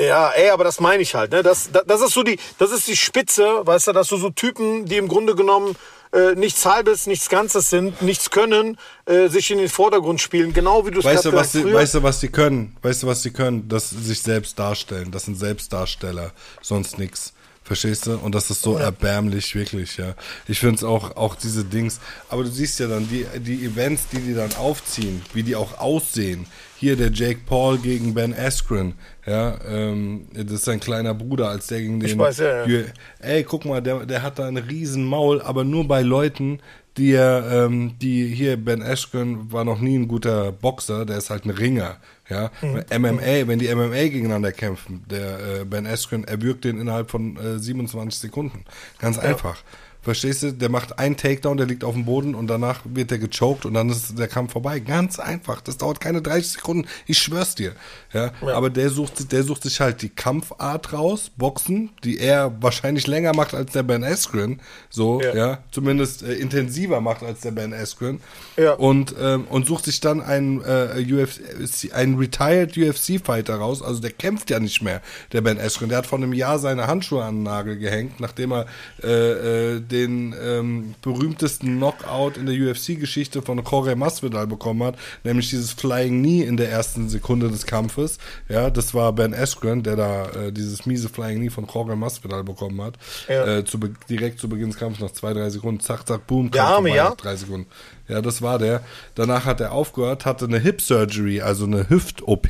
Ja, 0.00 0.30
ey, 0.30 0.50
aber 0.50 0.64
das 0.64 0.80
meine 0.80 1.02
ich 1.02 1.14
halt, 1.14 1.32
ne? 1.32 1.42
Das, 1.42 1.70
das, 1.70 1.84
das 1.86 2.00
ist 2.00 2.14
so 2.14 2.22
die, 2.22 2.38
das 2.58 2.72
ist 2.72 2.88
die 2.88 2.96
Spitze, 2.96 3.60
weißt 3.64 3.88
du, 3.88 3.92
dass 3.92 4.08
du 4.08 4.16
so 4.16 4.30
Typen, 4.30 4.86
die 4.86 4.96
im 4.96 5.08
Grunde 5.08 5.34
genommen 5.34 5.76
äh, 6.12 6.34
nichts 6.34 6.64
Halbes, 6.66 7.06
nichts 7.06 7.28
Ganzes 7.28 7.70
sind, 7.70 8.02
nichts 8.02 8.30
können, 8.30 8.76
äh, 9.06 9.28
sich 9.28 9.50
in 9.50 9.58
den 9.58 9.68
Vordergrund 9.68 10.20
spielen, 10.20 10.52
genau 10.52 10.86
wie 10.86 10.90
du 10.90 11.00
es 11.00 11.04
Weißt 11.04 11.24
du, 11.24 11.30
gerade 11.30 11.42
was 11.42 11.52
die, 11.52 11.72
weißt 11.72 11.94
du, 11.94 12.02
was 12.02 12.20
die 12.20 12.28
können? 12.28 12.76
Weißt 12.82 13.02
du, 13.02 13.06
was 13.06 13.22
die 13.22 13.30
können? 13.30 13.68
Das 13.68 13.90
sich 13.90 14.20
selbst 14.22 14.58
darstellen. 14.58 15.10
Das 15.10 15.24
sind 15.24 15.38
Selbstdarsteller, 15.38 16.32
sonst 16.60 16.98
nix. 16.98 17.32
Verstehst 17.64 18.06
du? 18.06 18.16
Und 18.16 18.34
das 18.34 18.50
ist 18.50 18.60
so 18.60 18.76
erbärmlich, 18.76 19.54
wirklich, 19.54 19.96
ja. 19.96 20.14
Ich 20.48 20.58
finde 20.58 20.76
es 20.76 20.84
auch, 20.84 21.16
auch 21.16 21.36
diese 21.36 21.64
Dings. 21.64 22.00
Aber 22.28 22.42
du 22.42 22.50
siehst 22.50 22.80
ja 22.80 22.88
dann, 22.88 23.08
die, 23.08 23.24
die 23.38 23.64
Events, 23.64 24.08
die 24.10 24.18
die 24.18 24.34
dann 24.34 24.52
aufziehen, 24.56 25.22
wie 25.32 25.44
die 25.44 25.54
auch 25.54 25.78
aussehen. 25.78 26.46
Hier 26.82 26.96
der 26.96 27.12
Jake 27.12 27.38
Paul 27.46 27.78
gegen 27.78 28.12
Ben 28.12 28.34
Askren, 28.34 28.94
ja, 29.24 29.56
ähm, 29.68 30.26
das 30.34 30.50
ist 30.50 30.64
sein 30.64 30.80
kleiner 30.80 31.14
Bruder, 31.14 31.48
als 31.48 31.68
der 31.68 31.80
gegen 31.80 32.00
den. 32.00 32.08
weiß, 32.18 32.38
ja, 32.38 32.66
ja. 32.66 32.82
Ey, 33.20 33.44
guck 33.44 33.64
mal, 33.64 33.80
der, 33.80 34.04
der 34.04 34.22
hat 34.22 34.40
da 34.40 34.48
einen 34.48 34.64
riesen 34.64 35.04
Maul, 35.04 35.40
aber 35.40 35.62
nur 35.62 35.86
bei 35.86 36.02
Leuten, 36.02 36.58
die 36.96 37.12
er, 37.12 37.66
ähm, 37.66 37.94
die 38.00 38.26
hier, 38.26 38.56
Ben 38.56 38.82
Askren 38.82 39.52
war 39.52 39.64
noch 39.64 39.78
nie 39.78 39.96
ein 39.96 40.08
guter 40.08 40.50
Boxer, 40.50 41.06
der 41.06 41.18
ist 41.18 41.30
halt 41.30 41.44
ein 41.44 41.50
Ringer, 41.50 41.98
ja. 42.28 42.50
MMA, 42.62 43.46
wenn 43.46 43.60
die 43.60 43.72
MMA 43.72 44.08
gegeneinander 44.08 44.50
kämpfen, 44.50 45.04
der 45.08 45.60
äh, 45.60 45.64
Ben 45.64 45.86
Askren 45.86 46.24
erwürgt 46.24 46.64
den 46.64 46.80
innerhalb 46.80 47.12
von 47.12 47.36
äh, 47.36 47.60
27 47.60 48.18
Sekunden. 48.18 48.64
Ganz 48.98 49.20
einfach. 49.20 49.62
Verstehst 50.02 50.42
du? 50.42 50.52
Der 50.52 50.68
macht 50.68 50.98
einen 50.98 51.16
Takedown, 51.16 51.56
der 51.56 51.66
liegt 51.66 51.84
auf 51.84 51.94
dem 51.94 52.04
Boden 52.04 52.34
und 52.34 52.48
danach 52.48 52.80
wird 52.84 53.12
der 53.12 53.18
gechoked 53.18 53.64
und 53.64 53.74
dann 53.74 53.88
ist 53.88 54.18
der 54.18 54.26
Kampf 54.26 54.52
vorbei. 54.52 54.80
Ganz 54.80 55.20
einfach. 55.20 55.60
Das 55.60 55.78
dauert 55.78 56.00
keine 56.00 56.20
30 56.20 56.52
Sekunden. 56.54 56.88
Ich 57.06 57.18
schwör's 57.18 57.54
dir. 57.54 57.72
Ja. 58.12 58.32
ja. 58.44 58.54
Aber 58.54 58.68
der 58.68 58.90
sucht, 58.90 59.30
der 59.30 59.44
sucht 59.44 59.62
sich 59.62 59.80
halt 59.80 60.02
die 60.02 60.08
Kampfart 60.08 60.92
raus, 60.92 61.30
Boxen, 61.36 61.90
die 62.02 62.18
er 62.18 62.52
wahrscheinlich 62.60 63.06
länger 63.06 63.32
macht 63.32 63.54
als 63.54 63.72
der 63.72 63.84
Ben 63.84 64.02
Askren. 64.02 64.60
So, 64.90 65.20
ja. 65.22 65.34
ja 65.34 65.58
zumindest 65.70 66.24
äh, 66.24 66.34
intensiver 66.34 67.00
macht 67.00 67.22
als 67.22 67.42
der 67.42 67.52
Ben 67.52 67.72
Askren. 67.72 68.20
Ja. 68.56 68.72
Und, 68.72 69.14
ähm, 69.20 69.46
und 69.48 69.66
sucht 69.66 69.84
sich 69.84 70.00
dann 70.00 70.20
einen, 70.20 70.62
äh, 70.62 71.06
UFC, 71.12 71.94
einen 71.94 72.18
retired 72.18 72.76
UFC-Fighter 72.76 73.54
raus. 73.54 73.82
Also 73.82 74.00
der 74.00 74.10
kämpft 74.10 74.50
ja 74.50 74.58
nicht 74.58 74.82
mehr, 74.82 75.00
der 75.30 75.42
Ben 75.42 75.60
Askren. 75.60 75.90
Der 75.90 75.98
hat 75.98 76.06
vor 76.08 76.18
einem 76.18 76.32
Jahr 76.32 76.58
seine 76.58 76.88
Handschuhe 76.88 77.22
an 77.22 77.36
den 77.36 77.42
Nagel 77.44 77.78
gehängt, 77.78 78.18
nachdem 78.18 78.52
er 78.52 78.66
äh, 79.04 79.76
äh, 79.76 79.91
den 79.92 80.34
ähm, 80.42 80.94
berühmtesten 81.02 81.76
Knockout 81.76 82.36
in 82.36 82.46
der 82.46 82.54
UFC-Geschichte 82.54 83.42
von 83.42 83.62
Jorge 83.62 83.94
Masvidal 83.94 84.46
bekommen 84.46 84.82
hat, 84.82 84.96
nämlich 85.22 85.50
dieses 85.50 85.72
Flying 85.72 86.22
Knee 86.22 86.42
in 86.42 86.56
der 86.56 86.70
ersten 86.70 87.08
Sekunde 87.08 87.50
des 87.50 87.66
Kampfes. 87.66 88.18
Ja, 88.48 88.70
das 88.70 88.94
war 88.94 89.12
Ben 89.12 89.34
Askren, 89.34 89.82
der 89.82 89.96
da 89.96 90.30
äh, 90.30 90.52
dieses 90.52 90.86
miese 90.86 91.08
Flying 91.08 91.38
Knee 91.38 91.50
von 91.50 91.66
Jorge 91.72 91.94
Masvidal 91.94 92.42
bekommen 92.42 92.80
hat. 92.80 92.94
Ja. 93.28 93.58
Äh, 93.58 93.64
zu 93.64 93.78
direkt 94.08 94.40
zu 94.40 94.48
Beginn 94.48 94.70
des 94.70 94.78
Kampfes 94.78 95.02
nach 95.02 95.12
zwei, 95.12 95.32
drei 95.32 95.50
Sekunden, 95.50 95.80
zack, 95.80 96.06
zack, 96.08 96.26
boom, 96.26 96.50
der 96.50 96.64
Arme, 96.64 96.88
vorbei, 96.88 96.96
ja? 96.96 97.14
drei 97.16 97.36
Sekunden. 97.36 97.66
Ja, 98.08 98.20
das 98.20 98.42
war 98.42 98.58
der. 98.58 98.82
Danach 99.14 99.44
hat 99.44 99.60
er 99.60 99.72
aufgehört, 99.72 100.26
hatte 100.26 100.46
eine 100.46 100.58
Hip 100.58 100.80
Surgery, 100.80 101.40
also 101.40 101.64
eine 101.64 101.88
Hüft-OP, 101.88 102.48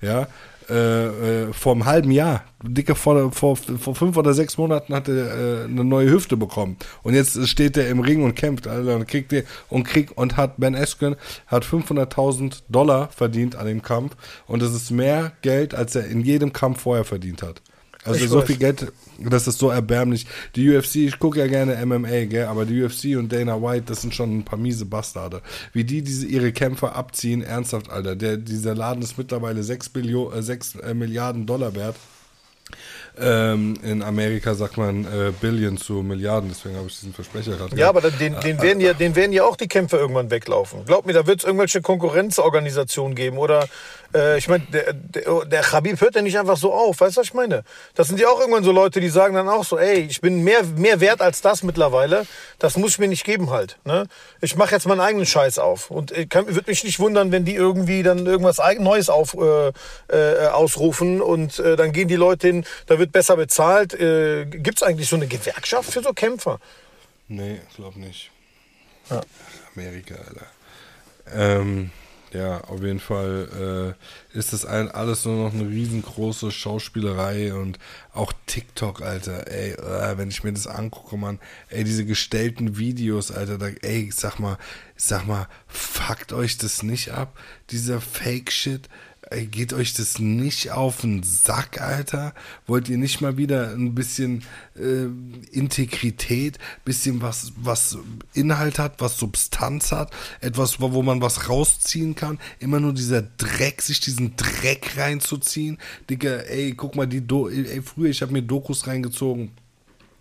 ja, 0.00 0.28
äh, 0.68 1.44
äh, 1.44 1.52
vor 1.52 1.72
einem 1.72 1.84
halben 1.84 2.10
Jahr. 2.10 2.44
Dicke 2.62 2.94
vor, 2.94 3.30
vor, 3.32 3.56
vor 3.56 3.94
fünf 3.94 4.16
oder 4.16 4.34
sechs 4.34 4.58
Monaten 4.58 4.94
hat 4.94 5.08
er 5.08 5.14
äh, 5.14 5.64
eine 5.64 5.84
neue 5.84 6.10
Hüfte 6.10 6.36
bekommen. 6.36 6.76
Und 7.02 7.14
jetzt 7.14 7.46
steht 7.48 7.76
er 7.76 7.88
im 7.88 8.00
Ring 8.00 8.24
und 8.24 8.34
kämpft, 8.34 8.66
Alter, 8.66 8.96
und 8.96 9.06
kriegt 9.06 9.32
den, 9.32 9.44
und 9.68 9.84
kriegt 9.84 10.16
und 10.16 10.36
hat 10.36 10.56
Ben 10.56 10.74
Askren 10.74 11.16
hat 11.46 11.64
500.000 11.64 12.62
Dollar 12.68 13.08
verdient 13.08 13.56
an 13.56 13.66
dem 13.66 13.82
Kampf. 13.82 14.16
Und 14.46 14.62
das 14.62 14.74
ist 14.74 14.90
mehr 14.90 15.32
Geld, 15.42 15.74
als 15.74 15.94
er 15.94 16.06
in 16.06 16.20
jedem 16.22 16.52
Kampf 16.52 16.80
vorher 16.82 17.04
verdient 17.04 17.42
hat. 17.42 17.62
Also 18.06 18.24
ich 18.24 18.30
so 18.30 18.38
weiß. 18.38 18.46
viel 18.46 18.56
Geld, 18.56 18.92
das 19.18 19.48
ist 19.48 19.58
so 19.58 19.70
erbärmlich. 19.70 20.26
Die 20.54 20.70
UFC, 20.70 20.96
ich 20.96 21.18
gucke 21.18 21.38
ja 21.38 21.46
gerne 21.46 21.84
MMA, 21.84 22.24
gell, 22.26 22.46
aber 22.46 22.64
die 22.64 22.82
UFC 22.82 23.16
und 23.16 23.32
Dana 23.32 23.60
White, 23.60 23.86
das 23.86 24.02
sind 24.02 24.14
schon 24.14 24.38
ein 24.38 24.44
paar 24.44 24.58
miese 24.58 24.86
Bastarde. 24.86 25.42
Wie 25.72 25.84
die 25.84 26.02
diese 26.02 26.26
ihre 26.26 26.52
Kämpfer 26.52 26.94
abziehen, 26.94 27.42
ernsthaft, 27.42 27.90
Alter. 27.90 28.16
Der, 28.16 28.36
dieser 28.36 28.74
Laden 28.74 29.02
ist 29.02 29.18
mittlerweile 29.18 29.62
6, 29.62 29.88
Billion, 29.90 30.32
äh, 30.32 30.42
6 30.42 30.76
äh, 30.76 30.94
Milliarden 30.94 31.46
Dollar 31.46 31.74
wert. 31.74 31.96
Ähm, 33.18 33.78
in 33.82 34.02
Amerika 34.02 34.54
sagt 34.54 34.76
man 34.76 35.04
äh, 35.04 35.32
Billion 35.40 35.78
zu 35.78 35.94
Milliarden, 36.02 36.50
deswegen 36.50 36.76
habe 36.76 36.88
ich 36.88 36.94
diesen 36.94 37.14
Versprecher 37.14 37.56
gerade. 37.56 37.76
Ja, 37.76 37.88
aber 37.88 38.02
den, 38.02 38.38
den, 38.40 38.60
werden 38.60 38.80
ja, 38.80 38.92
den 38.92 39.16
werden 39.16 39.32
ja 39.32 39.44
auch 39.44 39.56
die 39.56 39.68
Kämpfer 39.68 39.98
irgendwann 39.98 40.30
weglaufen. 40.30 40.84
Glaub 40.84 41.06
mir, 41.06 41.14
da 41.14 41.26
wird 41.26 41.40
es 41.40 41.44
irgendwelche 41.44 41.80
Konkurrenzorganisationen 41.80 43.14
geben 43.14 43.38
oder 43.38 43.68
äh, 44.14 44.38
ich 44.38 44.48
meine, 44.48 44.64
der, 44.72 44.92
der, 44.92 45.44
der 45.44 45.62
Khabib 45.62 46.00
hört 46.00 46.14
ja 46.14 46.22
nicht 46.22 46.38
einfach 46.38 46.56
so 46.56 46.72
auf, 46.72 47.00
weißt 47.00 47.16
du, 47.16 47.20
was 47.20 47.28
ich 47.28 47.34
meine? 47.34 47.64
Das 47.94 48.08
sind 48.08 48.20
ja 48.20 48.28
auch 48.28 48.40
irgendwann 48.40 48.64
so 48.64 48.72
Leute, 48.72 49.00
die 49.00 49.08
sagen 49.08 49.34
dann 49.34 49.48
auch 49.48 49.64
so, 49.64 49.78
ey, 49.78 50.00
ich 50.00 50.20
bin 50.20 50.42
mehr, 50.42 50.62
mehr 50.76 51.00
wert 51.00 51.20
als 51.20 51.40
das 51.40 51.62
mittlerweile, 51.62 52.26
das 52.58 52.76
muss 52.76 52.92
ich 52.92 52.98
mir 52.98 53.08
nicht 53.08 53.24
geben 53.24 53.50
halt. 53.50 53.78
Ne? 53.84 54.06
Ich 54.40 54.56
mache 54.56 54.74
jetzt 54.74 54.86
meinen 54.86 55.00
eigenen 55.00 55.26
Scheiß 55.26 55.58
auf 55.58 55.90
und 55.90 56.12
ich 56.12 56.32
würde 56.34 56.64
mich 56.66 56.84
nicht 56.84 56.98
wundern, 56.98 57.32
wenn 57.32 57.44
die 57.44 57.54
irgendwie 57.54 58.02
dann 58.02 58.26
irgendwas 58.26 58.60
Neues 58.78 59.08
auf, 59.08 59.34
äh, 59.34 59.72
äh, 60.08 60.48
ausrufen 60.48 61.20
und 61.20 61.58
äh, 61.58 61.76
dann 61.76 61.92
gehen 61.92 62.08
die 62.08 62.16
Leute 62.16 62.48
hin, 62.48 62.64
da 62.86 62.98
wird 62.98 63.05
besser 63.12 63.36
bezahlt. 63.36 63.94
Äh, 63.94 64.46
Gibt 64.46 64.78
es 64.78 64.82
eigentlich 64.82 65.08
so 65.08 65.16
eine 65.16 65.26
Gewerkschaft 65.26 65.92
für 65.92 66.02
so 66.02 66.12
Kämpfer? 66.12 66.58
Nee, 67.28 67.60
glaub 67.74 67.96
nicht. 67.96 68.30
Ja. 69.10 69.20
Amerika, 69.74 70.14
Alter. 70.14 70.46
Ähm, 71.32 71.90
ja, 72.32 72.60
auf 72.64 72.82
jeden 72.82 73.00
Fall 73.00 73.94
äh, 74.34 74.38
ist 74.38 74.52
das 74.52 74.64
ein, 74.64 74.90
alles 74.90 75.24
nur 75.24 75.44
noch 75.44 75.54
eine 75.54 75.68
riesengroße 75.68 76.50
Schauspielerei 76.50 77.54
und 77.54 77.78
auch 78.12 78.32
TikTok, 78.46 79.00
Alter. 79.00 79.46
Ey, 79.50 79.72
äh, 79.72 80.18
wenn 80.18 80.28
ich 80.28 80.44
mir 80.44 80.52
das 80.52 80.66
angucke, 80.66 81.16
man, 81.16 81.38
ey, 81.68 81.84
diese 81.84 82.04
gestellten 82.04 82.78
Videos, 82.78 83.30
Alter, 83.30 83.58
da, 83.58 83.68
ey, 83.68 84.10
sag 84.12 84.38
mal, 84.38 84.58
sag 84.96 85.26
mal, 85.26 85.48
fuckt 85.66 86.32
euch 86.32 86.58
das 86.58 86.82
nicht 86.82 87.10
ab, 87.10 87.38
dieser 87.70 88.00
Fake-Shit. 88.00 88.88
Ey, 89.28 89.46
geht 89.46 89.72
euch 89.72 89.92
das 89.92 90.20
nicht 90.20 90.70
auf 90.70 91.00
den 91.00 91.24
Sack, 91.24 91.80
Alter? 91.80 92.32
Wollt 92.68 92.88
ihr 92.88 92.96
nicht 92.96 93.20
mal 93.20 93.36
wieder 93.36 93.72
ein 93.72 93.92
bisschen 93.92 94.44
äh, 94.76 95.06
Integrität, 95.50 96.58
bisschen 96.84 97.20
was, 97.22 97.52
was 97.56 97.98
Inhalt 98.34 98.78
hat, 98.78 99.00
was 99.00 99.18
Substanz 99.18 99.90
hat, 99.90 100.12
etwas, 100.40 100.80
wo, 100.80 100.92
wo 100.92 101.02
man 101.02 101.20
was 101.20 101.48
rausziehen 101.48 102.14
kann? 102.14 102.38
Immer 102.60 102.78
nur 102.78 102.92
dieser 102.92 103.22
Dreck, 103.22 103.82
sich 103.82 103.98
diesen 103.98 104.36
Dreck 104.36 104.96
reinzuziehen? 104.96 105.78
Digga, 106.08 106.30
ey, 106.42 106.74
guck 106.74 106.94
mal, 106.94 107.06
die 107.08 107.26
Do 107.26 107.48
ey, 107.48 107.82
früher, 107.82 108.10
ich 108.10 108.22
habe 108.22 108.32
mir 108.32 108.42
Dokus 108.42 108.86
reingezogen 108.86 109.50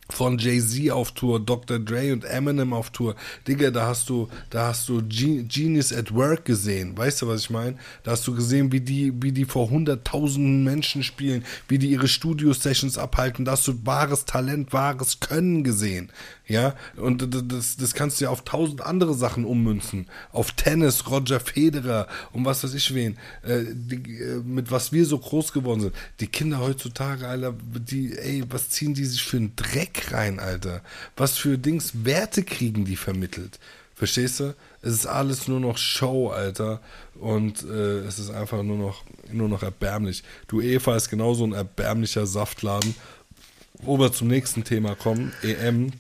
von 0.10 0.38
Jay-Z 0.38 0.92
auf 0.92 1.12
Tour, 1.12 1.40
Dr. 1.40 1.80
Dre 1.80 2.14
und 2.14 2.24
Eminem 2.26 2.74
auf 2.74 2.92
Tour. 2.92 3.16
Digga, 3.48 3.72
da 3.72 3.88
hast 3.88 4.10
du, 4.10 4.28
da 4.50 4.68
hast 4.68 4.88
du 4.88 5.02
Genius 5.02 5.92
at 5.92 6.14
Work 6.14 6.46
gesehen. 6.46 6.98
Weißt 6.98 7.22
du, 7.22 7.28
was 7.28 7.42
ich 7.42 7.50
meine? 7.50 7.78
Da 8.04 8.12
hast 8.12 8.28
du 8.28 8.36
gesehen, 8.36 8.72
wie 8.72 8.82
die, 8.82 9.14
wie 9.22 9.32
die 9.32 9.46
vor 9.46 9.70
hunderttausenden 9.70 10.64
Menschen 10.64 11.04
spielen, 11.04 11.44
wie 11.68 11.80
die 11.80 11.90
ihre 11.90 12.08
Studio-Sessions 12.08 12.98
abhalten. 12.98 13.46
Da 13.46 13.54
hast 13.54 13.68
du 13.68 13.74
wahres 13.84 14.26
Talent, 14.26 14.74
wahres 14.74 15.20
Können 15.20 15.64
gesehen. 15.64 16.12
Ja, 16.48 16.76
und 16.98 17.28
das, 17.52 17.76
das 17.78 17.94
kannst 17.96 18.20
du 18.20 18.26
ja 18.26 18.30
auf 18.30 18.44
tausend 18.44 18.82
andere 18.82 19.16
Sachen 19.16 19.46
ummünzen. 19.46 20.08
Auf 20.32 20.52
Tennis, 20.52 21.10
Roger 21.10 21.40
Federer 21.40 22.08
und 22.34 22.46
was 22.46 22.64
weiß 22.64 22.76
ich 22.76 22.94
wen. 22.94 23.18
Äh, 23.42 23.64
die, 23.74 23.96
äh, 24.22 24.42
mit 24.44 24.70
was 24.70 24.92
wir 24.92 25.06
so 25.06 25.18
groß 25.18 25.54
geworden 25.54 25.82
sind. 25.82 25.96
Die 26.20 26.28
Kinder 26.28 26.60
heutzutage, 26.60 27.28
Alter, 27.28 27.56
die, 27.80 28.16
ey, 28.16 28.44
was 28.48 28.70
ziehen 28.70 28.94
die 28.94 29.06
sich 29.06 29.24
für 29.24 29.38
einen 29.38 29.56
Dreck 29.56 30.12
rein, 30.12 30.40
Alter? 30.40 30.82
Was 31.18 31.38
für 31.38 31.58
Dings, 31.58 32.06
Werte 32.06 32.44
kriegen 32.44 32.86
die 32.86 32.96
vermittelt? 32.96 33.60
Verstehst 33.96 34.42
du? 34.42 34.54
Es 34.84 34.94
ist 34.94 35.08
alles 35.08 35.48
nur 35.48 35.60
noch 35.60 35.80
Show, 35.80 36.28
Alter. 36.28 36.80
Und 37.16 37.64
äh, 37.64 38.00
es 38.02 38.20
ist 38.20 38.30
einfach 38.30 38.62
nur 38.62 38.78
noch, 38.78 39.04
nur 39.32 39.50
noch 39.50 39.64
erbärmlich. 39.64 40.24
Du 40.48 40.62
Eva 40.62 40.96
ist 40.96 41.10
genauso 41.10 41.46
ein 41.46 41.54
erbärmlicher 41.54 42.28
Saftladen. 42.28 42.94
Wo 43.82 44.00
wir 44.00 44.12
zum 44.12 44.28
nächsten 44.28 44.64
Thema 44.64 44.96
kommen, 44.96 45.34
EM 45.42 45.92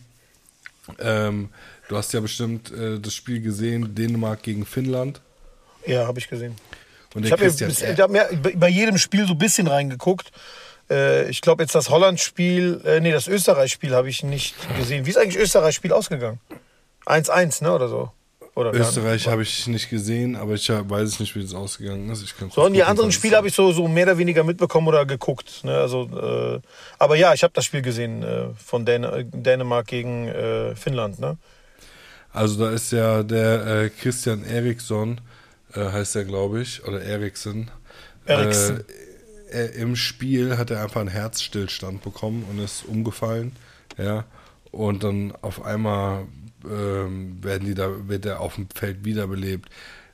ähm, 0.99 1.49
du 1.87 1.97
hast 1.97 2.13
ja 2.13 2.19
bestimmt 2.19 2.71
äh, 2.71 2.99
das 2.99 3.13
Spiel 3.13 3.41
gesehen, 3.41 3.95
Dänemark 3.95 4.43
gegen 4.43 4.65
Finnland. 4.65 5.21
Ja, 5.85 6.07
habe 6.07 6.19
ich 6.19 6.27
gesehen. 6.27 6.55
Und 7.13 7.25
ich 7.25 7.31
habe 7.31 7.47
hab 7.47 8.09
mir 8.09 8.27
bei 8.55 8.69
jedem 8.69 8.97
Spiel 8.97 9.25
so 9.25 9.33
ein 9.33 9.37
bisschen 9.37 9.67
reingeguckt. 9.67 10.31
Äh, 10.89 11.29
ich 11.29 11.41
glaube 11.41 11.63
jetzt 11.63 11.73
das 11.73 11.89
Holland-Spiel, 11.89 12.81
äh, 12.85 12.99
nee, 12.99 13.11
das 13.11 13.27
Österreich-Spiel 13.27 13.95
habe 13.95 14.09
ich 14.09 14.23
nicht 14.23 14.55
gesehen. 14.77 15.05
Wie 15.05 15.09
ist 15.09 15.17
eigentlich 15.17 15.37
Österreich-Spiel 15.37 15.93
ausgegangen? 15.93 16.39
1-1, 17.05 17.63
ne, 17.63 17.73
oder 17.73 17.87
so? 17.87 18.11
Oder 18.55 18.73
Österreich 18.73 19.27
habe 19.27 19.43
ich 19.43 19.67
nicht 19.67 19.89
gesehen, 19.89 20.37
aber 20.37 20.53
ich 20.53 20.69
weiß 20.69 21.19
nicht, 21.19 21.35
wie 21.35 21.41
es 21.41 21.53
ausgegangen 21.53 22.09
ist. 22.09 22.33
So, 22.51 22.63
und 22.63 22.71
die 22.71 22.83
anderen 22.83 23.11
Spiele 23.11 23.35
habe 23.35 23.49
ich 23.49 23.53
so, 23.53 23.73
so 23.73 23.85
mehr 23.89 24.05
oder 24.05 24.17
weniger 24.17 24.45
mitbekommen 24.45 24.87
oder 24.87 25.05
geguckt. 25.05 25.65
Ne? 25.65 25.75
Also, 25.77 26.03
äh, 26.03 26.61
aber 26.97 27.17
ja, 27.17 27.33
ich 27.33 27.43
habe 27.43 27.51
das 27.53 27.65
Spiel 27.65 27.81
gesehen 27.81 28.23
äh, 28.23 28.45
von 28.55 28.85
Dän 28.85 29.29
Dänemark 29.33 29.87
gegen 29.87 30.29
äh, 30.29 30.73
Finnland. 30.73 31.19
Ne? 31.19 31.37
Also 32.31 32.57
da 32.63 32.71
ist 32.71 32.93
ja 32.93 33.23
der 33.23 33.67
äh, 33.67 33.89
Christian 33.89 34.45
Eriksson, 34.45 35.19
äh, 35.73 35.81
heißt 35.91 36.15
er 36.15 36.23
glaube 36.23 36.61
ich, 36.61 36.81
oder 36.87 37.01
Eriksen. 37.01 37.69
Eriksen. 38.25 38.85
Äh, 39.51 39.65
Im 39.81 39.97
Spiel 39.97 40.57
hat 40.57 40.71
er 40.71 40.81
einfach 40.81 41.01
einen 41.01 41.09
Herzstillstand 41.09 42.03
bekommen 42.03 42.45
und 42.49 42.59
ist 42.59 42.85
umgefallen. 42.85 43.51
Ja. 43.97 44.23
Und 44.71 45.03
dann 45.03 45.33
auf 45.41 45.63
einmal 45.63 46.25
ähm, 46.69 47.43
werden 47.43 47.67
die 47.67 47.75
da, 47.75 48.07
wird 48.07 48.25
er 48.25 48.39
auf 48.39 48.55
dem 48.55 48.67
Feld 48.73 49.05
wiederbelebt. 49.05 49.69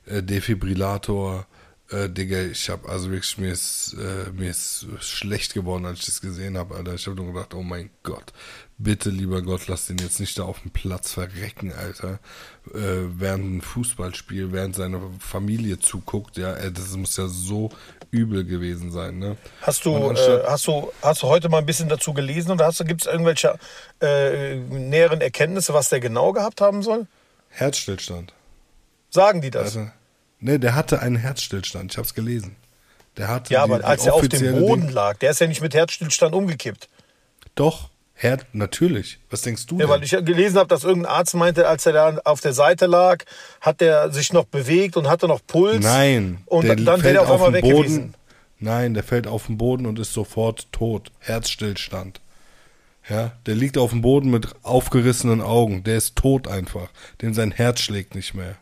Äh, 0.06 0.22
Defibrillator, 0.22 1.46
äh, 1.92 2.08
Digga, 2.08 2.40
ich 2.42 2.68
habe 2.70 2.88
also 2.88 3.10
wirklich, 3.10 3.38
mir 3.38 3.52
ist, 3.52 3.94
äh, 3.94 4.30
mir 4.32 4.50
ist 4.50 4.86
schlecht 5.00 5.54
geworden, 5.54 5.84
als 5.84 6.00
ich 6.00 6.06
das 6.06 6.20
gesehen 6.20 6.56
habe, 6.56 6.74
Alter. 6.74 6.94
Ich 6.94 7.06
habe 7.06 7.16
nur 7.16 7.32
gedacht, 7.32 7.54
oh 7.54 7.62
mein 7.62 7.90
Gott, 8.02 8.32
bitte, 8.78 9.10
lieber 9.10 9.42
Gott, 9.42 9.68
lass 9.68 9.86
den 9.86 9.98
jetzt 9.98 10.18
nicht 10.18 10.38
da 10.38 10.44
auf 10.44 10.60
dem 10.62 10.70
Platz 10.70 11.12
verrecken, 11.12 11.72
Alter. 11.72 12.18
Äh, 12.72 13.08
während 13.18 13.56
ein 13.56 13.60
Fußballspiel, 13.60 14.52
während 14.52 14.74
seine 14.74 15.00
Familie 15.18 15.78
zuguckt, 15.78 16.36
ja, 16.36 16.54
ey, 16.54 16.72
das 16.72 16.96
muss 16.96 17.16
ja 17.16 17.28
so 17.28 17.70
übel 18.12 18.44
gewesen 18.44 18.92
sein, 18.92 19.18
ne? 19.18 19.36
Hast 19.62 19.84
du, 19.84 19.96
äh, 20.12 20.42
hast 20.46 20.66
du, 20.68 20.92
hast 21.02 21.22
du 21.22 21.26
heute 21.26 21.48
mal 21.48 21.58
ein 21.58 21.66
bisschen 21.66 21.88
dazu 21.88 22.12
gelesen 22.12 22.52
oder 22.52 22.70
gibt 22.84 23.00
es 23.00 23.06
irgendwelche 23.06 23.58
äh, 24.00 24.56
näheren 24.56 25.20
Erkenntnisse, 25.20 25.74
was 25.74 25.88
der 25.88 25.98
genau 25.98 26.32
gehabt 26.32 26.60
haben 26.60 26.82
soll? 26.82 27.06
Herzstillstand. 27.48 28.32
Sagen 29.10 29.40
die 29.40 29.50
das? 29.50 29.76
Also, 29.76 29.90
Ne, 30.44 30.58
der 30.58 30.74
hatte 30.74 31.00
einen 31.00 31.14
Herzstillstand. 31.14 31.92
Ich 31.92 31.98
habe 31.98 32.06
es 32.06 32.14
gelesen. 32.14 32.56
Der 33.16 33.28
hatte 33.28 33.54
ja, 33.54 33.62
aber 33.62 33.84
als 33.84 34.04
er 34.06 34.14
auf 34.14 34.26
dem 34.26 34.58
Boden 34.58 34.88
lag, 34.88 35.18
der 35.18 35.30
ist 35.30 35.40
ja 35.40 35.46
nicht 35.46 35.60
mit 35.60 35.72
Herzstillstand 35.72 36.34
umgekippt. 36.34 36.88
Doch, 37.54 37.90
Herd, 38.14 38.46
natürlich. 38.52 39.18
Was 39.30 39.42
denkst 39.42 39.66
du 39.66 39.76
Ja, 39.76 39.80
denn? 39.80 39.88
weil 39.88 40.04
ich 40.04 40.10
ja 40.12 40.20
gelesen 40.20 40.58
habe, 40.58 40.68
dass 40.68 40.84
irgendein 40.84 41.12
Arzt 41.12 41.34
meinte, 41.34 41.66
als 41.66 41.86
er 41.86 41.92
da 41.92 42.18
auf 42.24 42.40
der 42.40 42.52
Seite 42.52 42.86
lag, 42.86 43.24
hat 43.60 43.82
er 43.82 44.12
sich 44.12 44.32
noch 44.32 44.44
bewegt 44.44 44.96
und 44.96 45.08
hatte 45.08 45.26
noch 45.26 45.40
Puls. 45.46 45.82
Nein, 45.82 46.42
Und 46.46 46.64
der 46.66 46.76
dann 46.76 47.00
fällt 47.00 47.16
er 47.16 47.22
auf 47.22 47.30
einmal 47.42 47.52
den 47.52 47.62
Boden. 47.62 47.76
weggewiesen. 47.78 48.14
Nein, 48.60 48.94
der 48.94 49.02
fällt 49.02 49.26
auf 49.26 49.46
den 49.46 49.58
Boden 49.58 49.86
und 49.86 49.98
ist 49.98 50.12
sofort 50.12 50.70
tot. 50.70 51.10
Herzstillstand. 51.18 52.20
Ja, 53.08 53.32
der 53.46 53.56
liegt 53.56 53.76
auf 53.76 53.90
dem 53.90 54.02
Boden 54.02 54.30
mit 54.30 54.46
aufgerissenen 54.62 55.40
Augen. 55.40 55.82
Der 55.82 55.96
ist 55.96 56.14
tot 56.14 56.46
einfach. 56.46 56.90
Dem 57.22 57.34
sein 57.34 57.50
Herz 57.50 57.80
schlägt 57.80 58.14
nicht 58.14 58.34
mehr. 58.34 58.54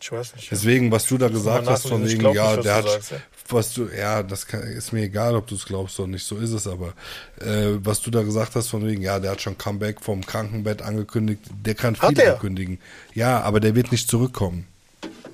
Ich 0.00 0.12
weiß 0.12 0.36
nicht. 0.36 0.50
Deswegen, 0.50 0.90
was 0.92 1.06
du 1.08 1.18
da 1.18 1.28
gesagt 1.28 1.66
hast, 1.68 1.88
von 1.88 2.06
wegen, 2.08 2.20
ja, 2.32 2.56
der 2.56 2.74
hat, 2.76 2.88
sagst, 2.88 3.10
ja. 3.12 3.16
Was 3.52 3.74
du, 3.74 3.88
ja, 3.96 4.22
das 4.22 4.46
kann, 4.46 4.62
ist 4.62 4.92
mir 4.92 5.02
egal, 5.02 5.34
ob 5.34 5.46
du 5.46 5.54
es 5.54 5.64
glaubst 5.64 5.98
oder 6.00 6.08
nicht, 6.08 6.26
so 6.26 6.36
ist 6.36 6.52
es 6.52 6.66
aber. 6.66 6.94
Äh, 7.40 7.78
was 7.82 8.00
du 8.00 8.10
da 8.10 8.22
gesagt 8.22 8.54
hast, 8.54 8.68
von 8.68 8.86
wegen, 8.86 9.02
ja, 9.02 9.18
der 9.18 9.32
hat 9.32 9.40
schon 9.40 9.58
Comeback 9.58 10.00
vom 10.02 10.24
Krankenbett 10.24 10.82
angekündigt, 10.82 11.42
der 11.64 11.74
kann 11.74 11.96
Hat 11.96 12.16
viel 12.16 12.30
ankündigen. 12.30 12.78
Ja, 13.14 13.40
aber 13.40 13.60
der 13.60 13.74
wird 13.74 13.92
nicht 13.92 14.08
zurückkommen. 14.08 14.66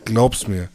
Glaub's 0.04 0.48
mir. 0.48 0.68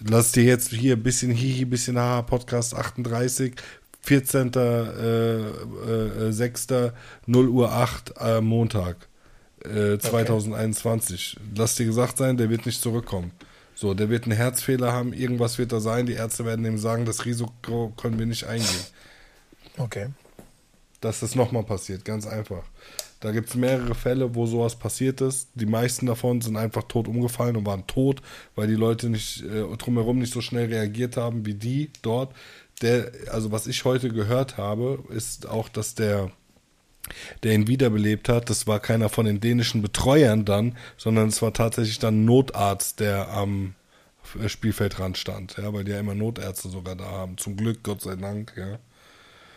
Lass 0.00 0.32
dir 0.32 0.44
jetzt 0.44 0.70
hier 0.70 0.96
ein 0.96 1.02
bisschen 1.02 1.30
Hihi, 1.30 1.64
bisschen 1.66 1.98
Haha, 1.98 2.22
Podcast 2.22 2.74
38, 2.74 3.54
14. 4.02 4.52
Äh, 4.54 5.40
äh, 6.28 6.32
6. 6.32 6.66
0 7.26 7.48
Uhr 7.48 7.70
8 7.70 8.14
äh, 8.18 8.40
Montag 8.40 9.08
äh, 9.64 9.98
2021. 9.98 11.36
Lass 11.54 11.74
dir 11.74 11.86
gesagt 11.86 12.18
sein, 12.18 12.36
der 12.36 12.48
wird 12.48 12.66
nicht 12.66 12.80
zurückkommen. 12.80 13.32
So, 13.74 13.94
der 13.94 14.10
wird 14.10 14.24
einen 14.24 14.36
Herzfehler 14.36 14.92
haben, 14.92 15.12
irgendwas 15.12 15.58
wird 15.58 15.72
da 15.72 15.80
sein, 15.80 16.06
die 16.06 16.12
Ärzte 16.12 16.44
werden 16.44 16.64
ihm 16.64 16.78
sagen, 16.78 17.06
das 17.06 17.24
Risiko 17.24 17.92
können 17.96 18.18
wir 18.18 18.26
nicht 18.26 18.44
eingehen. 18.44 18.84
Okay. 19.78 20.08
Dass 21.00 21.20
das 21.20 21.34
nochmal 21.34 21.64
passiert, 21.64 22.04
ganz 22.04 22.26
einfach. 22.26 22.64
Da 23.20 23.32
gibt 23.32 23.50
es 23.50 23.54
mehrere 23.54 23.94
Fälle, 23.94 24.34
wo 24.34 24.46
sowas 24.46 24.76
passiert 24.76 25.20
ist. 25.20 25.48
Die 25.54 25.66
meisten 25.66 26.06
davon 26.06 26.40
sind 26.40 26.56
einfach 26.56 26.84
tot 26.84 27.06
umgefallen 27.06 27.56
und 27.56 27.66
waren 27.66 27.86
tot, 27.86 28.22
weil 28.54 28.66
die 28.66 28.74
Leute 28.74 29.10
nicht 29.10 29.42
äh, 29.44 29.64
drumherum 29.76 30.18
nicht 30.18 30.32
so 30.32 30.40
schnell 30.40 30.68
reagiert 30.68 31.18
haben 31.18 31.44
wie 31.44 31.54
die 31.54 31.90
dort. 32.00 32.34
Der, 32.80 33.12
also 33.30 33.52
was 33.52 33.66
ich 33.66 33.84
heute 33.84 34.08
gehört 34.08 34.56
habe, 34.56 35.04
ist 35.10 35.46
auch, 35.46 35.68
dass 35.68 35.94
der, 35.94 36.30
der 37.42 37.54
ihn 37.54 37.66
wiederbelebt 37.66 38.28
hat, 38.28 38.50
das 38.50 38.66
war 38.66 38.80
keiner 38.80 39.08
von 39.08 39.26
den 39.26 39.40
dänischen 39.40 39.82
Betreuern 39.82 40.44
dann, 40.44 40.76
sondern 40.96 41.28
es 41.28 41.42
war 41.42 41.52
tatsächlich 41.52 41.98
dann 41.98 42.22
ein 42.22 42.24
Notarzt, 42.24 43.00
der 43.00 43.28
am 43.30 43.74
äh, 44.42 44.48
Spielfeldrand 44.48 45.18
stand, 45.18 45.56
ja, 45.56 45.72
weil 45.72 45.84
die 45.84 45.92
ja 45.92 46.00
immer 46.00 46.14
Notärzte 46.14 46.68
sogar 46.68 46.96
da 46.96 47.04
haben. 47.04 47.38
Zum 47.38 47.56
Glück, 47.56 47.82
Gott 47.82 48.02
sei 48.02 48.16
Dank, 48.16 48.54
ja. 48.56 48.78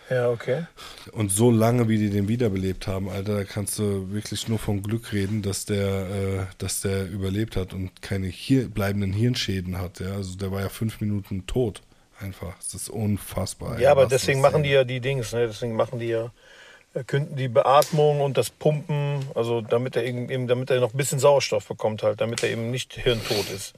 Ja, 0.09 0.29
okay. 0.29 0.65
Und 1.13 1.31
so 1.31 1.49
lange, 1.49 1.87
wie 1.87 1.97
die 1.97 2.09
den 2.09 2.27
wiederbelebt 2.27 2.87
haben, 2.87 3.09
Alter, 3.09 3.37
da 3.37 3.43
kannst 3.45 3.79
du 3.79 4.11
wirklich 4.11 4.47
nur 4.47 4.59
vom 4.59 4.83
Glück 4.83 5.13
reden, 5.13 5.41
dass 5.41 5.65
der, 5.65 5.87
äh, 5.87 6.45
dass 6.57 6.81
der 6.81 7.09
überlebt 7.09 7.55
hat 7.55 7.73
und 7.73 8.01
keine 8.01 8.27
hier 8.27 8.69
bleibenden 8.69 9.13
Hirnschäden 9.13 9.77
hat. 9.77 10.01
Ja? 10.01 10.13
Also 10.13 10.37
der 10.37 10.51
war 10.51 10.61
ja 10.61 10.69
fünf 10.69 10.99
Minuten 11.01 11.47
tot. 11.47 11.81
Einfach. 12.19 12.55
Das 12.57 12.73
ist 12.73 12.89
unfassbar. 12.89 13.79
Ja, 13.79 13.91
aber 13.91 14.05
deswegen 14.05 14.39
machen 14.39 14.63
die 14.63 14.69
ja 14.69 14.83
die 14.83 15.01
Dings, 15.01 15.33
ne? 15.33 15.47
Deswegen 15.47 15.75
machen 15.75 15.99
die 15.99 16.07
ja 16.07 16.31
künden 17.01 17.35
die 17.35 17.47
Beatmung 17.47 18.21
und 18.21 18.37
das 18.37 18.51
Pumpen, 18.51 19.25
also 19.33 19.61
damit 19.61 19.95
er 19.95 20.05
eben, 20.05 20.29
eben- 20.29 20.47
damit 20.47 20.69
er 20.69 20.79
noch 20.79 20.93
ein 20.93 20.97
bisschen 20.97 21.17
Sauerstoff 21.19 21.67
bekommt 21.67 22.03
halt, 22.03 22.21
damit 22.21 22.43
er 22.43 22.51
eben 22.51 22.69
nicht 22.69 22.93
hirntot 22.93 23.49
ist. 23.49 23.73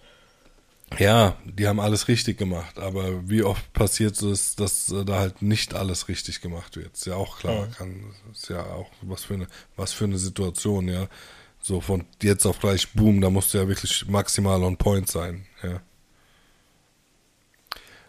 Ja, 1.00 1.36
die 1.46 1.68
haben 1.68 1.80
alles 1.80 2.08
richtig 2.08 2.38
gemacht, 2.38 2.78
aber 2.78 3.28
wie 3.28 3.44
oft 3.44 3.74
passiert 3.74 4.22
es, 4.22 4.56
dass 4.56 4.92
äh, 4.92 5.04
da 5.04 5.20
halt 5.20 5.42
nicht 5.42 5.74
alles 5.74 6.08
richtig 6.08 6.42
gemacht 6.42 6.76
wird? 6.78 6.94
Ist 6.94 7.06
ja 7.06 7.16
auch 7.16 7.40
klar, 7.40 7.68
kann, 7.78 8.14
ist 8.32 8.50
ja 8.50 8.64
auch 8.64 8.90
was 9.02 9.24
für 9.24 9.34
eine, 9.34 9.48
was 9.76 9.94
für 9.94 10.06
eine 10.06 10.18
Situation, 10.18 10.88
ja. 10.88 11.08
So 11.60 11.82
von 11.82 12.06
jetzt 12.22 12.46
auf 12.46 12.60
gleich, 12.60 12.94
boom, 12.94 13.20
da 13.20 13.30
musst 13.32 13.54
du 13.54 13.58
ja 13.58 13.68
wirklich 13.68 14.06
maximal 14.08 14.62
on 14.64 14.78
point 14.78 15.10
sein, 15.10 15.48
ja. 15.64 15.82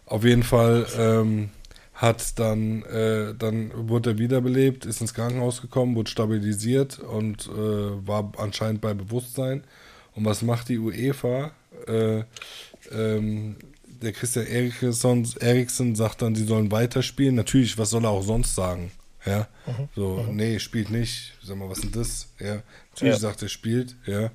Auf 0.05 0.23
jeden 0.23 0.43
Fall 0.43 0.87
ähm, 0.97 1.49
hat 1.97 2.37
dann, 2.39 2.83
äh, 2.83 3.33
dann 3.37 3.71
wurde 3.89 4.11
er 4.11 4.17
wiederbelebt, 4.19 4.85
ist 4.85 5.01
ins 5.01 5.15
Krankenhaus 5.15 5.61
gekommen, 5.61 5.95
wurde 5.95 6.11
stabilisiert 6.11 6.99
und 6.99 7.47
äh, 7.47 8.07
war 8.07 8.31
anscheinend 8.37 8.81
bei 8.81 8.93
Bewusstsein. 8.93 9.63
Und 10.15 10.23
was 10.23 10.43
macht 10.43 10.69
die 10.69 10.77
UEFA? 10.77 11.51
Äh, 11.87 12.23
ähm, 12.91 13.55
der 14.01 14.11
Christian 14.11 14.45
Eriksson, 14.45 15.27
Eriksen 15.39 15.95
sagt 15.95 16.21
dann, 16.21 16.35
sie 16.35 16.45
sollen 16.45 16.71
weiterspielen. 16.71 17.33
Natürlich, 17.33 17.79
was 17.79 17.89
soll 17.89 18.05
er 18.05 18.11
auch 18.11 18.23
sonst 18.23 18.53
sagen? 18.53 18.91
Ja, 19.25 19.47
so, 19.95 20.23
nee, 20.31 20.59
spielt 20.59 20.91
nicht. 20.91 21.33
Sag 21.43 21.57
mal, 21.57 21.67
was 21.67 21.79
ist 21.79 21.83
denn 21.85 21.91
das? 22.01 22.27
Ja, 22.39 22.61
natürlich 22.91 23.15
Ja. 23.15 23.19
sagt 23.19 23.41
er, 23.41 23.49
spielt, 23.49 23.95
ja. 24.05 24.29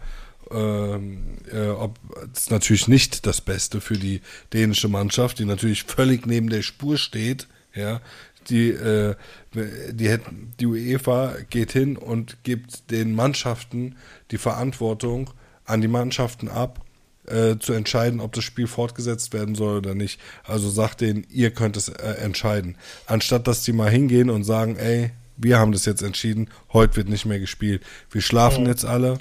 Ähm, 0.51 1.39
äh, 1.51 1.69
ob, 1.69 1.99
das 2.33 2.43
ist 2.43 2.51
natürlich 2.51 2.89
nicht 2.89 3.25
das 3.25 3.41
Beste 3.41 3.81
für 3.81 3.97
die 3.97 4.21
dänische 4.53 4.89
Mannschaft, 4.89 5.39
die 5.39 5.45
natürlich 5.47 5.85
völlig 5.85 6.27
neben 6.27 6.51
der 6.51 6.63
Spur 6.63 6.99
steht, 6.99 7.47
ja. 7.75 8.01
Die, 8.49 8.71
äh, 8.71 9.15
die, 9.55 10.09
hätten, 10.09 10.53
die 10.59 10.67
UEFA 10.67 11.37
geht 11.49 11.71
hin 11.73 11.97
und 11.97 12.43
gibt 12.43 12.91
den 12.91 13.15
Mannschaften 13.15 13.97
die 14.33 14.39
Verantwortung 14.39 15.31
an 15.65 15.81
die 15.81 15.89
Mannschaften 15.89 16.49
ab, 16.49 16.85
äh, 17.27 17.57
zu 17.59 17.73
entscheiden, 17.73 18.21
ob 18.21 18.33
das 18.33 18.43
Spiel 18.43 18.67
fortgesetzt 18.67 19.33
werden 19.33 19.55
soll 19.55 19.79
oder 19.79 19.95
nicht. 19.95 20.21
Also 20.43 20.69
sagt 20.71 21.01
denen, 21.03 21.25
ihr 21.31 21.53
könnt 21.53 21.77
es 21.77 21.89
äh, 21.89 22.15
entscheiden. 22.15 22.77
Anstatt 23.07 23.47
dass 23.47 23.63
die 23.63 23.73
mal 23.73 23.91
hingehen 23.91 24.29
und 24.29 24.43
sagen, 24.43 24.77
ey, 24.77 25.13
wir 25.37 25.59
haben 25.59 25.73
das 25.73 25.85
jetzt 25.85 26.03
entschieden, 26.03 26.49
heute 26.73 26.97
wird 26.97 27.09
nicht 27.09 27.25
mehr 27.25 27.39
gespielt. 27.39 27.83
Wir 28.11 28.21
schlafen 28.21 28.67
jetzt 28.67 28.85
alle, 28.85 29.19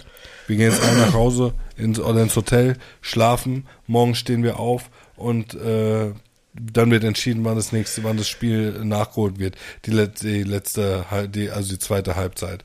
wir 0.47 0.55
gehen 0.55 0.71
jetzt 0.71 0.83
alle 0.83 0.99
nach 0.99 1.13
Hause 1.13 1.53
ins, 1.77 1.99
oder 1.99 2.21
ins 2.21 2.35
Hotel, 2.35 2.75
schlafen, 3.01 3.67
morgen 3.87 4.15
stehen 4.15 4.43
wir 4.43 4.59
auf 4.59 4.89
und 5.15 5.53
äh, 5.53 6.11
dann 6.53 6.91
wird 6.91 7.03
entschieden, 7.03 7.45
wann 7.45 7.55
das 7.55 7.71
nächste, 7.71 8.03
wann 8.03 8.17
das 8.17 8.27
Spiel 8.27 8.83
nachgeholt 8.83 9.39
wird. 9.39 9.55
Die, 9.85 9.91
let, 9.91 10.21
die 10.21 10.43
letzte, 10.43 11.05
die, 11.29 11.49
also 11.49 11.69
die 11.73 11.79
zweite 11.79 12.15
Halbzeit. 12.15 12.63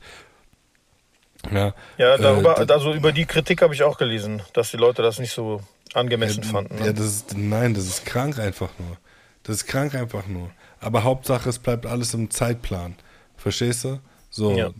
Ja, 1.51 1.73
Ja, 1.97 2.17
darüber, 2.17 2.59
äh, 2.59 2.71
also 2.71 2.93
über 2.93 3.11
die 3.11 3.25
Kritik 3.25 3.61
habe 3.61 3.73
ich 3.73 3.83
auch 3.83 3.97
gelesen, 3.97 4.41
dass 4.53 4.71
die 4.71 4.77
Leute 4.77 5.01
das 5.01 5.19
nicht 5.19 5.31
so 5.31 5.61
angemessen 5.93 6.43
fanden. 6.43 6.77
Ja, 6.79 6.85
Ne? 6.85 6.93
das 6.93 7.05
ist, 7.05 7.37
nein, 7.37 7.73
das 7.73 7.85
ist 7.85 8.05
krank 8.05 8.39
einfach 8.39 8.69
nur. 8.79 8.97
Das 9.43 9.57
ist 9.57 9.67
krank 9.67 9.95
einfach 9.95 10.27
nur. 10.27 10.51
Aber 10.79 11.03
Hauptsache, 11.03 11.47
es 11.49 11.59
bleibt 11.59 11.85
alles 11.85 12.13
im 12.13 12.29
Zeitplan. 12.29 12.95
Verstehst 13.37 13.85
du? 13.85 13.99
So, 14.29 14.51
Ja. 14.57 14.71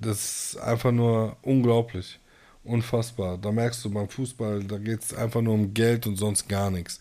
das 0.00 0.52
ist 0.54 0.56
einfach 0.60 0.92
nur 0.92 1.36
unglaublich. 1.42 2.18
Unfassbar. 2.64 3.36
Da 3.38 3.52
merkst 3.52 3.84
du 3.84 3.90
beim 3.90 4.08
Fußball, 4.08 4.64
da 4.64 4.78
geht 4.78 5.02
es 5.02 5.14
einfach 5.14 5.40
nur 5.42 5.54
um 5.54 5.74
Geld 5.74 6.06
und 6.06 6.16
sonst 6.16 6.48
gar 6.48 6.70
nichts. 6.70 7.00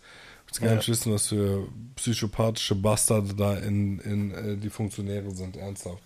Du 0.51 0.61
willst 0.61 0.61
gar 0.61 0.69
Ja. 0.71 0.75
nicht 0.77 0.89
wissen, 0.89 1.13
was 1.13 1.27
für 1.27 1.67
psychopathische 1.95 2.75
Bastarde 2.75 3.33
da 3.35 3.55
in, 3.57 3.99
in 3.99 4.31
äh, 4.33 4.57
die 4.57 4.69
Funktionäre 4.69 5.31
sind, 5.31 5.57
ernsthaft. 5.57 6.03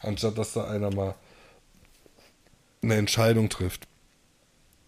Anstatt 0.00 0.36
dass 0.38 0.52
da 0.52 0.64
einer 0.68 0.94
mal 0.94 1.14
eine 2.82 2.94
Entscheidung 2.94 3.48
trifft. 3.48 3.86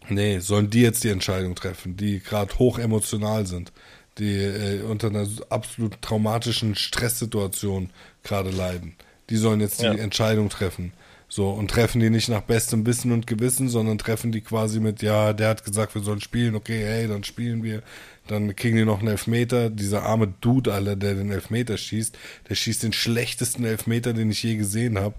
Nee, 0.08 0.38
sollen 0.38 0.70
die 0.70 0.80
jetzt 0.82 1.04
die 1.04 1.08
Entscheidung 1.10 1.54
treffen, 1.54 1.96
die 1.96 2.20
gerade 2.20 2.58
hoch 2.58 2.78
emotional 2.78 3.46
sind, 3.46 3.72
die 4.18 4.36
äh, 4.36 4.82
unter 4.82 5.08
einer 5.08 5.26
absolut 5.50 6.00
traumatischen 6.00 6.74
Stresssituation 6.74 7.90
gerade 8.22 8.50
leiden. 8.50 8.94
Die 9.30 9.36
sollen 9.36 9.60
jetzt 9.60 9.80
die 9.80 9.86
Ja. 9.86 9.94
Entscheidung 9.94 10.48
treffen. 10.48 10.92
So, 11.30 11.50
und 11.50 11.70
treffen 11.70 12.00
die 12.00 12.08
nicht 12.08 12.30
nach 12.30 12.40
bestem 12.40 12.86
Wissen 12.86 13.12
und 13.12 13.26
Gewissen, 13.26 13.68
sondern 13.68 13.98
treffen 13.98 14.32
die 14.32 14.40
quasi 14.40 14.80
mit, 14.80 15.02
ja, 15.02 15.34
der 15.34 15.48
hat 15.50 15.62
gesagt, 15.62 15.94
wir 15.94 16.00
sollen 16.02 16.22
spielen, 16.22 16.54
okay, 16.54 16.82
hey, 16.82 17.06
dann 17.06 17.22
spielen 17.22 17.62
wir. 17.62 17.82
Dann 18.30 18.54
kriegen 18.54 18.76
die 18.76 18.84
noch 18.84 19.00
einen 19.00 19.08
Elfmeter. 19.08 19.70
Dieser 19.70 20.04
arme 20.04 20.32
Dude, 20.40 20.72
Alter, 20.72 20.96
der 20.96 21.14
den 21.14 21.30
Elfmeter 21.30 21.76
schießt, 21.76 22.16
der 22.48 22.54
schießt 22.54 22.82
den 22.82 22.92
schlechtesten 22.92 23.64
Elfmeter, 23.64 24.12
den 24.12 24.30
ich 24.30 24.42
je 24.42 24.56
gesehen 24.56 24.98
habe. 24.98 25.14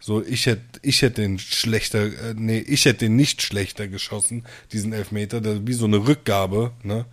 So, 0.00 0.22
ich 0.22 0.46
hätte 0.46 0.80
ich 0.82 1.00
hätt 1.02 1.16
den 1.16 1.38
schlechter, 1.38 2.04
äh, 2.04 2.34
nee, 2.36 2.58
ich 2.58 2.84
hätte 2.84 3.06
den 3.06 3.16
nicht 3.16 3.40
schlechter 3.40 3.88
geschossen, 3.88 4.44
diesen 4.72 4.92
Elfmeter, 4.92 5.40
der, 5.40 5.66
wie 5.66 5.72
so 5.72 5.86
eine 5.86 6.06
Rückgabe, 6.06 6.72
ne? 6.82 7.06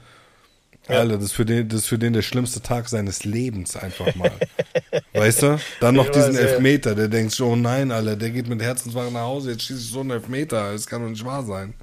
Alter, 0.87 1.15
das 1.15 1.25
ist, 1.25 1.31
für 1.33 1.45
den, 1.45 1.69
das 1.69 1.81
ist 1.81 1.87
für 1.87 1.99
den 1.99 2.11
der 2.13 2.21
schlimmste 2.21 2.61
Tag 2.61 2.89
seines 2.89 3.23
Lebens 3.23 3.75
einfach 3.77 4.13
mal. 4.15 4.31
weißt 5.13 5.43
du? 5.43 5.59
Dann 5.79 5.95
noch 5.95 6.05
Ich 6.05 6.11
diesen 6.11 6.33
weiß, 6.33 6.41
ja. 6.41 6.47
Elfmeter, 6.47 6.95
der 6.95 7.07
denkt 7.07 7.31
so, 7.31 7.47
oh 7.47 7.55
nein, 7.55 7.91
Alter, 7.91 8.15
der 8.15 8.31
geht 8.31 8.47
mit 8.49 8.61
Herzenswagen 8.61 9.13
nach 9.13 9.21
Hause, 9.21 9.51
jetzt 9.51 9.63
schieße 9.63 9.79
ich 9.79 9.89
so 9.89 10.01
einen 10.01 10.11
Elfmeter, 10.11 10.73
das 10.73 10.87
kann 10.87 11.01
doch 11.01 11.09
nicht 11.09 11.23
wahr 11.23 11.43
sein. 11.43 11.73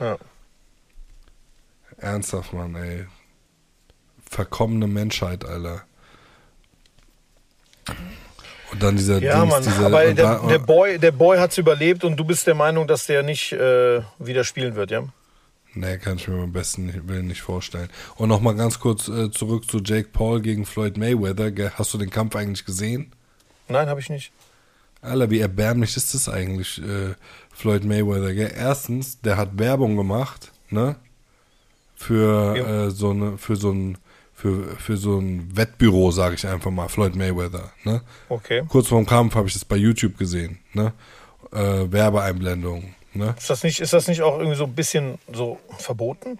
Ja. 0.00 0.16
Ernsthaft, 1.98 2.52
Mann, 2.52 2.74
ey. 2.74 3.06
Verkommene 4.28 4.86
Menschheit, 4.86 5.44
Alter. 5.44 5.82
Und 8.72 8.82
dann 8.82 8.96
dieser 8.96 9.18
Ja, 9.22 9.40
Dings, 9.40 9.50
Mann, 9.52 9.62
dieser, 9.62 9.86
aber 9.86 10.12
der, 10.12 10.40
der 10.48 10.58
Boy, 10.58 10.98
der 10.98 11.12
Boy 11.12 11.38
hat's 11.38 11.56
überlebt 11.56 12.02
und 12.04 12.16
du 12.16 12.24
bist 12.24 12.46
der 12.46 12.54
Meinung, 12.56 12.86
dass 12.88 13.06
der 13.06 13.22
nicht 13.22 13.52
äh, 13.52 14.02
wieder 14.18 14.42
spielen 14.44 14.74
wird, 14.74 14.90
ja? 14.90 15.04
Nee, 15.74 15.98
kann 15.98 16.16
ich 16.16 16.26
mir 16.26 16.42
am 16.42 16.52
besten 16.52 16.86
nicht- 16.86 17.06
Willen 17.06 17.26
nicht 17.28 17.42
vorstellen. 17.42 17.88
Und 18.16 18.28
nochmal 18.28 18.56
ganz 18.56 18.80
kurz 18.80 19.08
äh, 19.08 19.30
zurück 19.30 19.70
zu 19.70 19.78
Jake 19.84 20.08
Paul 20.12 20.40
gegen 20.40 20.64
Floyd 20.66 20.96
Mayweather. 20.96 21.72
Hast 21.78 21.94
du 21.94 21.98
den 21.98 22.10
Kampf 22.10 22.34
eigentlich 22.34 22.64
gesehen? 22.64 23.12
Nein, 23.68 23.88
habe 23.88 24.00
ich 24.00 24.08
nicht. 24.10 24.32
Alter, 25.02 25.30
wie 25.30 25.38
erbärmlich 25.38 25.96
ist 25.96 26.14
das 26.14 26.28
eigentlich, 26.28 26.78
äh, 26.82 27.14
Floyd 27.54 27.84
Mayweather, 27.84 28.34
gell? 28.34 28.52
Erstens, 28.56 29.20
der 29.20 29.36
hat 29.36 29.58
Werbung 29.58 29.96
gemacht, 29.96 30.50
ne? 30.70 30.96
Für 31.96 32.56
Ja. 32.56 32.86
äh, 32.86 32.90
so 32.90 33.10
eine, 33.10 33.38
für 33.38 33.56
so 33.56 33.70
ein, 33.72 33.98
für, 34.34 34.76
für 34.76 34.96
so 34.98 35.18
ein 35.18 35.56
Wettbüro, 35.56 36.10
sage 36.10 36.34
ich 36.34 36.46
einfach 36.46 36.70
mal, 36.70 36.88
Floyd 36.88 37.16
Mayweather, 37.16 37.72
ne? 37.84 38.02
Okay. 38.28 38.62
Kurz 38.68 38.88
vorm 38.88 39.06
Kampf 39.06 39.34
habe 39.34 39.48
ich 39.48 39.54
das 39.54 39.64
bei 39.64 39.76
YouTube 39.76 40.18
gesehen, 40.18 40.58
ne? 40.74 40.92
Äh, 41.52 41.90
Werbeeinblendung, 41.90 42.94
ne? 43.14 43.34
Ist 43.38 43.48
das 43.48 43.62
nicht, 43.62 43.80
ist 43.80 43.92
das 43.94 44.08
nicht 44.08 44.20
auch 44.22 44.38
irgendwie 44.38 44.56
so 44.58 44.64
ein 44.64 44.74
bisschen 44.74 45.18
so 45.32 45.58
verboten? 45.78 46.38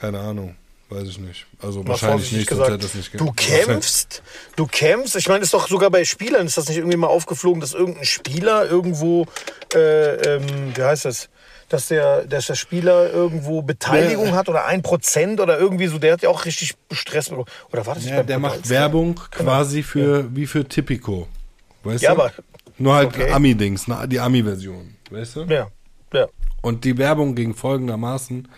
Keine 0.00 0.18
Ahnung, 0.18 0.56
weiß 0.88 1.06
ich 1.06 1.18
nicht. 1.20 1.46
Also 1.60 1.80
Mal 1.84 1.90
wahrscheinlich 1.90 2.32
nicht, 2.32 2.48
sonst 2.50 2.70
hätte 2.70 2.86
es 2.86 2.94
nicht 2.94 3.20
Du 3.20 3.30
kämpfst, 3.30 4.20
du 4.56 4.66
kämpfst. 4.66 5.14
Ich 5.14 5.28
meine, 5.28 5.44
ist 5.44 5.54
doch 5.54 5.68
sogar 5.68 5.90
bei 5.90 6.04
Spielern, 6.04 6.46
ist 6.46 6.56
das 6.56 6.66
nicht 6.68 6.78
irgendwie 6.78 6.96
mal 6.96 7.06
aufgeflogen, 7.06 7.60
dass 7.60 7.72
irgendein 7.72 8.04
Spieler 8.04 8.68
irgendwo, 8.68 9.26
äh, 9.74 10.14
ähm, 10.36 10.72
wie 10.74 10.82
heißt 10.82 11.04
das, 11.04 11.28
dass 11.72 11.88
der, 11.88 12.24
dass 12.26 12.46
der 12.46 12.54
Spieler 12.54 13.10
irgendwo 13.12 13.62
Beteiligung 13.62 14.26
Ja. 14.28 14.32
hat 14.34 14.48
oder 14.48 14.66
ein 14.66 14.82
Prozent 14.82 15.40
oder 15.40 15.58
irgendwie 15.58 15.86
so, 15.86 15.98
der 15.98 16.12
hat 16.14 16.22
ja 16.22 16.28
auch 16.28 16.44
richtig 16.44 16.74
Stress 16.92 17.28
bekommen. 17.30 17.48
Oder 17.72 17.86
war 17.86 17.94
das 17.94 18.04
Ja, 18.06 18.22
der 18.22 18.38
macht? 18.38 18.68
Werbung 18.68 19.14
quasi 19.30 19.82
für, 19.82 20.34
wie 20.34 20.46
für 20.46 20.64
Tipico. 20.68 21.28
Weißt 21.84 22.02
Ja, 22.02 22.14
du? 22.14 22.20
aber- 22.22 22.32
Nur 22.78 22.94
halt 22.94 23.08
okay. 23.08 23.30
Ami-Dings, 23.32 23.88
ne? 23.88 24.06
die 24.08 24.20
Ami-Version. 24.20 24.96
Weißt 25.10 25.36
du? 25.36 25.42
Ja, 25.44 25.68
ja. 26.12 26.26
Und 26.62 26.84
die 26.84 26.96
Werbung 26.96 27.34
ging 27.34 27.54
folgendermaßen: 27.54 28.48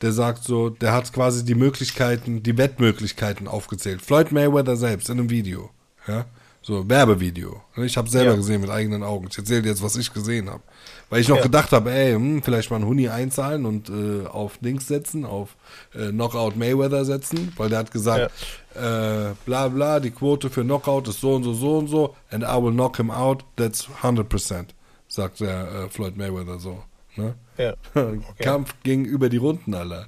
Der 0.00 0.12
sagt 0.12 0.44
so, 0.44 0.70
der 0.70 0.92
hat 0.92 1.12
quasi 1.12 1.44
die 1.44 1.54
Möglichkeiten, 1.56 2.42
die 2.42 2.56
Wettmöglichkeiten 2.56 3.48
aufgezählt. 3.48 4.00
Floyd 4.02 4.30
Mayweather 4.32 4.76
selbst 4.76 5.08
in 5.10 5.18
einem 5.18 5.30
Video. 5.30 5.70
Ja? 6.06 6.24
So, 6.62 6.88
Werbevideo. 6.88 7.62
Ich 7.76 7.96
habe 7.96 8.08
selber 8.10 8.32
Ja. 8.32 8.36
gesehen 8.36 8.60
mit 8.60 8.70
eigenen 8.70 9.02
Augen. 9.02 9.26
Ich 9.30 9.38
erzähle 9.38 9.62
dir 9.62 9.70
jetzt, 9.70 9.82
was 9.82 9.96
ich 9.96 10.12
gesehen 10.12 10.50
habe. 10.50 10.62
Weil 11.10 11.20
ich 11.22 11.28
noch 11.28 11.36
Ja. 11.36 11.42
gedacht 11.42 11.72
habe, 11.72 11.90
ey, 11.90 12.12
hm, 12.12 12.42
vielleicht 12.42 12.70
mal 12.70 12.76
einen 12.76 12.86
Huni 12.86 13.08
einzahlen 13.08 13.64
und 13.64 13.88
äh, 13.88 14.26
auf 14.26 14.58
Dings 14.58 14.86
setzen, 14.88 15.24
auf 15.24 15.56
äh, 15.94 16.10
Knockout 16.10 16.56
Mayweather 16.56 17.04
setzen, 17.06 17.52
weil 17.56 17.70
der 17.70 17.78
hat 17.78 17.90
gesagt, 17.92 18.30
äh, 18.74 19.32
bla 19.46 19.68
bla, 19.68 20.00
die 20.00 20.10
Quote 20.10 20.50
für 20.50 20.64
Knockout 20.64 21.08
ist 21.08 21.20
so 21.20 21.34
und 21.34 21.44
so, 21.44 21.54
so 21.54 21.78
und 21.78 21.86
so, 21.88 22.14
and 22.30 22.44
I 22.44 22.62
will 22.62 22.72
knock 22.72 22.98
him 22.98 23.10
out, 23.10 23.42
that's 23.56 23.88
100%, 24.02 24.66
sagt 25.08 25.40
der 25.40 25.60
äh, 25.86 25.88
Floyd 25.88 26.16
Mayweather 26.18 26.58
so. 26.58 26.82
Ne? 27.16 27.34
Ja. 27.56 27.74
Kampf 28.38 28.74
ging 28.82 29.04
über 29.06 29.28
die 29.30 29.38
Runden, 29.38 29.74
Alter. 29.74 30.06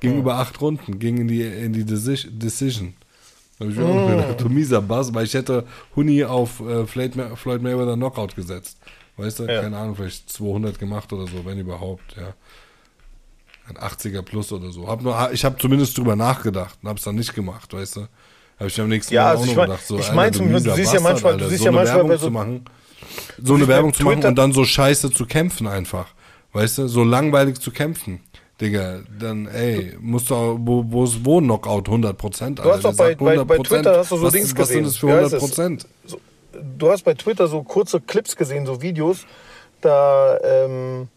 Ging 0.00 0.18
über 0.18 0.34
acht 0.36 0.60
Runden, 0.60 0.98
ging 0.98 1.16
in 1.16 1.28
die, 1.28 1.40
in 1.42 1.72
die 1.72 1.84
Deci- 1.84 2.28
Decision. 2.30 2.92
Da 3.58 3.64
hab 3.64 3.72
ich 3.72 3.78
mir 3.78 3.86
auch 3.86 4.08
gedacht, 4.10 4.40
du 4.42 4.48
mieser 4.50 4.82
Bass, 4.82 5.14
weil 5.14 5.24
ich 5.24 5.32
hätte 5.32 5.64
Huni 5.96 6.22
auf 6.24 6.60
äh, 6.60 6.86
Floyd, 6.86 7.16
May 7.16 7.34
Floyd 7.36 7.62
Mayweather 7.62 7.94
Knockout 7.96 8.36
gesetzt. 8.36 8.76
Weißt 9.16 9.38
du, 9.38 9.44
Ja. 9.44 9.62
keine 9.62 9.76
Ahnung, 9.76 9.94
vielleicht 9.96 10.28
200 10.30 10.78
gemacht 10.78 11.12
oder 11.12 11.26
so, 11.26 11.44
wenn 11.44 11.58
überhaupt, 11.58 12.16
ja. 12.16 12.34
Ein 13.66 13.76
80er 13.78 14.22
plus 14.22 14.52
oder 14.52 14.70
so. 14.72 14.88
Hab 14.88 15.02
nur, 15.02 15.30
ich 15.32 15.44
habe 15.44 15.56
zumindest 15.56 15.96
drüber 15.96 16.16
nachgedacht 16.16 16.78
und 16.82 16.88
hab's 16.88 17.04
dann 17.04 17.14
nicht 17.14 17.34
gemacht, 17.34 17.72
weißt 17.72 17.96
du. 17.96 18.00
Habe 18.58 18.68
ich 18.68 18.76
mir 18.76 18.84
am 18.84 18.90
nächsten 18.90 19.14
Ja, 19.14 19.22
Mal 19.24 19.30
also 19.30 19.42
auch 19.42 19.46
noch 19.46 19.56
mein- 19.56 19.66
gedacht, 19.70 19.86
so, 19.86 19.94
ich 19.98 20.02
Alter, 20.04 20.14
mein 20.16 20.32
du 20.32 20.38
du 20.70 20.74
siehst 20.76 20.92
ja 20.94 21.00
manchmal- 21.00 21.32
du 21.32 21.38
Alter, 21.44 21.48
siehst 21.48 21.58
so 21.60 21.64
ja 21.64 21.70
eine 21.70 21.76
manchmal 21.78 21.96
Werbung 21.96 22.10
bei 22.10 22.16
so- 22.18 22.26
zu 22.26 22.30
machen. 22.30 22.64
So 23.42 23.54
eine 23.54 23.68
Werbung 23.68 23.94
zu 23.94 24.02
machen 24.04 24.14
Twitter- 24.16 24.28
und 24.28 24.36
dann 24.38 24.52
so 24.52 24.64
scheiße 24.64 25.10
zu 25.12 25.26
kämpfen 25.26 25.66
einfach. 25.66 26.08
Weißt 26.52 26.78
du, 26.78 26.88
so 26.88 27.04
langweilig 27.04 27.58
zu 27.60 27.70
kämpfen. 27.70 28.20
Digga, 28.60 29.00
dann, 29.18 29.46
ey, 29.48 29.96
musst 30.00 30.30
du, 30.30 30.34
auch- 30.34 30.56
wo, 30.60 30.84
wo 30.86 31.04
ist 31.04 31.24
wo 31.24 31.40
Knockout 31.40 31.88
100%? 31.88 32.60
Alter? 32.60 32.74
hast 32.74 32.84
doch 32.84 32.96
bei- 32.96 33.14
bei- 33.16 33.36
bei 33.44 33.56
100%. 33.56 33.66
Twitter 33.82 33.98
hast 33.98 34.12
du 34.12 34.16
so 34.18 34.22
was, 34.22 34.32
Dings 34.32 34.56
Was 34.56 34.68
sind 34.68 34.84
gesehen. 34.84 34.84
das 34.84 34.96
für 34.96 35.06
Wie 35.08 35.12
heißt 35.12 35.34
100%? 35.34 35.86
So, 36.06 36.20
du 36.62 36.90
hast 36.90 37.02
bei 37.04 37.14
Twitter 37.14 37.46
so 37.48 37.62
kurze 37.62 38.00
Clips 38.00 38.36
gesehen, 38.36 38.66
so 38.66 38.80
Videos. 38.82 39.26
Da 39.80 40.38
ähm, 40.42 41.08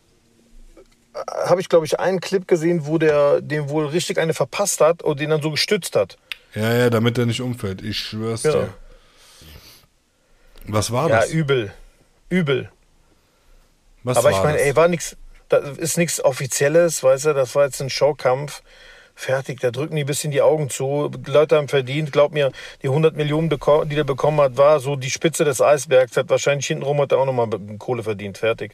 habe 1.45 1.61
ich, 1.61 1.69
glaube 1.69 1.85
ich, 1.85 1.99
einen 1.99 2.19
Clip 2.21 2.47
gesehen, 2.47 2.85
wo 2.85 2.97
der 2.97 3.41
dem 3.41 3.69
wohl 3.69 3.87
richtig 3.87 4.17
eine 4.19 4.33
verpasst 4.33 4.81
hat 4.81 5.03
und 5.03 5.19
den 5.19 5.29
dann 5.29 5.41
so 5.41 5.51
gestützt 5.51 5.95
hat. 5.95 6.17
Ja, 6.53 6.73
ja, 6.73 6.89
damit 6.89 7.17
er 7.17 7.25
nicht 7.25 7.41
umfällt. 7.41 7.81
Ich 7.81 7.97
schwör's 7.97 8.43
Genau. 8.43 8.61
dir. 8.61 8.73
Was 10.65 10.91
war 10.91 11.09
Ja, 11.09 11.21
das? 11.21 11.29
übel. 11.31 11.71
Übel. 12.29 12.69
Was 14.03 14.17
Aber 14.17 14.25
war 14.25 14.31
ich 14.31 14.43
meine, 14.43 14.57
das? 14.57 14.67
ey, 14.67 14.75
war 14.75 14.87
nichts, 14.87 15.15
da 15.49 15.57
ist 15.57 15.97
nichts 15.97 16.23
Offizielles, 16.23 17.03
weißt 17.03 17.25
du, 17.25 17.33
das 17.33 17.55
war 17.55 17.65
jetzt 17.65 17.81
ein 17.81 17.89
Showkampf. 17.89 18.61
Fertig, 19.19 19.59
da 19.61 19.71
drücken 19.71 19.95
die 19.95 20.03
ein 20.03 20.05
bisschen 20.05 20.29
die 20.29 20.43
Augen 20.43 20.69
zu. 20.69 21.09
Die 21.09 21.31
Leute 21.31 21.55
haben 21.57 21.67
verdient. 21.67 22.11
Glaub 22.11 22.33
mir, 22.33 22.51
die 22.83 22.87
100 22.87 23.17
Millionen, 23.17 23.49
die 23.49 23.95
er 23.97 24.03
bekommen 24.03 24.39
hat, 24.39 24.57
war 24.57 24.79
so 24.79 24.95
die 24.95 25.09
Spitze 25.09 25.43
des 25.43 25.59
Eisbergs. 25.59 26.15
Hat 26.15 26.29
wahrscheinlich 26.29 26.67
hintenrum 26.67 27.01
hat 27.01 27.11
er 27.11 27.17
auch 27.17 27.25
nochmal 27.25 27.47
Kohle 27.79 28.03
verdient. 28.03 28.37
Fertig. 28.37 28.73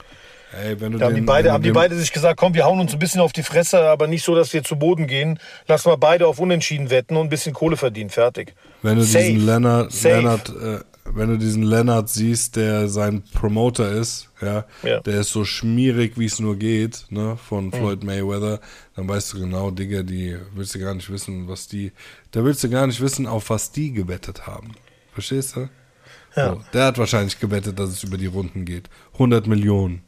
Ey, 0.62 0.80
wenn 0.82 0.91
du 0.91 0.98
Da 0.98 1.06
haben 1.06 1.16
die 1.16 1.22
den- 1.22 1.26
beide, 1.26 1.52
haben 1.54 1.64
die 1.64 1.72
beide 1.72 1.96
sich 1.96 2.12
gesagt, 2.12 2.38
komm, 2.38 2.54
wir 2.56 2.66
hauen 2.66 2.80
uns 2.82 2.91
ein 2.94 3.00
bisschen 3.00 3.22
auf 3.22 3.32
die 3.32 3.41
Fresse, 3.41 3.80
aber 3.88 4.08
nicht 4.08 4.24
so, 4.26 4.36
dass 4.36 4.52
wir 4.54 4.64
zu 4.64 4.76
Boden 4.76 5.08
gehen. 5.08 5.39
Lass 5.68 5.86
mal 5.86 5.96
beide 5.96 6.28
auf 6.28 6.39
Unentschieden 6.39 6.89
wetten 6.89 7.16
und 7.16 7.28
ein 7.28 7.30
bisschen 7.30 7.54
Kohle 7.54 7.78
verdienen. 7.78 8.10
Fertig. 8.10 8.54
Wenn 8.82 8.98
du 8.98 9.04
Safe. 9.04 9.24
diesen 9.26 9.46
Leonard, 9.46 9.91
Safe. 9.94 10.16
Leonard 10.18 10.50
äh, 10.50 10.80
wenn 11.06 11.30
du 11.30 11.38
diesen 11.38 11.64
Leonard 11.64 12.10
siehst, 12.10 12.56
der 12.56 12.88
sein 12.88 13.24
Promoter 13.34 13.91
ist, 13.91 14.30
ja, 14.41 14.66
Ja. 14.84 14.99
der 15.01 15.22
ist 15.22 15.30
so 15.32 15.43
schmierig, 15.45 16.18
wie 16.18 16.26
es 16.26 16.39
nur 16.39 16.56
geht, 16.56 17.06
ne, 17.10 17.38
von 17.38 17.72
Floyd 17.72 18.04
Mayweather, 18.04 18.60
dann 18.95 19.08
weißt 19.08 19.34
du 19.34 19.39
genau, 19.41 19.70
Digga, 19.72 20.04
die 20.04 20.38
willst 20.54 20.76
du 20.76 20.80
gar 20.80 20.93
nicht 20.93 21.10
wissen, 21.12 21.47
was 21.47 21.68
die, 21.68 21.91
da 22.32 22.43
willst 22.43 22.64
du 22.64 22.70
gar 22.70 22.88
nicht 22.88 23.01
wissen, 23.01 23.28
auf 23.28 23.49
was 23.49 23.72
die 23.72 23.91
gewettet 23.91 24.47
haben. 24.47 24.72
Verstehst 25.14 25.56
du? 25.56 25.70
Ja. 26.36 26.54
So, 26.56 26.62
der 26.74 26.86
hat 26.86 26.97
wahrscheinlich 26.97 27.39
gewettet, 27.39 27.78
dass 27.78 27.89
es 27.89 28.04
über 28.04 28.18
die 28.18 28.26
Runden 28.26 28.66
geht. 28.66 28.89
100 29.14 29.45
Millionen. 29.45 30.01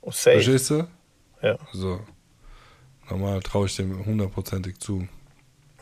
Oh, 0.00 0.10
safe. 0.10 0.40
Verstehst 0.40 0.70
du? 0.70 0.86
Ja, 1.42 1.58
So. 1.72 2.00
Normal 3.10 3.40
traue 3.40 3.66
ich 3.66 3.76
dem 3.76 4.04
hundertprozentig 4.04 4.78
zu. 4.80 5.08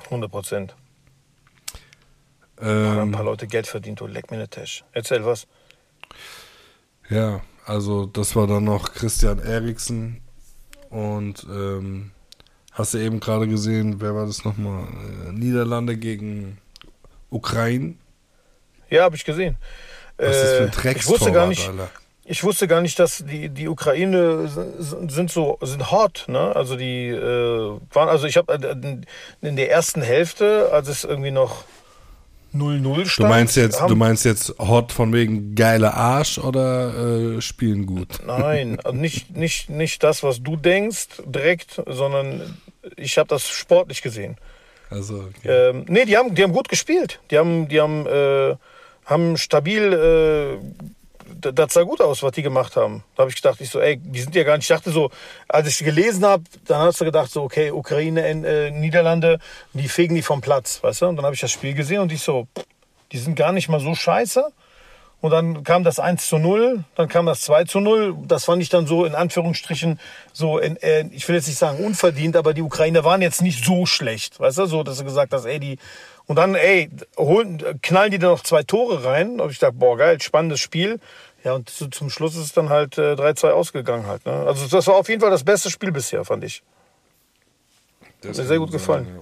100 0.05 0.31
Prozent. 0.31 0.77
Haben 2.59 2.69
ein 2.99 3.03
Ähm, 3.09 3.13
paar 3.13 3.25
Leute 3.25 3.47
Geld 3.47 3.67
verdient, 3.67 4.01
du 4.01 4.07
leck 4.07 4.31
mir 4.31 4.39
eine 4.39 4.49
Tasche. 4.49 4.85
Erzähl 4.93 5.25
was. 5.25 5.47
Ja, 7.09 7.41
also 7.65 8.07
das 8.07 8.35
war 8.37 8.47
dann 8.47 8.65
noch 8.65 8.93
Christian 8.95 9.39
Eriksen 9.39 10.21
und 10.91 11.47
ähm, 11.51 12.11
hast 12.73 12.95
du 12.95 12.99
eben 12.99 13.21
gerade 13.21 13.47
gesehen, 13.49 14.01
wer 14.01 14.15
war 14.15 14.27
das 14.27 14.45
nochmal? 14.45 14.85
Äh, 15.29 15.33
Niederlande 15.33 15.97
gegen 15.97 16.59
Ukraine. 17.31 17.95
Ja, 18.89 19.03
habe 19.05 19.17
ich 19.17 19.25
gesehen. 19.25 19.57
Was 20.17 20.37
ist 20.37 20.43
das 20.43 20.51
für 20.53 20.63
ein 20.63 20.69
Äh, 20.69 20.71
Dreckstorwart, 20.71 20.97
ich 20.97 21.09
wusste 21.09 21.33
gar 21.33 21.47
nicht, 21.49 21.69
Alter. 21.69 21.91
ich 22.25 22.45
wusste 22.45 22.69
gar 22.69 22.81
nicht, 22.81 22.99
dass 22.99 23.25
die, 23.27 23.49
die 23.51 23.69
Ukraine 23.69 24.49
sind 24.49 25.31
so 25.31 25.59
sind 25.61 25.91
hot, 25.91 26.25
ne? 26.29 26.55
Also 26.57 26.77
die 26.77 27.09
äh, 27.09 27.81
waren, 27.93 28.09
also 28.09 28.27
ich 28.27 28.37
habe 28.37 28.59
in 29.43 29.57
der 29.57 29.71
ersten 29.71 30.03
Hälfte, 30.03 30.71
als 30.73 30.89
es 30.89 31.05
irgendwie 31.05 31.33
noch 31.33 31.65
0-0 32.61 32.95
Du 32.95 33.05
stand. 33.07 33.29
meinst 33.29 33.57
jetzt, 33.57 33.81
haben, 33.81 33.89
du 33.89 33.97
meinst 33.97 34.25
jetzt 34.25 34.55
Hot 34.59 34.93
von 34.93 35.13
wegen 35.13 35.55
geiler 35.55 35.95
Arsch 35.95 36.39
oder 36.39 37.37
äh, 37.37 37.41
spielen 37.41 37.87
gut? 37.87 38.19
Nein, 38.27 38.79
also 38.85 38.97
nicht, 38.97 39.37
nicht, 39.37 39.71
nicht 39.71 40.03
das, 40.03 40.23
was 40.23 40.43
du 40.43 40.57
denkst, 40.57 41.09
direkt, 41.25 41.83
sondern 41.87 42.57
ich 42.97 43.19
habe 43.19 43.29
das 43.29 43.49
sportlich 43.49 44.03
gesehen. 44.03 44.37
Also 44.91 45.29
okay. 45.39 45.71
Ähm, 45.71 45.85
nee, 45.89 46.05
die 46.05 46.17
haben, 46.17 46.35
die 46.35 46.43
haben 46.43 46.53
gut 46.53 46.69
gespielt. 46.69 47.21
Die 47.31 47.39
haben, 47.39 47.69
die 47.69 47.81
haben, 47.81 48.07
äh, 48.07 48.57
haben 49.05 49.37
stabil, 49.37 49.93
äh, 49.93 50.59
das 51.53 51.73
sah 51.75 51.83
gut 51.83 52.01
aus, 52.01 52.23
was 52.23 52.33
die 52.33 52.43
gemacht 52.43 52.77
haben. 52.77 53.05
Da 53.15 53.23
habe 53.23 53.31
ich 53.31 53.37
gedacht, 53.37 53.61
ich 53.61 53.71
so, 53.71 53.81
ey, 53.81 53.97
die 53.97 54.21
sind 54.21 54.35
ja 54.35 54.45
gar 54.45 54.57
nicht. 54.57 54.65
Ich 54.65 54.77
dachte 54.77 54.91
so, 54.91 55.11
als 55.49 55.69
ich 55.69 55.79
gelesen 55.79 56.25
habe, 56.25 56.45
dann 56.67 56.81
hast 56.81 57.01
du 57.01 57.05
gedacht, 57.05 57.31
so, 57.31 57.43
okay, 57.43 57.71
Ukraine, 57.71 58.27
äh, 58.27 58.71
Niederlande, 58.71 59.39
die 59.73 59.89
fegen 59.89 60.15
die 60.15 60.23
vom 60.23 60.41
Platz, 60.41 60.83
weißt 60.83 61.03
du? 61.03 61.07
Und 61.07 61.17
dann 61.17 61.25
habe 61.25 61.35
ich 61.35 61.41
das 61.41 61.51
Spiel 61.51 61.75
gesehen 61.75 62.01
und 62.01 62.13
ich 62.13 62.23
so, 62.23 62.49
die 63.13 63.19
sind 63.19 63.37
gar 63.37 63.53
nicht 63.53 63.69
mal 63.69 63.81
so 63.81 63.95
scheiße. 63.95 64.53
Und 65.23 65.31
dann 65.31 65.65
kam 65.65 65.83
das 65.83 65.99
1 65.99 66.29
zu 66.29 66.39
0, 66.39 66.85
dann 66.95 67.09
kam 67.09 67.27
das 67.27 67.41
2 67.41 67.65
zu 67.65 67.81
0. 67.81 68.15
Das 68.27 68.45
fand 68.45 68.63
ich 68.63 68.69
dann 68.69 68.87
so 68.87 69.05
in 69.05 69.15
Anführungsstrichen 69.15 69.99
so, 70.33 70.59
in, 70.59 70.77
äh, 70.77 71.07
ich 71.11 71.27
will 71.27 71.35
jetzt 71.35 71.49
nicht 71.49 71.59
sagen 71.59 71.83
unverdient, 71.83 72.37
aber 72.37 72.53
die 72.53 72.63
Ukrainer 72.63 73.03
waren 73.03 73.23
jetzt 73.23 73.41
nicht 73.41 73.65
so 73.65 73.87
schlecht. 73.87 74.39
Weißt 74.39 74.59
du, 74.59 74.67
so, 74.67 74.83
dass 74.83 74.99
du 74.99 75.05
gesagt 75.05 75.33
hast, 75.33 75.47
ey, 75.47 75.59
die. 75.59 75.79
Und 76.27 76.37
dann, 76.37 76.55
ey, 76.55 76.91
holen, 77.17 77.63
knallen 77.83 78.11
die 78.11 78.19
da 78.19 78.29
noch 78.29 78.43
zwei 78.43 78.63
Tore 78.63 79.05
rein. 79.05 79.41
Und 79.41 79.51
ich 79.51 79.59
dachte, 79.59 79.77
boah, 79.77 79.97
geil, 79.97 80.21
spannendes 80.21 80.61
Spiel. 80.61 81.01
Ja, 81.47 81.53
und 81.55 81.71
zu, 81.71 81.87
zum 81.87 82.11
Schluss 82.11 82.35
ist 82.35 82.43
es 82.47 82.53
dann 82.55 82.71
halt 82.71 82.99
äh, 82.99 83.13
3-2 83.13 83.51
ausgegangen 83.51 84.09
halt. 84.09 84.27
Ne? 84.27 84.33
Also 84.33 84.67
das 84.67 84.85
war 84.89 84.97
auf 84.97 85.09
jeden 85.09 85.21
Fall 85.21 85.31
das 85.31 85.45
beste 85.45 85.71
Spiel 85.71 85.93
bisher, 85.93 86.25
fand 86.25 86.43
ich. 86.43 86.65
Das 88.21 88.33
mir 88.37 88.43
kann 88.43 88.49
sehr 88.49 88.59
gut 88.59 88.71
sein, 88.71 88.79
gefallen. 88.79 89.21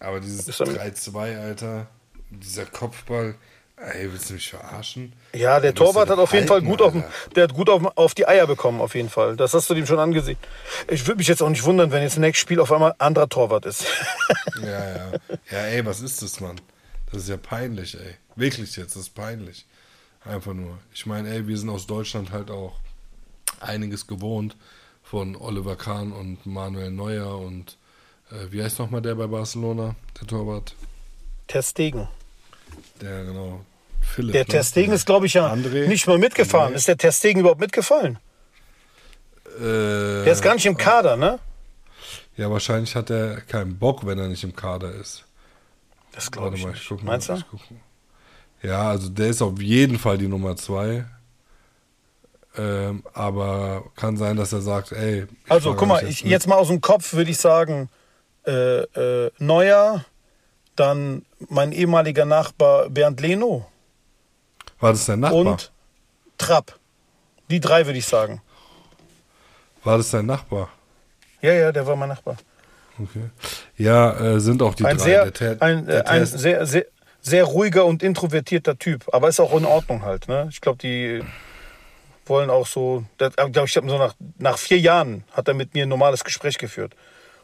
ja. 0.00 0.06
Aber 0.08 0.20
dieses 0.20 0.48
Ist 0.48 0.58
dann- 0.58 0.68
3-2, 0.74 1.38
Alter, 1.38 1.86
dieser 2.30 2.64
Kopfball, 2.64 3.34
ey, 3.76 4.10
willst 4.10 4.30
du 4.30 4.34
mich 4.34 4.48
verarschen? 4.48 5.12
Ja, 5.34 5.60
der 5.60 5.74
Torwart 5.74 6.08
hat 6.08 6.18
auf 6.18 6.32
jeden 6.32 6.46
Fall 6.48 6.62
gut 6.62 6.80
auf, 6.80 6.94
der 7.36 7.44
hat 7.44 7.52
gut 7.52 7.68
auf, 7.68 7.82
auf 7.96 8.14
die 8.14 8.26
Eier 8.26 8.46
bekommen, 8.46 8.80
auf 8.80 8.94
jeden 8.94 9.10
Fall. 9.10 9.36
Das 9.36 9.52
hast 9.52 9.68
du 9.68 9.74
dem 9.74 9.84
schon 9.84 9.98
angesehen. 9.98 10.38
Ich 10.88 11.06
würde 11.06 11.18
mich 11.18 11.28
jetzt 11.28 11.42
auch 11.42 11.50
nicht 11.50 11.64
wundern, 11.64 11.90
wenn 11.92 12.02
jetzt 12.02 12.16
im 12.16 12.22
nächsten 12.22 12.40
Spiel 12.40 12.58
auf 12.60 12.72
einmal 12.72 12.94
anderer 12.98 13.28
Torwart 13.28 13.66
ist. 13.66 13.84
Ja, 14.62 14.68
ja. 14.96 15.12
Ja, 15.52 15.58
ey, 15.66 15.84
was 15.86 16.00
ist 16.00 16.20
das, 16.22 16.40
Mann? 16.40 16.60
Das 17.12 17.22
ist 17.22 17.28
ja 17.28 17.36
peinlich, 17.36 17.94
ey. 17.94 18.14
Wirklich 18.34 18.74
jetzt, 18.76 18.96
das 18.96 19.02
ist 19.02 19.14
peinlich. 19.14 19.66
Einfach 20.28 20.52
nur. 20.52 20.78
Ich 20.94 21.06
meine, 21.06 21.30
ey, 21.30 21.46
wir 21.46 21.56
sind 21.56 21.70
aus 21.70 21.86
Deutschland 21.86 22.32
halt 22.32 22.50
auch 22.50 22.76
einiges 23.60 24.06
gewohnt 24.06 24.56
von 25.02 25.36
Oliver 25.36 25.74
Kahn 25.76 26.12
und 26.12 26.44
Manuel 26.44 26.90
Neuer 26.90 27.38
und 27.38 27.78
äh, 28.30 28.52
wie 28.52 28.62
heißt 28.62 28.78
nochmal 28.78 29.00
der 29.00 29.14
bei 29.14 29.26
Barcelona, 29.26 29.94
der 30.20 30.26
Torwart? 30.28 30.74
Ter 31.46 31.62
Stegen. 31.62 32.06
Der, 33.00 33.24
genau. 33.24 33.64
Philipp. 34.02 34.32
Der 34.32 34.42
ne? 34.42 34.46
Ter 34.48 34.64
Stegen 34.64 34.92
ist, 34.92 35.06
glaube 35.06 35.26
ich, 35.26 35.34
ja 35.34 35.50
André? 35.50 35.86
nicht 35.88 36.06
mal 36.06 36.18
mitgefahren. 36.18 36.74
André? 36.74 36.76
Ist 36.76 36.88
der 36.88 36.98
Ter 36.98 37.12
Stegen 37.12 37.40
überhaupt 37.40 37.60
mitgefallen? 37.60 38.18
Äh, 39.58 40.24
Der 40.24 40.32
ist 40.32 40.42
gar 40.42 40.54
nicht 40.54 40.66
im 40.66 40.76
Kader, 40.76 41.16
ne? 41.16 41.38
Ja, 42.36 42.50
wahrscheinlich 42.50 42.94
hat 42.94 43.08
er 43.10 43.40
keinen 43.40 43.78
Bock, 43.78 44.06
wenn 44.06 44.18
er 44.18 44.28
nicht 44.28 44.44
im 44.44 44.54
Kader 44.54 44.92
ist. 44.94 45.24
Das 46.12 46.30
glaube 46.30 46.56
ich 46.56 46.62
mal, 46.64 46.72
nicht. 46.72 46.86
guck 46.88 47.02
mal, 47.02 47.12
Meinst 47.12 47.28
du? 47.30 47.34
ich 47.34 47.44
guck 47.50 47.70
mal. 47.70 47.80
Ja, 48.62 48.90
also 48.90 49.08
der 49.08 49.28
ist 49.28 49.40
auf 49.42 49.60
jeden 49.60 49.98
Fall 49.98 50.18
die 50.18 50.28
Nummer 50.28 50.56
zwei. 50.56 51.04
Ähm, 52.56 53.04
aber 53.12 53.84
kann 53.94 54.16
sein, 54.16 54.36
dass 54.36 54.52
er 54.52 54.60
sagt, 54.62 54.90
ey. 54.92 55.26
Also, 55.48 55.74
guck 55.74 55.86
mal, 55.86 56.02
nicht 56.04 56.24
ich, 56.24 56.30
jetzt 56.30 56.48
mal 56.48 56.56
aus 56.56 56.68
dem 56.68 56.80
Kopf 56.80 57.12
würde 57.12 57.30
ich 57.30 57.38
sagen, 57.38 57.88
äh, 58.46 58.80
äh, 58.82 59.30
Neuer, 59.38 60.04
dann 60.74 61.24
mein 61.48 61.70
ehemaliger 61.72 62.24
Nachbar 62.24 62.88
Bernd 62.90 63.20
Leno 63.20 63.66
War 64.80 64.92
das 64.92 65.06
dein 65.06 65.20
Nachbar? 65.20 65.38
und 65.38 65.72
Trapp. 66.36 66.78
Die 67.50 67.60
drei 67.60 67.86
würde 67.86 67.98
ich 67.98 68.06
sagen. 68.06 68.40
War 69.84 69.98
das 69.98 70.10
dein 70.10 70.26
Nachbar? 70.26 70.68
Ja, 71.40 71.52
ja, 71.52 71.70
der 71.70 71.86
war 71.86 71.94
mein 71.96 72.08
Nachbar. 72.08 72.36
Okay. 73.00 73.30
Ja, 73.76 74.18
äh, 74.18 74.40
sind 74.40 74.60
auch 74.62 74.74
die 74.74 74.84
Ein 74.84 74.96
drei. 74.96 75.04
sehr, 75.04 75.22
der 75.30 75.32
Ter- 75.32 75.62
ein, 75.62 75.84
äh, 75.84 75.92
der 75.92 76.08
ein 76.08 76.18
Ter- 76.24 76.38
sehr, 76.38 76.66
sehr, 76.66 76.86
sehr 77.28 77.44
ruhiger 77.44 77.84
und 77.84 78.02
introvertierter 78.02 78.78
Typ. 78.78 79.06
Aber 79.12 79.28
ist 79.28 79.40
auch 79.40 79.56
in 79.56 79.64
Ordnung 79.64 80.02
halt. 80.04 80.28
Ne? 80.28 80.48
Ich 80.50 80.60
glaube, 80.60 80.78
die 80.78 81.22
wollen 82.26 82.50
auch 82.50 82.66
so. 82.66 83.04
Das, 83.18 83.34
glaub 83.36 83.66
ich, 83.66 83.76
hab 83.76 83.88
so 83.88 83.98
nach, 83.98 84.14
nach 84.38 84.58
vier 84.58 84.78
Jahren 84.78 85.24
hat 85.32 85.48
er 85.48 85.54
mit 85.54 85.74
mir 85.74 85.84
ein 85.84 85.88
normales 85.88 86.24
Gespräch 86.24 86.58
geführt. 86.58 86.94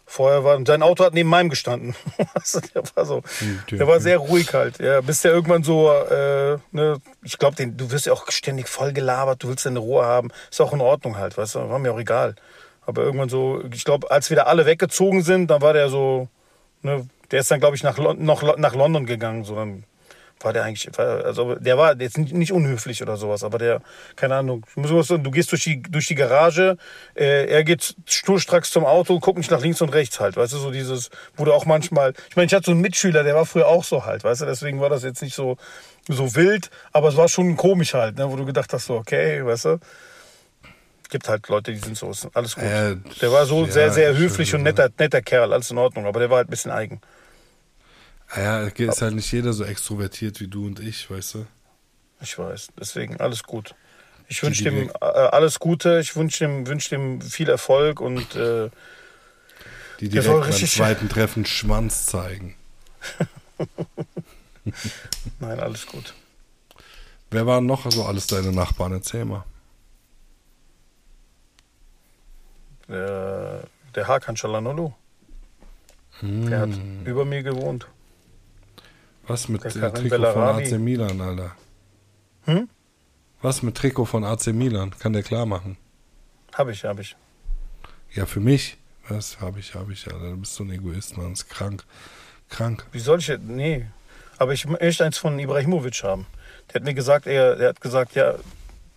Vorher 0.06 0.44
war 0.44 0.60
sein 0.66 0.82
Auto 0.82 1.02
hat 1.04 1.14
neben 1.14 1.30
meinem 1.30 1.48
gestanden. 1.48 1.94
Also, 2.34 2.60
der 2.60 2.82
war 2.94 3.06
so, 3.06 3.22
Okay. 3.62 3.78
der 3.78 3.86
war 3.86 4.00
sehr 4.00 4.18
ruhig 4.18 4.52
halt. 4.52 4.78
Ja, 4.78 5.00
bis 5.00 5.22
der 5.22 5.32
irgendwann 5.32 5.62
so, 5.62 5.90
äh, 5.90 6.58
ne, 6.72 6.98
ich 7.22 7.38
glaube, 7.38 7.66
du 7.66 7.90
wirst 7.90 8.04
ja 8.06 8.12
auch 8.12 8.30
ständig 8.30 8.68
voll 8.68 8.92
gelabert, 8.92 9.42
du 9.42 9.48
willst 9.48 9.64
deine 9.64 9.78
Ruhe 9.78 10.04
haben. 10.04 10.30
Ist 10.50 10.60
auch 10.60 10.74
in 10.74 10.82
Ordnung 10.82 11.16
halt, 11.16 11.38
weißt 11.38 11.54
du, 11.54 11.70
war 11.70 11.78
mir 11.78 11.92
auch 11.92 11.98
egal. 11.98 12.34
Aber 12.84 13.02
irgendwann 13.02 13.30
so, 13.30 13.62
ich 13.72 13.84
glaube, 13.84 14.10
als 14.10 14.28
wir 14.28 14.36
da 14.36 14.42
alle 14.42 14.66
weggezogen 14.66 15.22
sind, 15.22 15.50
dann 15.50 15.62
war 15.62 15.72
der 15.72 15.88
so, 15.88 16.28
ne, 16.82 17.08
der 17.30 17.40
ist 17.40 17.50
dann, 17.50 17.60
glaube 17.60 17.76
ich, 17.76 17.82
nach, 17.82 17.98
Lon 17.98 18.24
noch 18.24 18.56
nach 18.56 18.74
London 18.74 19.06
gegangen. 19.06 19.44
So, 19.44 19.54
dann 19.54 19.84
war 20.40 20.52
der 20.52 20.64
eigentlich, 20.64 20.88
war, 20.96 21.24
also 21.24 21.54
der 21.54 21.78
war 21.78 21.98
jetzt 22.00 22.18
nicht, 22.18 22.32
nicht 22.32 22.52
unhöflich 22.52 23.02
oder 23.02 23.16
sowas, 23.16 23.42
aber 23.42 23.58
der, 23.58 23.80
keine 24.16 24.36
Ahnung, 24.36 24.64
du 24.76 25.30
gehst 25.30 25.50
durch 25.52 25.64
die, 25.64 25.82
durch 25.82 26.06
die 26.06 26.14
Garage, 26.14 26.76
äh, 27.14 27.46
er 27.46 27.64
geht 27.64 27.96
sturstracks 28.06 28.70
zum 28.70 28.84
Auto, 28.84 29.18
guckt 29.20 29.38
nicht 29.38 29.50
nach 29.50 29.62
links 29.62 29.80
und 29.80 29.90
rechts 29.90 30.20
halt, 30.20 30.36
weißt 30.36 30.52
du, 30.52 30.58
so 30.58 30.70
dieses, 30.70 31.10
du 31.36 31.52
auch 31.52 31.66
manchmal, 31.66 32.12
ich 32.28 32.36
meine, 32.36 32.46
ich 32.46 32.54
hatte 32.54 32.66
so 32.66 32.72
einen 32.72 32.80
Mitschüler, 32.80 33.24
der 33.24 33.34
war 33.34 33.46
früher 33.46 33.66
auch 33.66 33.84
so 33.84 34.04
halt, 34.04 34.24
weißt 34.24 34.42
du, 34.42 34.46
deswegen 34.46 34.80
war 34.80 34.90
das 34.90 35.02
jetzt 35.02 35.22
nicht 35.22 35.34
so, 35.34 35.56
so 36.08 36.34
wild, 36.34 36.70
aber 36.92 37.08
es 37.08 37.16
war 37.16 37.28
schon 37.28 37.56
komisch 37.56 37.94
halt, 37.94 38.18
ne, 38.18 38.30
wo 38.30 38.36
du 38.36 38.44
gedacht 38.44 38.72
hast, 38.72 38.86
so, 38.86 38.96
okay, 38.96 39.44
weißt 39.44 39.64
du, 39.64 39.78
gibt 41.10 41.28
halt 41.28 41.48
Leute, 41.48 41.72
die 41.72 41.78
sind 41.78 41.96
so, 41.96 42.12
alles 42.34 42.56
gut. 42.56 42.64
Äh, 42.64 42.96
der 43.20 43.30
war 43.30 43.46
so 43.46 43.64
ja, 43.64 43.70
sehr, 43.70 43.92
sehr 43.92 44.12
ich 44.12 44.18
höflich 44.18 44.54
und 44.54 44.62
netter, 44.62 44.90
netter 44.98 45.22
Kerl, 45.22 45.52
alles 45.52 45.70
in 45.70 45.78
Ordnung, 45.78 46.06
aber 46.06 46.18
der 46.18 46.28
war 46.28 46.38
halt 46.38 46.48
ein 46.48 46.50
bisschen 46.50 46.72
eigen. 46.72 47.00
Ja, 48.36 48.62
ist 48.66 49.02
halt 49.02 49.14
nicht 49.14 49.30
jeder 49.30 49.52
so 49.52 49.64
extrovertiert 49.64 50.40
wie 50.40 50.48
du 50.48 50.66
und 50.66 50.80
ich, 50.80 51.10
weißt 51.10 51.34
du? 51.34 51.46
Ich 52.20 52.38
weiß, 52.38 52.68
deswegen 52.78 53.20
alles 53.20 53.42
gut. 53.42 53.74
Ich 54.28 54.42
wünsche 54.42 54.64
dem 54.64 54.88
äh, 54.88 55.04
alles 55.04 55.58
Gute, 55.58 56.00
ich 56.00 56.16
wünsche 56.16 56.44
dem, 56.44 56.66
wünsch 56.66 56.88
dem 56.88 57.20
viel 57.20 57.48
Erfolg 57.48 58.00
und 58.00 58.34
äh, 58.34 58.70
Die 60.00 60.08
direkt 60.08 60.40
beim 60.40 60.52
zweiten 60.52 61.08
Treffen 61.08 61.44
Schwanz 61.44 62.06
zeigen. 62.06 62.56
nein, 65.40 65.60
alles 65.60 65.86
gut. 65.86 66.14
Wer 67.30 67.46
waren 67.46 67.66
noch 67.66 67.90
so 67.90 68.04
alles 68.04 68.26
deine 68.26 68.52
Nachbarn? 68.52 68.92
Erzähl 68.92 69.24
mal. 69.24 69.44
Der, 72.88 73.64
der 73.94 74.08
Hakan 74.08 74.36
Çalhanoğlu, 74.36 74.92
der 76.22 76.60
hat 76.60 76.70
über 77.04 77.24
mir 77.24 77.42
gewohnt. 77.42 77.86
Was 79.26 79.48
mit 79.48 79.64
äh, 79.64 79.70
Trikot 79.70 80.32
von. 80.32 80.42
AC 80.42 80.72
Milan, 80.72 81.20
Alter? 81.20 81.52
Hm? 82.44 82.68
Was 83.40 83.62
mit 83.62 83.74
Trikot 83.74 84.04
von 84.04 84.24
AC 84.24 84.48
Milan? 84.48 84.94
Kann 84.98 85.12
der 85.12 85.22
klar 85.22 85.46
machen? 85.46 85.76
Habe 86.54 86.72
ich, 86.72 86.84
habe 86.84 87.00
ich. 87.02 87.16
Ja, 88.12 88.26
für 88.26 88.40
mich. 88.40 88.78
Was 89.08 89.40
habe 89.40 89.60
ich, 89.60 89.74
habe 89.74 89.92
ich, 89.92 90.06
Alter. 90.06 90.30
Du 90.30 90.36
bist 90.36 90.54
so 90.54 90.64
ein 90.64 90.70
Egoist, 90.70 91.16
man. 91.16 91.32
Ist 91.32 91.48
krank. 91.48 91.84
Krank. 92.48 92.86
Wie 92.92 92.98
soll 92.98 93.18
ich 93.18 93.28
jetzt? 93.28 93.44
Nee. 93.44 93.86
Aber 94.38 94.52
ich 94.52 94.66
möchte 94.66 95.04
eins 95.04 95.18
von 95.18 95.38
Ibrahimovic 95.38 96.02
haben. 96.02 96.26
Der 96.68 96.80
hat 96.80 96.84
mir 96.84 96.94
gesagt, 96.94 97.26
er, 97.26 97.56
der 97.56 97.68
hat 97.70 97.80
gesagt, 97.80 98.14
ja, 98.14 98.34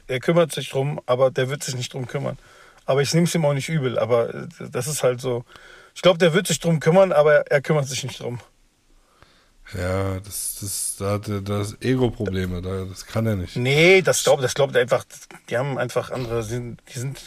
er 0.08 0.20
kümmert 0.20 0.52
sich 0.52 0.70
drum, 0.70 1.02
aber 1.06 1.32
der 1.32 1.50
wird 1.50 1.64
sich 1.64 1.76
nicht 1.76 1.94
drum 1.94 2.08
kümmern. 2.08 2.38
Aber 2.86 3.02
ich 3.02 3.14
nehme 3.14 3.28
es 3.28 3.36
ihm 3.36 3.46
auch 3.46 3.54
nicht 3.54 3.70
übel. 3.70 4.00
Aber 4.00 4.34
äh, 4.34 4.48
das 4.72 4.88
ist 4.88 5.04
halt 5.04 5.22
so. 5.22 5.46
Ich 5.96 6.02
glaube, 6.02 6.20
der 6.20 6.34
wird 6.34 6.48
sich 6.48 6.60
drum 6.60 6.80
kümmern, 6.80 7.12
aber 7.12 7.48
er 7.48 7.62
kümmert 7.62 7.88
sich 7.88 8.04
nicht 8.04 8.20
drum. 8.22 8.40
Ja, 9.74 10.20
das, 10.20 10.58
das, 10.62 10.96
da 10.98 11.12
hat 11.14 11.28
er 11.28 11.42
das 11.42 11.76
Ego-Probleme. 11.82 12.62
Da, 12.62 12.86
das 12.86 13.06
kann 13.06 13.26
er 13.26 13.36
nicht. 13.36 13.56
Nee, 13.58 14.02
das 14.02 14.24
glaubt, 14.24 14.44
das 14.44 14.54
glaubt 14.54 14.76
er 14.76 14.82
einfach. 14.82 15.04
Die 15.50 15.58
haben 15.58 15.78
einfach 15.78 16.10
andere. 16.12 16.42
Die 16.44 16.50
sind, 16.50 16.80
die 16.94 17.00
sind 17.00 17.20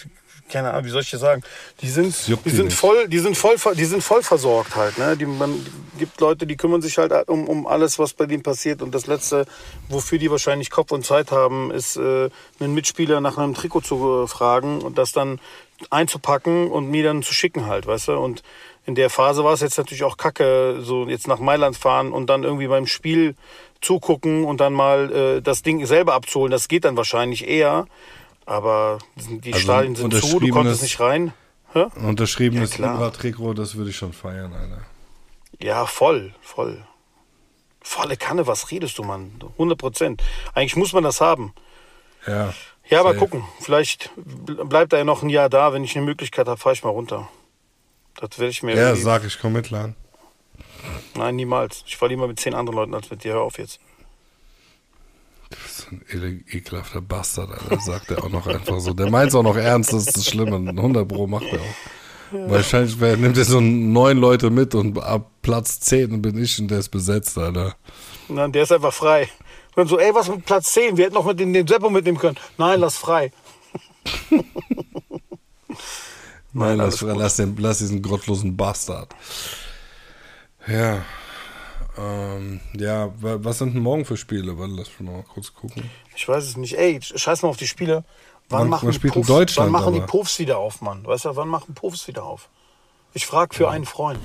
keine 0.51 0.71
Ahnung, 0.73 0.85
wie 0.85 0.91
soll 0.91 1.03
ich 1.03 1.11
dir 1.11 1.19
sagen? 1.19 1.43
Die 1.81 1.89
sind, 1.89 2.09
Das 2.09 2.27
die 2.27 2.51
sind 2.51 2.67
nicht. 2.67 2.77
voll, 2.77 3.09
die 3.09 3.19
sind 3.21 3.37
voll, 3.37 3.57
die 3.77 3.85
sind 3.85 4.03
voll 4.03 4.23
versorgt 4.23 4.75
halt. 4.75 4.99
Ne? 4.99 5.17
Die, 5.17 5.27
man 5.27 5.55
gibt 5.99 6.21
Leute, 6.21 6.47
die 6.47 6.57
kümmern 6.57 6.83
sich 6.83 6.99
halt 6.99 7.13
um, 7.29 7.49
um 7.49 7.67
alles, 7.67 7.99
was 7.99 8.15
bei 8.15 8.27
denen 8.27 8.43
passiert. 8.43 8.83
Und 8.83 8.95
das 8.95 9.07
letzte, 9.07 9.47
wofür 9.89 10.19
die 10.19 10.31
wahrscheinlich 10.31 10.71
Kopf 10.71 10.91
und 10.91 11.07
Zeit 11.07 11.31
haben, 11.31 11.71
ist 11.71 11.97
äh, 11.97 12.31
einen 12.59 12.75
Mitspieler 12.75 13.21
nach 13.21 13.39
einem 13.39 13.55
Trikot 13.55 13.83
zu 13.83 14.25
äh, 14.25 14.27
fragen 14.27 14.83
und 14.83 14.99
das 14.99 15.13
dann 15.13 15.41
einzupacken 15.89 16.71
und 16.71 16.91
mir 16.91 17.05
dann 17.05 17.23
zu 17.23 17.33
schicken 17.33 17.67
halt, 17.67 17.87
weißt 17.87 18.09
du? 18.09 18.13
Und 18.19 18.43
in 18.91 18.95
der 18.97 19.09
Phase 19.09 19.45
war 19.45 19.53
es 19.53 19.61
jetzt 19.61 19.79
natürlich 19.79 20.03
auch 20.03 20.17
kacke, 20.17 20.79
so 20.81 21.07
jetzt 21.09 21.29
nach 21.29 21.39
Mailand 21.39 21.77
fahren 21.77 22.11
und 22.13 22.27
dann 22.29 22.43
irgendwie 22.43 22.67
beim 22.67 22.87
Spiel 22.87 23.37
zugucken 23.81 24.45
und 24.45 24.61
dann 24.61 24.73
mal 24.73 25.13
äh, 25.13 25.41
das 25.43 25.63
Ding 25.63 25.87
selber 25.87 26.15
abzuholen. 26.15 26.51
Das 26.51 26.67
geht 26.67 26.85
dann 26.85 26.97
wahrscheinlich 26.97 27.47
eher. 27.49 27.87
Aber 28.47 28.99
die 29.17 29.53
Also 29.53 29.63
Stadien 29.65 29.95
sind 29.95 30.13
zu, 30.13 30.41
du 30.41 30.49
konntest 30.49 30.83
nicht 30.83 30.99
rein. 30.99 31.33
Hä? 31.73 31.87
Unterschriebenes 32.05 32.79
Ja. 32.79 32.91
Libra-Trikot, 32.93 33.55
das 33.55 33.77
würde 33.77 33.91
ich 33.91 33.97
schon 33.97 34.13
feiern, 34.13 34.53
Alter. 34.53 34.83
Ja, 35.61 35.87
voll, 35.87 36.35
voll. 36.41 36.85
Volle 37.81 38.17
Kanne, 38.17 38.47
was 38.49 38.73
redest 38.73 38.99
du, 38.99 39.05
Mann? 39.05 39.31
100 39.53 39.79
Prozent. 39.79 40.23
Eigentlich 40.55 40.75
muss 40.77 40.93
man 40.93 41.05
das 41.05 41.21
haben. 41.21 41.55
Ja. 42.27 42.53
Ja, 42.89 42.99
aber 43.01 43.11
Safe. 43.11 43.21
gucken. 43.21 43.45
Vielleicht 43.61 44.11
bl- 44.19 44.65
bleibt 44.65 44.93
er 44.93 44.99
ja 44.99 45.05
noch 45.05 45.23
ein 45.23 45.29
Jahr 45.29 45.49
da. 45.49 45.73
Wenn 45.73 45.85
ich 45.85 45.97
eine 45.97 46.05
Möglichkeit 46.05 46.49
habe, 46.49 46.59
fahre 46.61 46.75
ich 46.75 46.83
mal 46.83 46.91
runter. 46.91 47.29
Das 48.17 48.39
werde 48.39 48.51
ich 48.51 48.63
mir. 48.63 48.75
Ja, 48.77 48.89
irgendwie- 48.89 49.03
sag 49.03 49.25
ich, 49.25 49.39
komm 49.41 49.53
mit, 49.55 49.71
Lan. 49.71 49.95
Nein, 51.15 51.37
niemals. 51.37 51.85
Ich 51.87 51.97
fahre 51.97 52.11
lieber 52.11 52.27
mit 52.27 52.41
zehn 52.41 52.55
anderen 52.55 52.77
Leuten 52.79 52.95
als 52.95 53.11
mit 53.11 53.25
dir. 53.25 53.35
Hör 53.35 53.43
auf 53.43 53.59
jetzt. 53.59 53.81
Du 55.51 55.57
bist 55.63 55.89
ein 55.91 56.45
ekelhafter 56.51 57.01
Bastard, 57.01 57.51
Alter. 57.51 57.81
Sagt 57.81 58.11
er 58.11 58.23
auch 58.25 58.29
noch 58.29 58.47
einfach 58.47 58.79
so. 58.81 58.93
Der 58.93 59.11
meint 59.11 59.31
es 59.31 59.35
auch 59.35 59.43
noch 59.43 59.57
ernst, 59.57 59.93
das 59.93 60.07
ist 60.07 60.17
das 60.17 60.27
Schlimme. 60.27 60.57
100 60.71 61.09
Pro 61.09 61.27
macht 61.27 61.47
er 61.47 61.61
auch. 61.61 62.49
Wahrscheinlich 62.51 63.01
wer- 63.01 63.17
nimmt 63.17 63.37
er 63.37 63.45
so 63.45 63.61
neun 63.61 64.19
Leute 64.19 64.51
mit 64.51 64.75
und 64.77 64.97
ab 65.03 65.29
Platz 65.43 65.81
10 65.81 66.23
bin 66.23 66.41
ich 66.41 66.59
und 66.61 66.69
der 66.69 66.79
ist 66.79 66.91
besetzt, 66.91 67.37
Alter. 67.37 67.75
Dann, 68.29 68.53
der 68.53 68.63
ist 68.63 68.71
einfach 68.73 68.93
frei. 68.95 69.29
Und 69.75 69.89
so, 69.89 69.99
ey, 69.99 70.15
was 70.15 70.29
mit 70.29 70.45
Platz 70.45 70.73
10? 70.73 70.97
Wir 70.97 71.07
hätten 71.07 71.15
noch 71.15 71.27
mit 71.27 71.41
dem, 71.41 71.53
den 71.53 71.67
Seppo 71.67 71.91
mitnehmen 71.91 72.19
können. 72.19 72.37
Nein, 72.57 72.79
lass 72.81 72.97
frei. 72.97 73.33
Nein, 76.53 76.79
lass, 76.79 77.01
alles 77.03 77.13
gut. 77.13 77.17
lass, 77.21 77.37
den, 77.37 77.57
lass 77.59 77.79
diesen 77.79 78.03
gottlosen 78.03 78.57
Bastard. 78.57 79.15
Ja. 80.67 81.03
Ähm, 81.99 82.61
ja, 82.77 83.07
wa- 83.21 83.39
was 83.41 83.59
sind 83.59 83.75
denn 83.75 83.83
morgen 83.83 84.05
für 84.05 84.17
Spiele? 84.17 84.57
Warte, 84.59 84.73
lass 84.75 84.89
mich 84.99 85.11
mal 85.11 85.23
kurz 85.25 85.53
gucken. 85.55 85.91
Ich 86.15 86.27
weiß 86.29 86.45
es 86.45 86.57
nicht. 86.57 86.79
Ey, 86.79 87.01
scheiß 87.03 87.43
mal 87.43 87.49
auf 87.49 87.57
die 87.57 87.67
Spiele. 87.67 88.05
Wann, 88.49 88.63
Wann- 88.63 88.69
machen, 88.71 88.91
die 88.91 88.99
Puffs, 88.99 89.29
Deutschland 89.29 89.73
wann 89.73 89.81
machen 89.83 89.95
die? 89.95 90.01
Puffs 90.01 90.39
wieder 90.39 90.59
auf, 90.59 90.81
Mann? 90.81 91.05
Weißt 91.07 91.25
du, 91.25 91.37
wann 91.37 91.49
machen 91.49 91.75
Puffs 91.75 92.09
wieder 92.09 92.25
auf? 92.25 92.49
Ich 93.15 93.27
frage 93.27 93.55
für 93.55 93.71
einen 93.71 93.87
Freund. 93.87 94.21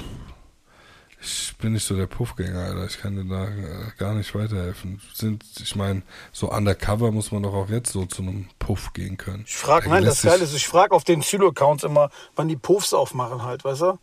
Ich 1.26 1.57
bin 1.57 1.73
nicht 1.73 1.86
so 1.86 1.95
der 1.95 2.05
Puffgänger, 2.05 2.59
Alter. 2.65 2.86
Ich 2.86 2.99
kann 2.99 3.15
dir 3.15 3.26
da 3.26 3.45
äh, 3.45 3.91
gar 3.97 4.13
nicht 4.13 4.36
weiterhelfen. 4.36 5.01
Sind, 5.13 5.43
ich 5.59 5.76
meine, 5.76 6.03
so 6.32 6.51
undercover 6.51 7.11
muss 7.11 7.32
man 7.32 7.43
doch 7.43 7.53
auch 7.53 7.69
jetzt 7.69 7.91
so 7.91 8.05
zu 8.05 8.21
einem 8.21 8.47
Puff 8.59 8.93
gehen 8.93 9.17
können. 9.17 9.43
Ich 9.47 9.55
frage, 9.55 9.89
nein, 9.89 10.05
das 10.05 10.21
Geile 10.21 10.43
ist, 10.43 10.53
ich 10.53 10.67
frage 10.67 10.93
auf 10.93 11.03
den 11.03 11.21
Zülo-Accounts 11.21 11.84
immer, 11.84 12.09
wann 12.36 12.47
die 12.47 12.55
Puffs 12.55 12.93
aufmachen 12.93 13.43
halt, 13.43 13.65
weißt 13.65 13.82
du? 13.82 13.99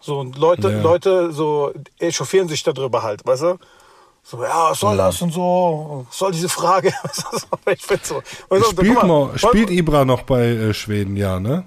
So, 0.00 0.18
und 0.18 0.36
Leute, 0.38 0.70
Ja. 0.70 0.80
Leute 0.80 1.32
so 1.32 1.72
echauffieren 1.98 2.48
sich 2.48 2.62
darüber 2.62 3.02
halt, 3.02 3.24
weißt 3.24 3.42
du? 3.42 3.58
So, 4.24 4.42
ja, 4.42 4.70
was 4.70 4.80
soll 4.80 4.96
das 4.96 5.20
und 5.20 5.32
so? 5.32 6.06
Was 6.08 6.18
soll 6.18 6.32
diese 6.32 6.48
Frage? 6.48 6.88
ich 7.66 7.82
so. 8.02 8.22
Und 8.48 8.64
so, 8.64 8.70
Spielt, 8.70 9.02
mal, 9.02 9.38
spielt 9.38 9.70
Ibra 9.70 10.04
noch 10.04 10.22
bei 10.22 10.46
äh, 10.46 10.74
Schweden, 10.74 11.16
ja, 11.16 11.40
ne? 11.40 11.64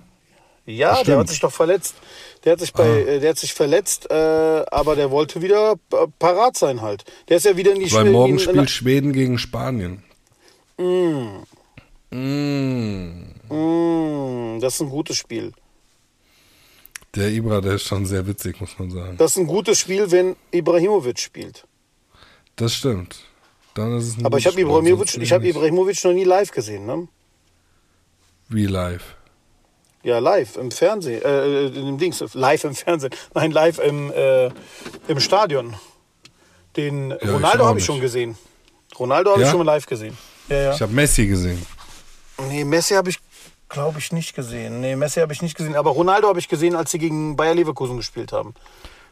Ja, 0.68 0.96
der 0.96 1.04
Stimmt. 1.04 1.18
hat 1.20 1.30
sich 1.30 1.40
doch 1.40 1.52
verletzt. 1.52 1.94
Der 2.44 2.54
hat 2.54 2.60
sich 2.60 2.74
bei, 2.74 2.88
äh, 2.88 3.20
der 3.20 3.32
hat 3.32 3.38
sich 3.38 3.54
verletzt, 3.54 4.10
äh, 4.10 4.14
aber 4.72 4.96
der 4.96 5.12
wollte 5.12 5.42
wieder 5.42 5.76
pa- 5.90 6.08
parat 6.18 6.58
sein 6.58 6.82
halt. 6.82 7.04
Der 7.30 7.38
ist 7.38 7.46
ja 7.46 7.56
wieder 7.56 7.74
in 7.74 7.80
die 7.82 7.92
Weil 7.92 8.10
morgen 8.12 8.34
in- 8.34 8.40
spielt 8.40 8.70
Schweden 8.72 9.14
gegen 9.14 9.38
Spanien. 9.38 10.04
Mm, 10.78 11.44
das 14.60 14.76
ist 14.76 14.82
ein 14.82 14.90
gutes 14.90 15.18
Spiel. 15.18 15.52
Der 17.16 17.30
Ibra, 17.30 17.62
der 17.62 17.76
ist 17.76 17.84
schon 17.84 18.06
sehr 18.06 18.28
witzig, 18.28 18.60
muss 18.60 18.78
man 18.78 18.92
sagen. 18.92 19.18
Das 19.18 19.32
ist 19.32 19.38
ein 19.38 19.48
gutes 19.48 19.80
Spiel, 19.80 20.12
wenn 20.12 20.36
Ibrahimovic 20.52 21.20
spielt. 21.20 21.66
Das 22.58 22.74
stimmt. 22.74 23.18
Dann 23.74 23.98
ist 23.98 24.08
es 24.08 24.18
ein 24.18 24.26
Aber 24.26 24.38
ich 24.38 24.48
habe 24.48 24.60
Ibrahimovic, 24.60 25.10
ich 25.10 25.18
nicht. 25.18 25.32
Ibrahimovic 25.32 26.04
noch 26.04 26.14
nie 26.14 26.24
live 26.24 26.52
gesehen, 26.52 26.86
ne? 26.86 27.08
Wie 28.50 28.66
live. 28.66 29.15
Ja, 30.06 30.20
live 30.20 30.56
im 30.58 30.70
Fernsehen, 30.70 31.22
äh, 31.24 31.66
in 31.66 31.74
dem 31.88 31.98
Dings, 31.98 32.24
live 32.36 32.64
im 32.64 32.76
Fernsehen. 32.76 33.12
Nein, 33.34 33.50
live 33.52 33.80
im, 33.80 34.12
äh, 34.12 34.52
im 35.08 35.20
Stadion. 35.20 35.74
Den 36.78 37.12
ich 37.20 37.28
Ronaldo 37.28 37.66
habe 37.66 37.80
ich 37.80 37.86
schon 37.86 38.00
gesehen. 38.02 38.38
Ronaldo 39.00 39.32
habe 39.32 39.42
Ja? 39.42 39.48
ich 39.48 39.52
schon 39.52 39.66
mal 39.66 39.72
live 39.74 39.86
gesehen. 39.88 40.16
Ja, 40.48 40.56
ja. 40.58 40.74
Ich 40.76 40.82
habe 40.82 40.94
Messi 40.94 41.26
gesehen. 41.26 41.60
Nee, 42.50 42.64
Messi 42.66 42.94
habe 42.94 43.10
ich, 43.10 43.18
glaube 43.68 43.98
ich, 43.98 44.12
nicht 44.12 44.36
gesehen. 44.36 44.80
Nee, 44.82 44.96
Messi 44.96 45.22
habe 45.22 45.34
ich 45.34 45.42
nicht 45.42 45.58
gesehen. 45.58 45.76
Aber 45.76 45.90
Ronaldo 45.92 46.28
habe 46.28 46.38
ich 46.38 46.50
gesehen, 46.50 46.76
als 46.76 46.92
sie 46.92 47.00
gegen 47.00 47.36
Bayer 47.36 47.56
Leverkusen 47.56 47.98
gespielt 47.98 48.32
haben. 48.32 48.54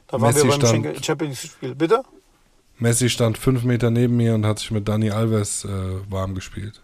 Da 0.07 0.21
waren 0.21 0.31
Messi 0.33 0.43
wir 0.45 0.51
beim 0.51 0.59
stand- 0.59 0.85
Schenke- 0.85 1.03
Champions 1.03 1.41
League-Spiel. 1.43 1.73
Bitte? 1.75 2.03
Messi 2.77 3.09
stand 3.09 3.37
fünf 3.39 3.63
Meter 3.63 3.89
neben 3.89 4.15
mir 4.17 4.35
und 4.35 4.45
hat 4.45 4.59
sich 4.59 4.69
mit 4.71 4.87
Dani 4.87 5.09
Alves 5.09 5.65
äh, 5.65 5.69
warm 6.09 6.35
gespielt. 6.35 6.81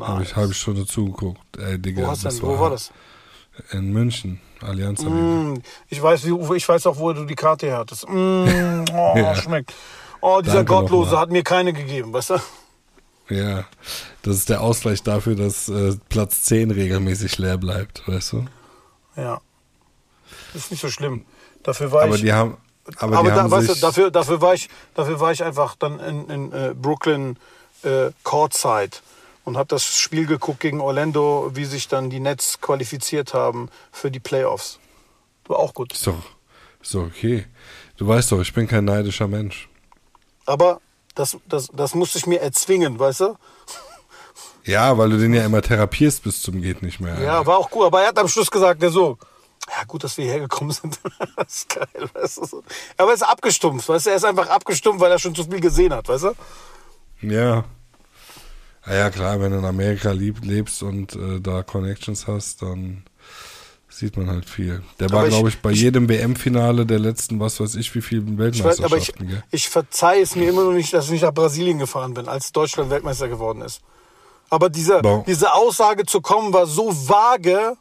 Habe 0.00 0.22
ich 0.22 0.36
halbe 0.36 0.54
Stunde 0.54 0.86
zugeguckt. 0.86 1.56
Ey, 1.58 1.78
Digga, 1.78 2.02
Wo, 2.02 2.06
hast 2.08 2.24
das 2.24 2.36
denn, 2.36 2.46
wo 2.46 2.58
war 2.58 2.70
das? 2.70 2.92
In 3.72 3.92
München, 3.92 4.40
Allianz 4.60 5.00
Arena. 5.00 5.14
Mm, 5.16 5.62
ich, 5.88 6.00
weiß, 6.00 6.24
ich 6.24 6.68
weiß 6.68 6.86
auch, 6.86 6.98
wo 6.98 7.12
du 7.12 7.24
die 7.24 7.34
Karte 7.34 7.66
her 7.66 7.78
hattest. 7.78 8.08
Mm, 8.08 8.84
oh, 8.92 9.12
Ja. 9.16 9.34
schmeckt. 9.34 9.74
Oh, 10.20 10.40
dieser 10.40 10.64
Danke 10.64 10.72
Gottlose 10.72 11.18
hat 11.18 11.30
mir 11.30 11.42
keine 11.42 11.72
gegeben, 11.72 12.12
weißt 12.12 12.30
du? 12.30 12.38
Ja, 13.30 13.64
das 14.22 14.36
ist 14.36 14.48
der 14.48 14.62
Ausgleich 14.62 15.02
dafür, 15.02 15.34
dass 15.34 15.68
äh, 15.68 15.96
Platz 16.08 16.42
10 16.44 16.70
regelmäßig 16.70 17.38
leer 17.38 17.58
bleibt, 17.58 18.06
weißt 18.08 18.32
du? 18.32 18.46
Ja. 19.16 19.40
Ist 20.54 20.70
nicht 20.70 20.80
so 20.80 20.88
schlimm. 20.88 21.24
Dafür 21.62 21.92
war 21.92 22.04
Aber 22.04 22.14
ich. 22.14 22.22
die 22.22 22.32
haben, 22.32 22.56
aber, 22.96 23.18
aber 23.18 23.28
die 23.28 23.34
da, 23.34 23.42
haben 23.42 23.50
weißt 23.50 23.68
du, 23.68 23.74
dafür, 23.74 24.10
dafür, 24.10 24.40
war 24.40 24.54
ich, 24.54 24.68
dafür 24.94 25.20
war 25.20 25.32
ich 25.32 25.44
einfach 25.44 25.76
dann 25.76 26.00
in, 26.00 26.30
in 26.30 26.52
äh, 26.52 26.74
Brooklyn 26.74 27.36
äh, 27.82 28.10
Courtside 28.24 28.96
und 29.48 29.56
habe 29.56 29.68
das 29.68 29.84
Spiel 29.84 30.26
geguckt 30.26 30.60
gegen 30.60 30.80
Orlando, 30.80 31.50
wie 31.54 31.64
sich 31.64 31.88
dann 31.88 32.10
die 32.10 32.20
Nets 32.20 32.60
qualifiziert 32.60 33.34
haben 33.34 33.70
für 33.90 34.10
die 34.10 34.20
Playoffs. 34.20 34.78
War 35.46 35.58
auch 35.58 35.74
gut. 35.74 35.92
ist 35.92 36.06
doch, 36.06 36.22
ist 36.80 36.94
doch 36.94 37.06
okay. 37.06 37.46
Du 37.96 38.06
weißt 38.06 38.30
doch, 38.30 38.40
ich 38.40 38.52
bin 38.52 38.68
kein 38.68 38.84
neidischer 38.84 39.26
Mensch. 39.26 39.68
Aber 40.46 40.80
das, 41.14 41.36
das, 41.48 41.68
das 41.72 41.94
musste 41.94 42.18
ich 42.18 42.26
mir 42.26 42.40
erzwingen, 42.40 42.98
weißt 42.98 43.20
du? 43.20 43.34
Ja, 44.64 44.98
weil 44.98 45.08
du 45.08 45.16
den 45.16 45.32
ja 45.32 45.46
immer 45.46 45.62
therapierst 45.62 46.24
bis 46.24 46.42
zum 46.42 46.60
geht 46.60 46.82
nicht 46.82 47.00
mehr. 47.00 47.18
Ja, 47.22 47.46
war 47.46 47.56
auch 47.56 47.70
gut. 47.70 47.86
Aber 47.86 48.02
er 48.02 48.08
hat 48.08 48.18
am 48.18 48.28
Schluss 48.28 48.50
gesagt, 48.50 48.82
der 48.82 48.90
so, 48.90 49.16
ja 49.66 49.84
gut, 49.86 50.04
dass 50.04 50.18
wir 50.18 50.24
hierher 50.24 50.40
gekommen 50.40 50.72
sind. 50.72 51.00
das 51.36 51.54
ist 51.54 51.68
geil, 51.70 52.10
weißt 52.12 52.36
du? 52.36 52.44
so. 52.44 52.62
Aber 52.98 53.12
er 53.12 53.14
ist 53.14 53.22
abgestumpft, 53.22 53.88
weißt 53.88 54.04
du? 54.04 54.10
Er 54.10 54.16
ist 54.16 54.26
einfach 54.26 54.50
abgestumpft, 54.50 55.00
weil 55.00 55.10
er 55.10 55.18
schon 55.18 55.34
zu 55.34 55.44
viel 55.44 55.60
gesehen 55.60 55.94
hat, 55.94 56.06
weißt 56.06 56.24
du? 56.24 56.32
Ja. 57.22 57.64
Ja, 58.88 58.94
ja 58.94 59.10
klar, 59.10 59.40
wenn 59.40 59.52
du 59.52 59.58
in 59.58 59.64
Amerika 59.64 60.10
lieb, 60.12 60.44
lebst 60.44 60.82
und 60.82 61.14
äh, 61.14 61.40
da 61.40 61.62
Connections 61.62 62.26
hast, 62.26 62.62
dann 62.62 63.04
sieht 63.88 64.16
man 64.16 64.28
halt 64.28 64.44
viel. 64.48 64.82
Der 65.00 65.10
war, 65.10 65.26
glaube 65.28 65.48
ich, 65.48 65.58
bei 65.60 65.70
ich- 65.72 65.80
jedem 65.80 66.08
WM-Finale 66.08 66.86
der 66.86 66.98
letzten, 66.98 67.40
was 67.40 67.58
weiß 67.60 67.74
ich, 67.74 67.94
wie 67.94 68.00
vielen 68.02 68.34
Ich 68.52 68.62
weiß, 68.62 68.80
aber 68.80 68.96
ich, 68.96 69.08
Weltmeisterschaften. 69.08 69.28
gell? 69.28 69.42
ich 69.50 69.68
verzeihe 69.68 70.22
es 70.22 70.36
mir 70.36 70.48
immer 70.48 70.64
noch 70.64 70.72
nicht, 70.72 70.92
dass 70.92 71.06
ich 71.06 71.10
nicht 71.12 71.22
nach 71.22 71.34
Brasilien 71.34 71.78
gefahren 71.78 72.14
bin, 72.14 72.28
als 72.28 72.52
Deutschland 72.52 72.90
Weltmeister 72.90 73.28
geworden 73.28 73.62
ist. 73.62 73.80
Aber 74.50 74.70
diese, 74.70 75.02
diese 75.26 75.52
Aussage 75.52 76.06
zu 76.06 76.20
kommen 76.20 76.52
war 76.54 76.66
so 76.66 76.90
vage, 77.08 77.76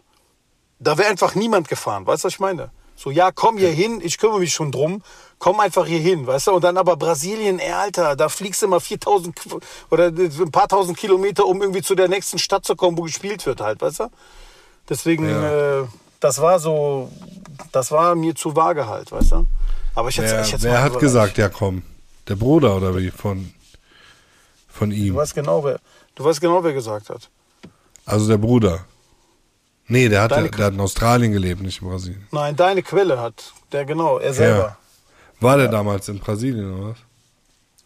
da 0.79 0.97
wäre 0.97 1.09
einfach 1.09 1.33
niemand 1.35 1.69
gefahren. 1.69 2.05
Weißt 2.05 2.23
du, 2.23 2.27
was 2.27 2.33
ich 2.33 2.39
meine? 2.39 2.71
So, 2.95 3.09
ja, 3.11 3.31
komm 3.31 3.57
hier 3.57 3.69
hin, 3.71 4.01
ich 4.03 4.17
kümmere 4.17 4.39
mich 4.39 4.53
schon 4.53 4.71
drum. 4.71 5.01
Komm 5.39 5.59
einfach 5.59 5.85
hier 5.85 5.99
hin, 5.99 6.25
weißt 6.25 6.47
du? 6.47 6.51
Und 6.53 6.63
dann 6.63 6.77
aber 6.77 6.95
Brasilien, 6.97 7.59
ey, 7.59 7.71
Alter, 7.71 8.15
da 8.15 8.27
fliegst 8.27 8.61
du 8.63 8.65
immer 8.65 8.79
4000 8.79 9.35
K- 9.35 9.59
oder 9.91 10.07
ein 10.07 10.51
paar 10.51 10.67
tausend 10.67 10.97
Kilometer, 10.97 11.45
um 11.45 11.61
irgendwie 11.61 11.83
zu 11.83 11.93
der 11.93 12.07
nächsten 12.07 12.39
Stadt 12.39 12.65
zu 12.65 12.75
kommen, 12.75 12.97
wo 12.97 13.03
gespielt 13.03 13.45
wird 13.45 13.61
halt, 13.61 13.79
weißt 13.81 13.99
du? 13.99 14.07
Deswegen, 14.89 15.29
Ja. 15.29 15.81
äh, 15.81 15.85
das 16.19 16.41
war 16.41 16.59
so, 16.59 17.11
das 17.71 17.91
war 17.91 18.15
mir 18.15 18.33
zu 18.33 18.55
vage 18.55 18.87
halt, 18.87 19.11
weißt 19.11 19.33
du? 19.33 19.45
Aber 19.93 20.09
ich 20.09 20.17
hätte 20.17 20.31
Wer, 20.31 20.41
ich 20.41 20.63
wer 20.63 20.73
mal 20.73 20.81
hat 20.81 20.99
gesagt, 20.99 21.37
ja 21.37 21.49
komm? 21.49 21.83
Der 22.27 22.35
Bruder 22.35 22.75
oder 22.75 22.95
wie? 22.97 23.11
Von, 23.11 23.53
von 24.67 24.89
Du 24.89 24.95
ihm. 24.95 25.15
weißt 25.15 25.35
genau, 25.35 25.63
wer, 25.63 25.79
du 26.15 26.23
weißt 26.23 26.41
genau, 26.41 26.63
wer 26.63 26.73
gesagt 26.73 27.09
hat. 27.11 27.29
Also 28.05 28.27
der 28.27 28.37
Bruder. 28.37 28.85
Nee, 29.87 30.09
der 30.09 30.23
hat, 30.23 30.31
Deine- 30.31 30.49
der 30.49 30.65
hat 30.65 30.73
in 30.73 30.81
Australien 30.81 31.31
gelebt, 31.31 31.61
nicht 31.61 31.81
in 31.81 31.87
Brasilien. 31.89 32.27
Nein, 32.31 32.55
deine 32.55 32.81
Quelle 32.83 33.19
hat, 33.21 33.53
der 33.71 33.85
genau, 33.85 34.17
er 34.17 34.33
selber. 34.33 34.77
War 35.39 35.57
der 35.57 35.67
damals 35.67 36.07
in 36.09 36.19
Brasilien 36.19 36.73
oder 36.73 36.89
was? 36.91 36.97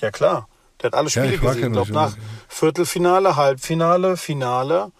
Ja, 0.01 0.11
klar. 0.11 0.47
Der 0.81 0.87
hat 0.87 0.93
alle 0.95 1.09
Ja, 1.09 1.21
Spiele 1.23 1.35
ich 1.35 1.43
war 1.43 1.53
gesehen. 1.53 1.67
Ich 1.67 1.73
glaube, 1.73 1.91
nach. 1.91 2.15
Viertelfinale, 2.47 3.35
Halbfinale, 3.35 4.17
Finale. 4.17 4.91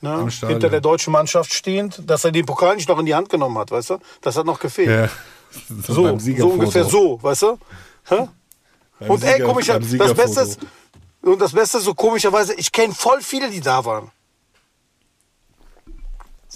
Ne, 0.00 0.28
hinter 0.46 0.70
der 0.70 0.80
deutschen 0.80 1.12
Mannschaft 1.12 1.52
stehend, 1.52 2.08
dass 2.08 2.24
er 2.24 2.30
den 2.30 2.46
Pokal 2.46 2.76
nicht 2.76 2.88
noch 2.88 3.00
in 3.00 3.06
die 3.06 3.16
Hand 3.16 3.30
genommen 3.30 3.58
hat, 3.58 3.72
weißt 3.72 3.90
du? 3.90 3.98
Das 4.20 4.36
hat 4.36 4.46
noch 4.46 4.60
gefehlt. 4.60 4.88
Ja. 4.88 5.08
so, 5.88 6.16
so 6.18 6.48
ungefähr 6.50 6.84
so, 6.84 7.20
weißt 7.20 7.42
du? 7.42 7.58
Und 9.00 9.24
ey, 9.24 9.34
Sieger- 9.34 9.44
komisch, 9.44 9.66
beim 9.66 9.98
das. 9.98 10.14
Beste 10.14 10.40
ist, 10.42 10.60
und 11.22 11.40
das 11.40 11.52
Beste 11.52 11.78
ist 11.78 11.84
so 11.84 11.94
komischerweise, 11.94 12.54
ich 12.54 12.70
kenne 12.70 12.94
voll 12.94 13.20
viele, 13.22 13.50
die 13.50 13.60
da 13.60 13.84
waren. 13.84 14.12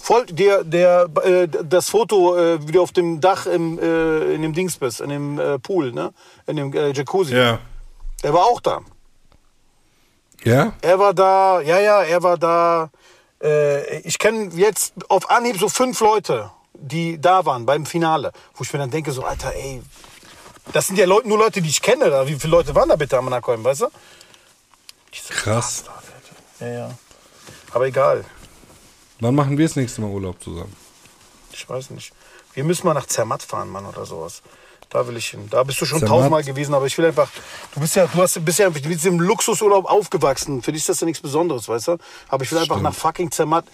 Voll, 0.03 0.25
der, 0.25 0.65
der, 0.65 1.07
äh, 1.23 1.47
das 1.47 1.89
Foto, 1.89 2.35
äh, 2.35 2.67
wie 2.67 2.73
du 2.73 2.81
auf 2.81 2.91
dem 2.91 3.21
Dach 3.21 3.45
im, 3.45 3.79
äh, 3.79 4.33
in 4.33 4.41
dem 4.41 4.51
Dings 4.51 4.75
bist, 4.75 4.99
in 4.99 5.07
dem 5.07 5.39
äh, 5.39 5.57
Pool, 5.59 5.93
ne? 5.93 6.13
In 6.45 6.57
dem 6.57 6.73
äh, 6.73 6.91
Jacuzzi. 6.91 7.33
Ja. 7.33 7.59
Er 8.21 8.33
war 8.33 8.43
auch 8.43 8.59
da. 8.59 8.81
Ja? 10.43 10.73
Er 10.81 10.99
war 10.99 11.13
da, 11.13 11.61
ja, 11.61 11.79
ja, 11.79 12.03
er 12.03 12.21
war 12.21 12.37
da. 12.37 12.89
Äh, 13.41 13.99
ich 13.99 14.19
kenne 14.19 14.49
jetzt 14.55 14.93
auf 15.07 15.29
Anhieb 15.29 15.57
so 15.57 15.69
fünf 15.69 16.01
Leute, 16.01 16.51
die 16.73 17.21
da 17.21 17.45
waren 17.45 17.65
beim 17.65 17.85
Finale, 17.85 18.33
wo 18.55 18.65
ich 18.65 18.73
mir 18.73 18.79
dann 18.79 18.91
denke, 18.91 19.13
so, 19.13 19.23
Alter, 19.23 19.53
ey, 19.55 19.81
das 20.73 20.87
sind 20.87 20.99
ja 20.99 21.05
Leute, 21.05 21.29
nur 21.29 21.37
Leute, 21.37 21.61
die 21.61 21.69
ich 21.69 21.81
kenne. 21.81 22.09
Da. 22.09 22.27
Wie 22.27 22.35
viele 22.35 22.51
Leute 22.51 22.75
waren 22.75 22.89
da 22.89 22.97
bitte 22.97 23.17
am 23.17 23.27
Anaheim, 23.27 23.63
weißt 23.63 23.83
du? 23.83 23.87
Krass. 25.29 25.83
Bastarde, 25.83 26.07
Alter. 26.59 26.65
Ja, 26.65 26.79
ja. 26.87 26.91
Aber 27.71 27.87
egal, 27.87 28.25
Wann 29.23 29.35
machen 29.35 29.57
wir 29.57 29.65
das 29.65 29.77
nächste 29.77 30.01
Mal 30.01 30.11
Urlaub 30.11 30.43
zusammen? 30.43 30.75
ich 31.53 31.69
weiß 31.69 31.91
nicht. 31.91 32.11
Wir 32.55 32.63
müssen 32.65 32.85
mal 32.85 32.93
nach 32.93 33.05
Zermatt 33.05 33.41
fahren, 33.41 33.69
Mann, 33.69 33.85
oder 33.85 34.05
sowas. 34.05 34.41
Da 34.89 35.07
will 35.07 35.15
ich 35.15 35.27
hin. 35.27 35.47
Da 35.49 35.63
bist 35.63 35.79
du 35.79 35.85
schon 35.85 35.99
Zermatt? 35.99 36.15
tausendmal 36.17 36.43
gewesen, 36.43 36.73
aber 36.73 36.87
ich 36.87 36.97
will 36.97 37.05
einfach. 37.05 37.29
Du 37.73 37.79
bist 37.79 37.95
ja, 37.95 38.05
du 38.05 38.21
hast, 38.21 38.43
bist 38.43 38.59
ja 38.59 38.69
mit 38.69 38.83
diesem 38.83 39.19
Luxusurlaub 39.19 39.85
aufgewachsen. 39.85 40.61
Für 40.61 40.73
dich 40.73 40.81
ist 40.81 40.89
das 40.89 40.99
ja 40.99 41.05
nichts 41.05 41.21
Besonderes, 41.21 41.69
weißt 41.69 41.87
du? 41.87 41.97
Aber 42.27 42.43
ich 42.43 42.51
will 42.51 42.57
einfach 42.57 42.75
Stimmt. 42.75 42.83
nach 42.83 42.93
fucking 42.93 43.31
Zermatt. 43.31 43.65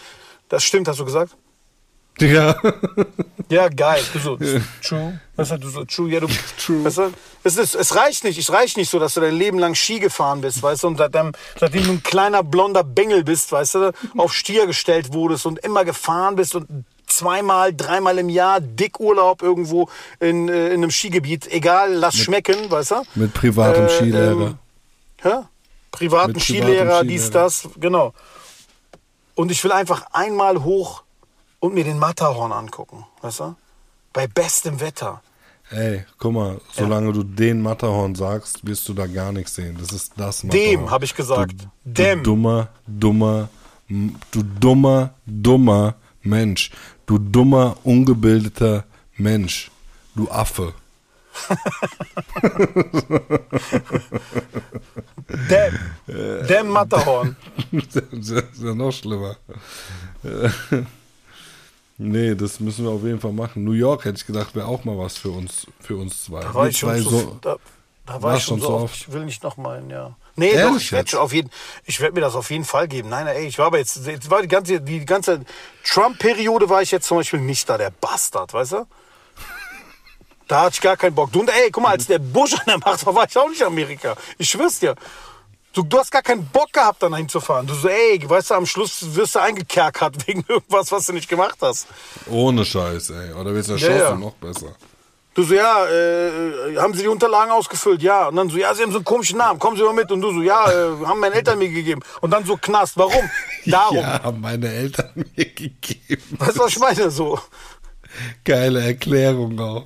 Das 0.50 0.64
stimmt, 0.64 0.88
hast 0.88 1.00
du 1.00 1.06
gesagt? 1.06 1.36
Ja. 2.28 2.56
Ja, 3.50 3.68
geil. 3.70 4.04
Du 4.14 4.20
so, 4.20 4.38
true. 4.84 5.20
Weißt 5.36 5.52
du, 5.52 5.58
du 5.58 5.70
so, 5.70 5.86
true. 5.86 6.12
Ja, 6.12 6.20
du, 6.20 6.28
True. 6.64 6.84
Weißt 6.86 6.98
du, 7.00 7.12
es, 7.44 7.58
ist, 7.58 7.74
es 7.74 7.96
reicht 7.96 8.24
nicht. 8.24 8.38
Es 8.38 8.52
reicht 8.52 8.78
nicht 8.78 8.90
so, 8.92 9.00
dass 9.00 9.16
du 9.16 9.22
dein 9.22 9.36
Leben 9.36 9.58
lang 9.58 9.74
Ski 9.74 10.00
gefahren 10.00 10.42
bist, 10.42 10.62
weißt 10.62 10.84
du, 10.84 10.88
und 10.88 10.98
seitdem, 10.98 11.32
seitdem 11.60 11.84
du 11.86 11.92
ein 11.94 12.04
kleiner 12.04 12.44
blonder 12.44 12.84
Bengel 12.84 13.24
bist, 13.24 13.52
weißt 13.52 13.76
du, 13.76 13.92
auf 14.18 14.34
Stier 14.36 14.68
gestellt 14.68 15.14
wurdest 15.14 15.46
und 15.48 15.58
immer 15.60 15.84
gefahren 15.84 16.36
bist 16.36 16.54
und 16.54 16.68
zweimal, 17.08 17.74
dreimal 17.74 18.20
im 18.20 18.30
Jahr 18.30 18.60
dick 18.62 19.00
Urlaub 19.00 19.42
irgendwo 19.42 19.90
in, 20.20 20.48
äh, 20.48 20.68
in 20.68 20.84
einem 20.84 20.92
Skigebiet, 20.92 21.48
egal, 21.52 21.94
lass 21.94 22.18
schmecken, 22.18 22.70
weißt 22.70 22.92
du? 22.92 23.02
Mit 23.16 23.34
privatem 23.34 23.86
Äh, 23.86 23.90
Skilehrer. 23.90 24.32
ähm, 24.32 24.58
Hä? 25.24 25.30
Privaten 25.92 26.34
Mit 26.34 26.38
privatem 26.38 26.40
Skilehrer, 26.40 27.04
dies, 27.04 27.24
Skilehrer. 27.26 27.44
das, 27.46 27.68
genau. 27.78 28.14
Und 29.34 29.50
ich 29.52 29.64
will 29.64 29.72
einfach 29.72 30.06
einmal 30.14 30.64
hoch 30.64 31.02
und 31.60 31.74
mir 31.74 31.84
den 31.84 32.00
Matterhorn 32.00 32.52
angucken, 32.52 33.06
weißt 33.22 33.42
du? 33.42 33.56
Bei 34.14 34.28
bestem 34.28 34.80
Wetter. 34.80 35.22
Ey, 35.72 36.04
guck 36.18 36.34
mal, 36.34 36.60
solange 36.72 37.14
du 37.14 37.22
den 37.24 37.62
Matterhorn 37.62 38.16
sagst, 38.16 38.66
wirst 38.66 38.90
du 38.90 38.94
da 38.96 39.06
gar 39.06 39.32
nichts 39.32 39.54
sehen. 39.54 39.78
Das 39.80 39.92
ist 39.92 40.14
das 40.18 40.44
Matterhorn. 40.44 40.68
Dem, 40.68 40.90
hab 40.90 41.04
ich 41.04 41.16
gesagt. 41.16 41.62
Du, 41.62 41.68
Dem. 41.86 42.24
Du 42.24 42.32
dummer, 42.32 42.70
dummer, 42.88 43.50
du 43.88 44.44
dummer, 44.60 45.14
dummer 45.28 45.94
Mensch. 46.24 46.72
Du 47.06 47.20
dummer, 47.20 47.78
ungebildeter 47.84 48.86
Mensch. 49.18 49.70
Du 50.16 50.30
Affe. 50.30 50.74
Damn. 55.50 55.80
Damn 56.48 56.70
Matterhorn. 56.70 57.36
das 57.72 57.96
ist 57.96 58.64
ja 58.64 58.74
noch 58.74 58.92
schlimmer. 58.92 59.38
Nee, 62.00 62.34
das 62.34 62.60
müssen 62.60 62.86
wir 62.86 62.92
auf 62.92 63.04
jeden 63.04 63.20
Fall 63.20 63.34
machen. 63.34 63.64
New 63.64 63.74
York 63.74 64.06
hätte 64.06 64.18
ich 64.18 64.26
gedacht, 64.26 64.56
wäre 64.56 64.66
auch 64.66 64.84
mal 64.86 64.98
was 64.98 65.18
für 65.18 65.30
uns, 65.30 65.68
für 65.80 65.96
uns 65.98 66.24
zwei. 66.24 66.42
Da 66.42 66.54
war 66.54 66.64
Wir 66.64 66.70
ich 66.72 66.78
schon 66.80 66.90
zwei 66.90 67.02
so, 67.02 67.38
da, 67.42 67.58
da 68.08 68.22
war 68.24 68.38
ich 68.38 68.44
schon 68.44 68.60
so 68.60 68.68
so 68.68 68.74
oft. 68.74 68.96
Ich 68.96 69.12
will 69.12 69.26
nicht 69.26 69.44
noch 69.44 69.58
mal, 69.58 69.84
ja. 69.90 70.16
Nee, 70.36 70.52
Ehrlich 70.52 70.72
doch, 70.72 70.82
ich 70.82 70.92
werde 70.94 71.20
auf 71.20 71.34
jeden, 71.34 71.52
ich 71.84 72.00
werde 72.00 72.16
mir 72.16 72.22
das 72.22 72.34
auf 72.34 72.50
jeden 72.50 72.64
Fall 72.66 72.88
geben. 72.88 73.10
Nein, 73.10 73.26
nein, 73.26 73.36
ey, 73.36 73.48
ich 73.48 73.60
war 73.60 73.68
aber 73.68 73.78
jetzt, 73.78 74.08
jetzt 74.08 74.32
war 74.32 74.42
die 74.42 74.48
ganze, 74.48 74.80
die 74.82 75.06
ganze 75.06 75.42
Trump-Periode 75.84 76.70
war 76.70 76.82
ich 76.82 76.92
jetzt 76.92 77.08
zum 77.08 77.18
Beispiel 77.18 77.42
nicht 77.42 77.70
da, 77.70 77.78
der 77.78 77.92
Bastard, 77.92 78.54
weißt 78.54 78.72
du? 78.72 78.88
Da 80.48 80.62
hatte 80.62 80.76
ich 80.76 80.82
gar 80.82 80.98
keinen 80.98 81.14
Bock. 81.14 81.32
Du, 81.32 81.42
und 81.42 81.50
ey, 81.50 81.70
guck 81.72 81.84
mal, 81.84 81.92
als 81.92 82.08
der 82.08 82.18
Bush 82.18 82.54
an 82.54 82.64
der 82.66 82.78
Macht 82.80 83.06
war, 83.06 83.14
war 83.14 83.28
ich 83.30 83.38
auch 83.38 83.50
nicht 83.50 83.62
in 83.62 83.68
Amerika. 83.68 84.16
Ich 84.38 84.50
schwör's 84.50 84.80
dir. 84.80 84.96
Du, 85.80 85.86
du 85.86 85.98
hast 85.98 86.12
gar 86.12 86.22
keinen 86.22 86.46
Bock 86.48 86.74
gehabt, 86.74 87.02
dann 87.02 87.16
hinzufahren. 87.16 87.66
Du 87.66 87.74
so, 87.74 87.88
ey, 87.88 88.22
weißt 88.22 88.52
du, 88.52 88.56
am 88.56 88.66
Schluss 88.66 89.16
wirst 89.16 89.36
du 89.36 89.40
eingekerkert 89.40 90.16
wegen 90.28 90.44
irgendwas, 90.46 90.92
was 90.92 91.06
du 91.06 91.14
nicht 91.14 91.30
gemacht 91.30 91.56
hast. 91.62 91.88
Ohne 92.30 92.66
Scheiß, 92.66 93.12
ey. 93.12 93.32
Oder 93.32 93.54
wird's 93.54 93.70
Ja, 93.70 93.76
erschossen, 93.76 93.98
ja. 93.98 94.16
noch 94.16 94.34
besser. 94.34 94.76
Du 95.36 95.44
so, 95.44 95.54
ja, 95.54 95.86
äh, 95.86 96.76
haben 96.76 96.94
Sie 96.94 97.04
die 97.04 97.08
Unterlagen 97.08 97.52
ausgefüllt? 97.52 98.02
Ja. 98.02 98.28
Und 98.28 98.36
dann 98.36 98.50
so, 98.50 98.58
ja, 98.58 98.74
Sie 98.76 98.84
haben 98.84 98.92
so 98.92 98.98
einen 98.98 99.06
komischen 99.06 99.38
Namen, 99.38 99.58
kommen 99.58 99.78
Sie 99.78 99.84
mal 99.84 99.94
mit. 99.94 100.12
Und 100.12 100.20
du 100.20 100.34
so, 100.34 100.42
ja, 100.42 100.70
äh, 100.70 101.06
haben 101.06 101.22
meine 101.22 101.36
Eltern 101.36 101.58
mir 101.58 101.70
gegeben. 101.70 102.02
Und 102.20 102.32
dann 102.32 102.44
so 102.44 102.58
Knast. 102.58 102.98
Warum? 102.98 103.30
Darum. 103.66 103.96
Ja, 103.96 104.22
haben 104.22 104.42
meine 104.42 104.68
Eltern 104.68 105.12
mir 105.16 105.46
gegeben. 105.46 106.24
Weißt 106.40 106.58
du, 106.58 106.60
was 106.60 106.72
ich 106.74 106.80
meine? 106.80 107.10
So. 107.10 107.40
Geile 108.44 108.82
Erklärung 108.86 109.58
auch. 109.62 109.86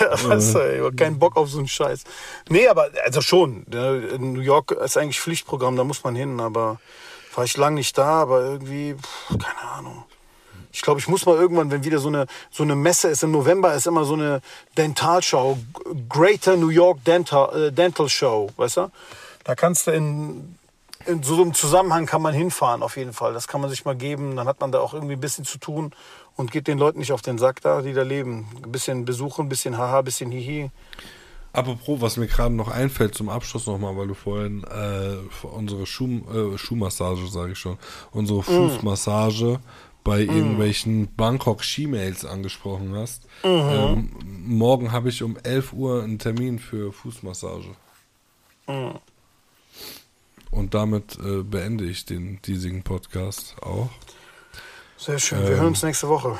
Ja, 0.00 0.28
weißt 0.28 0.54
du, 0.54 0.58
ey, 0.60 0.78
ich 0.78 0.84
hab 0.84 0.96
keinen 0.96 1.18
Bock 1.18 1.36
auf 1.36 1.48
so 1.48 1.58
einen 1.58 1.68
Scheiß. 1.68 2.04
Nee, 2.48 2.68
aber, 2.68 2.90
also 3.04 3.20
schon. 3.20 3.64
ne, 3.68 4.08
In 4.14 4.32
New 4.32 4.40
York 4.40 4.70
ist 4.70 4.96
eigentlich 4.96 5.20
Pflichtprogramm, 5.20 5.76
da 5.76 5.84
muss 5.84 6.04
man 6.04 6.14
hin. 6.14 6.40
Aber 6.40 6.78
war 7.34 7.44
ich 7.44 7.56
lang 7.56 7.74
nicht 7.74 7.96
da, 7.98 8.22
aber 8.22 8.42
irgendwie, 8.42 8.94
pff, 8.94 9.38
keine 9.38 9.70
Ahnung. 9.72 10.04
Ich 10.72 10.80
glaube, 10.80 11.00
ich 11.00 11.08
muss 11.08 11.26
mal 11.26 11.36
irgendwann, 11.36 11.70
wenn 11.70 11.84
wieder 11.84 11.98
so 11.98 12.08
eine, 12.08 12.26
so 12.50 12.62
eine 12.62 12.76
Messe 12.76 13.08
ist, 13.08 13.22
im 13.22 13.30
November 13.30 13.74
ist 13.74 13.86
immer 13.86 14.04
so 14.04 14.14
eine 14.14 14.40
Dentalshow, 14.78 15.58
Greater 16.08 16.56
New 16.56 16.70
York 16.70 17.04
Dental, 17.04 17.68
äh, 17.68 17.72
Dental 17.72 18.08
Show, 18.08 18.50
weißt 18.56 18.78
du? 18.78 18.90
Da 19.44 19.54
kannst 19.54 19.86
du 19.86 19.90
in, 19.90 20.56
in 21.04 21.22
so 21.22 21.34
einem 21.34 21.52
Zusammenhang 21.52 22.06
kann 22.06 22.22
man 22.22 22.32
hinfahren, 22.32 22.82
auf 22.82 22.96
jeden 22.96 23.12
Fall. 23.12 23.34
Das 23.34 23.48
kann 23.48 23.60
man 23.60 23.68
sich 23.68 23.84
mal 23.84 23.96
geben, 23.96 24.36
dann 24.36 24.46
hat 24.46 24.60
man 24.60 24.72
da 24.72 24.80
auch 24.80 24.94
irgendwie 24.94 25.14
ein 25.14 25.20
bisschen 25.20 25.44
zu 25.44 25.58
tun 25.58 25.92
und 26.36 26.50
geht 26.50 26.66
den 26.66 26.78
Leuten 26.78 26.98
nicht 26.98 27.12
auf 27.12 27.22
den 27.22 27.38
Sack 27.38 27.60
da, 27.60 27.82
die 27.82 27.92
da 27.92 28.02
leben. 28.02 28.46
Ein 28.62 28.72
bisschen 28.72 29.04
besuchen, 29.04 29.46
ein 29.46 29.48
bisschen 29.48 29.76
haha, 29.76 29.98
ein 29.98 30.04
bisschen 30.04 30.30
hihi. 30.30 30.70
Apropos, 31.52 32.00
was 32.00 32.16
mir 32.16 32.26
gerade 32.26 32.54
noch 32.54 32.68
einfällt 32.68 33.14
zum 33.14 33.28
Abschluss 33.28 33.66
nochmal, 33.66 33.96
weil 33.96 34.08
du 34.08 34.14
vorhin 34.14 34.64
äh, 34.64 35.46
unsere 35.46 35.84
Schuh, 35.84 36.54
äh, 36.54 36.56
Schuhmassage, 36.56 37.26
sage 37.26 37.52
ich 37.52 37.58
schon, 37.58 37.76
unsere 38.10 38.42
Fußmassage 38.42 39.60
bei 40.02 40.20
irgendwelchen 40.20 41.14
Bangkok-Ski-Mails 41.14 42.24
angesprochen 42.24 42.94
hast. 42.94 43.26
Ähm, 43.44 44.10
morgen 44.46 44.92
habe 44.92 45.10
ich 45.10 45.22
um 45.22 45.36
11 45.36 45.72
Uhr 45.74 46.02
einen 46.02 46.18
Termin 46.18 46.58
für 46.58 46.92
Fußmassage. 46.92 47.68
Und 50.50 50.74
damit 50.74 51.18
äh, 51.18 51.42
beende 51.42 51.84
ich 51.84 52.04
den 52.04 52.40
diesigen 52.42 52.82
Podcast 52.82 53.56
auch. 53.60 53.90
Sehr 55.04 55.18
schön. 55.18 55.40
Wir 55.42 55.56
hören 55.56 55.66
uns 55.68 55.82
nächste 55.82 56.08
Woche. 56.08 56.38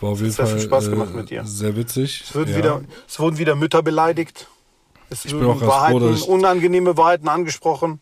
War 0.00 0.10
auf 0.10 0.20
jeden 0.20 0.32
Fall 0.32 0.46
viel 0.46 0.60
Spaß 0.60 0.88
äh, 0.88 0.90
gemacht 0.90 1.14
mit 1.14 1.30
dir. 1.30 1.44
sehr 1.44 1.74
witzig. 1.76 2.24
Es, 2.28 2.34
ja. 2.34 2.46
wieder, 2.56 2.80
es 3.08 3.18
wurden 3.18 3.38
wieder 3.38 3.54
Mütter 3.54 3.82
beleidigt. 3.82 4.48
Es 5.08 5.22
bin 5.22 5.36
auch 5.36 5.40
wurden 5.40 5.48
ganz 5.48 5.60
froh, 5.60 5.68
Wahrheiten, 5.68 6.10
dass 6.10 6.20
ich- 6.20 6.28
unangenehme 6.28 6.96
Wahrheiten 6.96 7.28
angesprochen. 7.28 8.00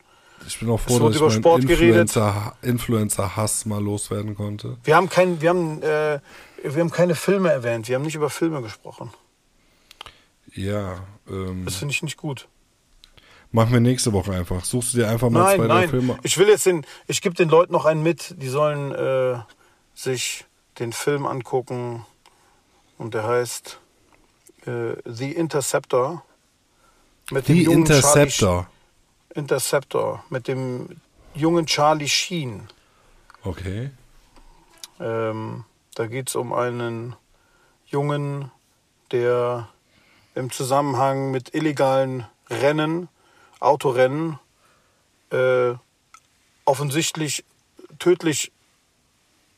Ich 0.48 0.58
bin 0.58 0.68
auch 0.70 0.80
froh, 0.80 0.98
dass 0.98 1.10
ich 1.14 1.20
über 1.20 1.30
Sport 1.30 1.66
geredet. 1.68 2.08
Influencer- 2.10 2.52
Influencer-Hass 2.62 3.64
mal 3.66 3.80
loswerden 3.80 4.34
konnte. 4.34 4.78
Wir 4.82 4.96
haben, 4.96 5.08
kein, 5.08 5.40
wir, 5.40 5.50
haben, 5.50 5.80
äh, 5.82 6.18
wir 6.64 6.80
haben 6.80 6.90
keine 6.90 7.14
Filme 7.14 7.52
erwähnt. 7.52 7.86
Wir 7.86 7.94
haben 7.94 8.02
nicht 8.02 8.16
über 8.16 8.30
Filme 8.30 8.60
gesprochen. 8.62 9.10
Ja, 10.54 10.96
ähm, 11.30 11.64
Das 11.64 11.76
finde 11.76 11.92
ich 11.92 12.02
nicht 12.02 12.16
gut. 12.16 12.48
Machen 13.52 13.72
wir 13.72 13.80
nächste 13.80 14.12
Woche 14.12 14.32
einfach. 14.32 14.64
Suchst 14.64 14.94
du 14.94 14.98
dir 14.98 15.08
einfach 15.08 15.30
mal 15.30 15.44
Nein, 15.44 15.56
zwei, 15.58 15.66
drei 15.66 15.80
nein. 15.80 15.88
Filme. 15.88 16.18
Ich 16.22 16.38
will 16.38 16.48
jetzt 16.48 16.66
den, 16.66 16.84
ich 17.06 17.20
gebe 17.22 17.34
den 17.34 17.48
Leuten 17.48 17.72
noch 17.72 17.84
einen 17.84 18.02
mit. 18.02 18.34
Die 18.38 18.48
sollen 18.48 18.92
äh, 18.92 19.38
sich 19.94 20.44
den 20.78 20.92
Film 20.92 21.26
angucken. 21.26 22.04
Und 22.98 23.14
der 23.14 23.24
heißt 23.24 23.78
äh, 24.66 24.94
The 25.04 25.32
Interceptor. 25.32 26.24
Mit 27.30 27.48
dem 27.48 27.56
Die 27.56 27.62
jungen 27.64 27.78
Interceptor. 27.80 28.66
Charlie, 29.30 29.40
Interceptor. 29.40 30.24
Mit 30.30 30.48
dem 30.48 30.88
jungen 31.34 31.66
Charlie 31.66 32.08
Sheen. 32.08 32.68
Okay. 33.44 33.90
Ähm, 35.00 35.64
da 35.94 36.06
geht 36.06 36.28
es 36.28 36.36
um 36.36 36.52
einen 36.52 37.16
Jungen, 37.86 38.50
der 39.10 39.68
im 40.34 40.50
Zusammenhang 40.50 41.30
mit 41.30 41.54
illegalen 41.54 42.26
Rennen, 42.48 43.08
Autorennen, 43.62 44.38
äh, 45.30 45.74
offensichtlich 46.64 47.44
tödlich 47.98 48.52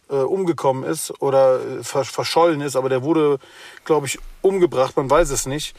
äh, 0.08 0.16
umgekommen 0.16 0.84
ist 0.84 1.10
oder 1.22 1.60
äh, 1.60 1.82
ver 1.82 2.04
verschollen 2.04 2.60
ist, 2.60 2.76
aber 2.76 2.88
der 2.88 3.02
wurde, 3.02 3.38
glaube 3.84 4.06
ich, 4.06 4.18
umgebracht, 4.42 4.96
man 4.96 5.10
weiß 5.10 5.30
es 5.30 5.46
nicht. 5.46 5.76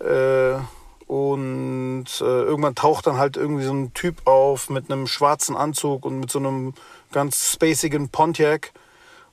Äh, 0.00 0.58
und 1.06 2.06
äh, 2.20 2.24
irgendwann 2.24 2.74
taucht 2.74 3.06
dann 3.06 3.16
halt 3.16 3.38
irgendwie 3.38 3.64
so 3.64 3.72
ein 3.72 3.94
Typ 3.94 4.26
auf 4.26 4.68
mit 4.68 4.90
einem 4.90 5.06
schwarzen 5.06 5.56
Anzug 5.56 6.04
und 6.04 6.20
mit 6.20 6.30
so 6.30 6.38
einem 6.38 6.74
ganz 7.12 7.52
spacigen 7.52 8.10
Pontiac 8.10 8.72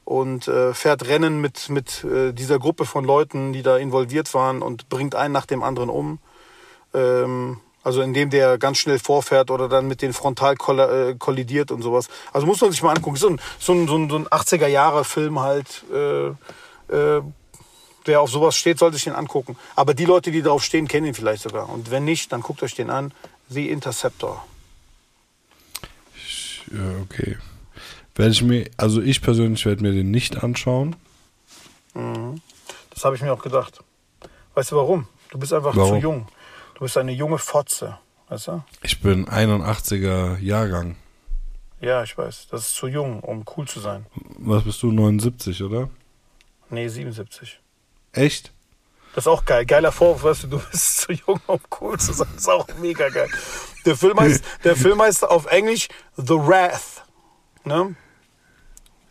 und 0.06 0.48
äh, 0.48 0.74
fährt 0.74 1.08
Rennen 1.08 1.41
mit, 1.41 1.68
mit 1.70 2.04
äh, 2.06 2.32
dieser 2.32 2.60
Gruppe 2.60 2.86
von 2.86 3.04
Leuten, 3.04 3.52
die 3.52 3.62
da 3.62 3.76
involviert 3.76 4.34
waren 4.34 4.62
und 4.62 4.88
bringt 4.88 5.16
einen 5.16 5.34
nach 5.34 5.48
dem 5.48 5.64
anderen 5.64 5.89
um. 5.89 6.20
Ähm, 6.93 7.60
also 7.86 8.02
indem 8.02 8.32
der 8.32 8.58
ganz 8.58 8.80
schnell 8.80 8.98
vorfährt 8.98 9.52
oder 9.52 9.70
dann 9.70 9.88
mit 9.88 10.02
den 10.02 10.12
frontal 10.12 10.56
äh, 10.56 11.14
kollidiert 11.20 11.72
und 11.72 11.84
sowas. 11.84 12.08
Also 12.34 12.48
muss 12.48 12.60
man 12.60 12.72
sich 12.72 12.82
mal 12.82 12.96
angucken. 12.96 13.16
So 13.16 13.30
ein, 13.30 13.40
so 13.60 13.74
ein, 13.74 13.88
so 13.88 13.96
ein, 13.96 14.10
so 14.10 14.18
ein 14.18 14.28
80er-Jahre-Film 14.28 15.40
halt. 15.40 15.84
Äh, 15.94 16.30
äh, 16.94 17.22
wer 18.06 18.22
auf 18.22 18.32
sowas 18.32 18.56
steht, 18.56 18.80
sollte 18.80 18.96
sich 18.96 19.04
den 19.04 19.14
angucken. 19.14 19.56
Aber 19.76 19.94
die 19.94 20.06
Leute, 20.06 20.32
die 20.32 20.42
darauf 20.42 20.64
stehen, 20.64 20.88
kennen 20.88 21.06
ihn 21.06 21.14
vielleicht 21.14 21.44
sogar. 21.44 21.70
Und 21.70 21.92
wenn 21.92 22.06
nicht, 22.06 22.32
dann 22.32 22.42
guckt 22.42 22.64
euch 22.64 22.74
den 22.74 22.90
an. 22.90 23.14
The 23.50 23.70
Interceptor. 23.70 24.44
Ja, 26.72 27.02
okay. 27.04 27.38
Werde 28.16 28.32
ich 28.32 28.42
mir, 28.42 28.68
also 28.78 29.00
ich 29.00 29.22
persönlich 29.22 29.64
werde 29.68 29.84
mir 29.84 29.92
den 29.92 30.10
nicht 30.10 30.44
anschauen. 30.44 30.96
Das 31.94 33.06
habe 33.06 33.16
ich 33.16 33.22
mir 33.22 33.32
auch 33.32 33.44
gedacht. 33.44 33.80
Weißt 34.56 34.72
du 34.72 34.76
warum? 34.78 35.08
Du 35.30 35.38
bist 35.38 35.54
einfach 35.54 35.76
Warum? 35.76 36.00
zu 36.00 36.02
jung. 36.02 36.28
Du 36.76 36.82
bist 36.82 36.98
eine 36.98 37.12
junge 37.12 37.38
Fotze. 37.38 37.98
Weißt 38.30 38.48
du? 38.48 38.64
Ich 38.82 39.02
bin 39.02 39.28
81er 39.28 40.38
Jahrgang. 40.40 40.96
Ja, 41.80 42.04
ich 42.04 42.18
weiß. 42.18 42.48
Das 42.50 42.62
ist 42.62 42.76
zu 42.76 42.88
jung, 42.88 43.20
um 43.22 43.44
cool 43.56 43.68
zu 43.68 43.80
sein. 43.80 44.06
Was 44.38 44.64
bist 44.64 44.82
du, 44.84 44.92
79, 44.92 45.64
oder? 45.64 45.90
Nee, 46.70 46.88
77. 46.88 47.60
Echt? 48.14 48.52
Das 49.14 49.24
ist 49.26 49.28
auch 49.28 49.46
geil. 49.46 49.66
Geiler 49.66 49.92
Vorwurf, 49.92 50.24
weißt 50.24 50.44
du, 50.44 50.48
du 50.48 50.60
bist 50.72 50.98
zu 51.02 51.14
jung, 51.14 51.40
um 51.48 51.60
cool 51.80 52.00
zu 52.00 52.14
sein. 52.14 52.28
Das 52.34 52.42
ist 52.44 52.50
auch 52.50 52.68
mega 52.82 53.08
geil. 53.10 53.30
Der 53.86 53.96
Film 53.96 54.20
heißt, 54.20 54.44
der 54.64 54.76
Film 54.76 55.02
heißt 55.02 55.24
auf 55.24 55.46
Englisch 55.46 55.88
The 56.18 56.34
Wrath. 56.34 57.06
Ne? 57.64 57.96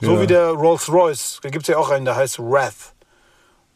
So 0.01 0.15
Ja. 0.17 0.21
wie 0.21 0.27
der 0.27 0.49
Rolls 0.49 0.89
Royce. 0.91 1.39
Da 1.43 1.49
gibt 1.51 1.62
es 1.65 1.69
ja 1.69 1.79
auch 1.79 1.91
einen, 1.91 2.05
der 2.05 2.17
heißt 2.17 2.39
Wrath. 2.41 2.93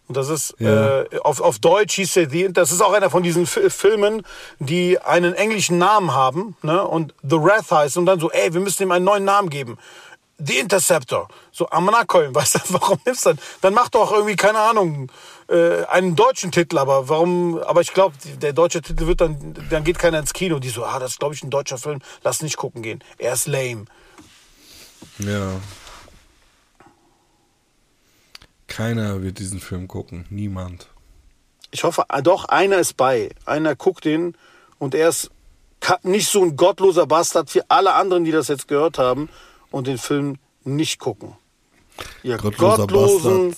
Und 0.08 0.16
das 0.16 0.28
ist, 0.30 0.54
Ja. 0.58 1.02
äh, 1.02 1.18
auf, 1.20 1.40
auf 1.40 1.58
Deutsch 1.58 1.94
hieß 1.96 2.14
der, 2.14 2.30
The, 2.30 2.48
das 2.52 2.72
ist 2.72 2.80
auch 2.80 2.92
einer 2.94 3.10
von 3.10 3.22
diesen 3.22 3.46
Fi- 3.46 3.68
Filmen, 3.70 4.22
die 4.58 4.98
einen 4.98 5.34
englischen 5.34 5.78
Namen 5.78 6.12
haben, 6.14 6.56
ne? 6.62 6.82
Und 6.86 7.14
The 7.22 7.36
Wrath 7.36 7.70
heißt 7.70 7.96
und 7.98 8.06
dann 8.06 8.18
so, 8.18 8.30
ey, 8.30 8.52
wir 8.54 8.60
müssen 8.60 8.82
ihm 8.84 8.90
einen 8.92 9.04
neuen 9.04 9.24
Namen 9.24 9.50
geben. 9.50 9.76
The 10.38 10.58
Interceptor. 10.60 11.28
So, 11.52 11.68
Amanakolm, 11.68 12.34
weißt 12.34 12.54
du, 12.54 12.60
warum 12.68 12.98
nimmst 13.04 13.26
du 13.26 13.30
dann? 13.30 13.38
Dann 13.60 13.74
mach 13.74 13.88
doch 13.90 14.12
irgendwie, 14.12 14.36
keine 14.36 14.60
Ahnung, 14.60 15.10
äh, 15.48 15.84
einen 15.86 16.14
deutschen 16.16 16.52
Titel, 16.52 16.78
aber 16.78 17.08
warum, 17.08 17.58
aber 17.58 17.80
ich 17.80 17.92
glaube, 17.92 18.14
der 18.40 18.52
deutsche 18.52 18.80
Titel 18.80 19.06
wird 19.06 19.20
dann, 19.20 19.54
dann 19.68 19.84
geht 19.84 19.98
keiner 19.98 20.20
ins 20.20 20.32
Kino. 20.32 20.58
Die 20.58 20.68
so, 20.70 20.84
ah, 20.84 20.98
das 20.98 21.12
ist, 21.12 21.18
glaube 21.18 21.34
ich, 21.34 21.42
ein 21.42 21.50
deutscher 21.50 21.76
Film, 21.76 21.98
lass 22.22 22.40
nicht 22.40 22.56
gucken 22.56 22.82
gehen. 22.82 23.02
Er 23.18 23.32
ist 23.34 23.46
lame. 23.46 23.84
Ja. 25.18 25.52
Keiner 28.68 29.22
wird 29.22 29.38
diesen 29.38 29.60
Film 29.60 29.88
gucken. 29.88 30.26
Niemand. 30.30 30.88
Ich 31.70 31.84
hoffe, 31.84 32.04
ah, 32.08 32.22
doch, 32.22 32.44
einer 32.46 32.78
ist 32.78 32.96
bei. 32.96 33.30
Einer 33.44 33.74
guckt 33.74 34.04
den 34.04 34.36
und 34.78 34.94
er 34.94 35.08
ist 35.08 35.30
nicht 36.02 36.28
so 36.28 36.42
ein 36.42 36.56
gottloser 36.56 37.06
Bastard 37.06 37.54
wie 37.54 37.62
alle 37.68 37.94
anderen, 37.94 38.24
die 38.24 38.30
das 38.30 38.48
jetzt 38.48 38.68
gehört 38.68 38.98
haben 38.98 39.28
und 39.70 39.86
den 39.86 39.98
Film 39.98 40.36
nicht 40.64 40.98
gucken. 40.98 41.36
Ihr 42.22 42.36
Gottloser 42.36 42.86
gottlosen, 42.86 43.56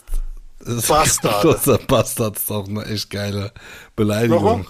Bastard. 0.59 0.89
Bastard. 0.89 1.43
Gottloser 1.43 1.79
Bastard 1.79 2.37
ist 2.37 2.51
auch 2.51 2.69
eine 2.69 2.85
echt 2.87 3.11
geile 3.11 3.53
Beleidigung. 3.97 4.67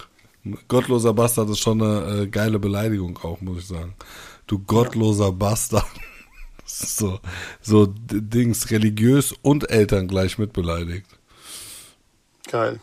Gottloser 0.69 1.13
Bastard 1.13 1.51
ist 1.51 1.61
schon 1.61 1.83
eine 1.83 2.23
äh, 2.23 2.27
geile 2.27 2.59
Beleidigung 2.59 3.19
auch, 3.19 3.41
muss 3.41 3.59
ich 3.59 3.67
sagen. 3.67 3.95
Du 4.47 4.59
gottloser 4.59 5.33
Bastard. 5.33 5.87
So, 6.79 7.21
so 7.61 7.87
Dings, 7.87 8.71
religiös 8.71 9.35
und 9.43 9.71
Eltern 9.71 10.09
gleich 10.09 10.39
mit 10.39 10.53
beleidigt. 10.53 11.07
Geil. 12.51 12.81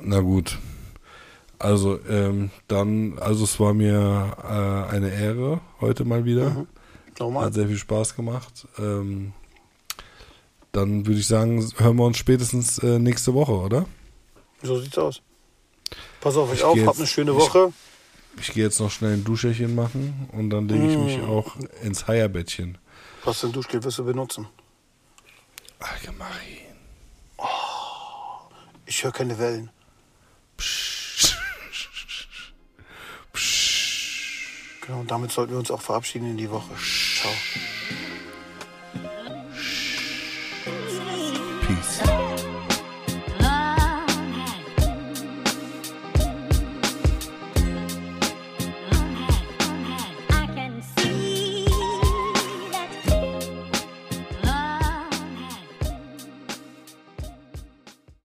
Na 0.00 0.20
gut. 0.20 0.58
Also, 1.58 1.98
ähm, 2.08 2.50
dann, 2.68 3.18
also 3.18 3.44
es 3.44 3.58
war 3.58 3.74
mir 3.74 4.36
äh, 4.42 4.94
eine 4.94 5.12
Ehre 5.12 5.60
heute 5.80 6.04
mal 6.04 6.24
wieder. 6.24 6.66
Nochmal. 7.18 7.46
Hat 7.46 7.54
sehr 7.54 7.66
viel 7.66 7.78
Spaß 7.78 8.14
gemacht. 8.14 8.68
Ähm, 8.78 9.32
dann 10.70 11.06
würde 11.06 11.18
ich 11.18 11.26
sagen, 11.26 11.66
hören 11.78 11.96
wir 11.96 12.04
uns 12.04 12.18
spätestens 12.18 12.78
äh, 12.78 12.98
nächste 12.98 13.34
Woche, 13.34 13.52
oder? 13.52 13.86
So 14.62 14.78
sieht's 14.78 14.98
aus. 14.98 15.20
Pass 16.20 16.36
auf 16.36 16.50
euch 16.50 16.58
Ich 16.58 16.64
auf, 16.64 16.78
habt 16.86 16.98
eine 16.98 17.06
schöne 17.06 17.34
Woche. 17.34 17.72
Ich 17.72 17.87
gehe 18.52 18.64
jetzt 18.64 18.80
noch 18.80 18.90
schnell 18.90 19.14
ein 19.14 19.24
Duscherchen 19.24 19.74
machen 19.74 20.28
und 20.32 20.50
dann 20.50 20.68
lege 20.68 20.86
ich 20.86 20.96
mich 20.96 21.20
auch 21.22 21.56
ins 21.82 22.06
Heierbettchen. 22.06 22.78
Was 23.24 23.40
für 23.40 23.48
ein 23.48 23.52
Duschgel 23.52 23.82
wirst 23.82 23.98
du 23.98 24.04
benutzen? 24.04 24.46
Allgemein. 25.80 26.28
Ich 28.86 29.04
höre 29.04 29.12
keine 29.12 29.38
Wellen. 29.38 29.70
Genau, 34.88 35.00
und 35.00 35.10
damit 35.10 35.30
sollten 35.30 35.52
wir 35.52 35.58
uns 35.58 35.70
auch 35.70 35.82
verabschieden 35.82 36.30
in 36.30 36.38
die 36.38 36.50
Woche. 36.50 36.70
Ciao. 37.20 37.30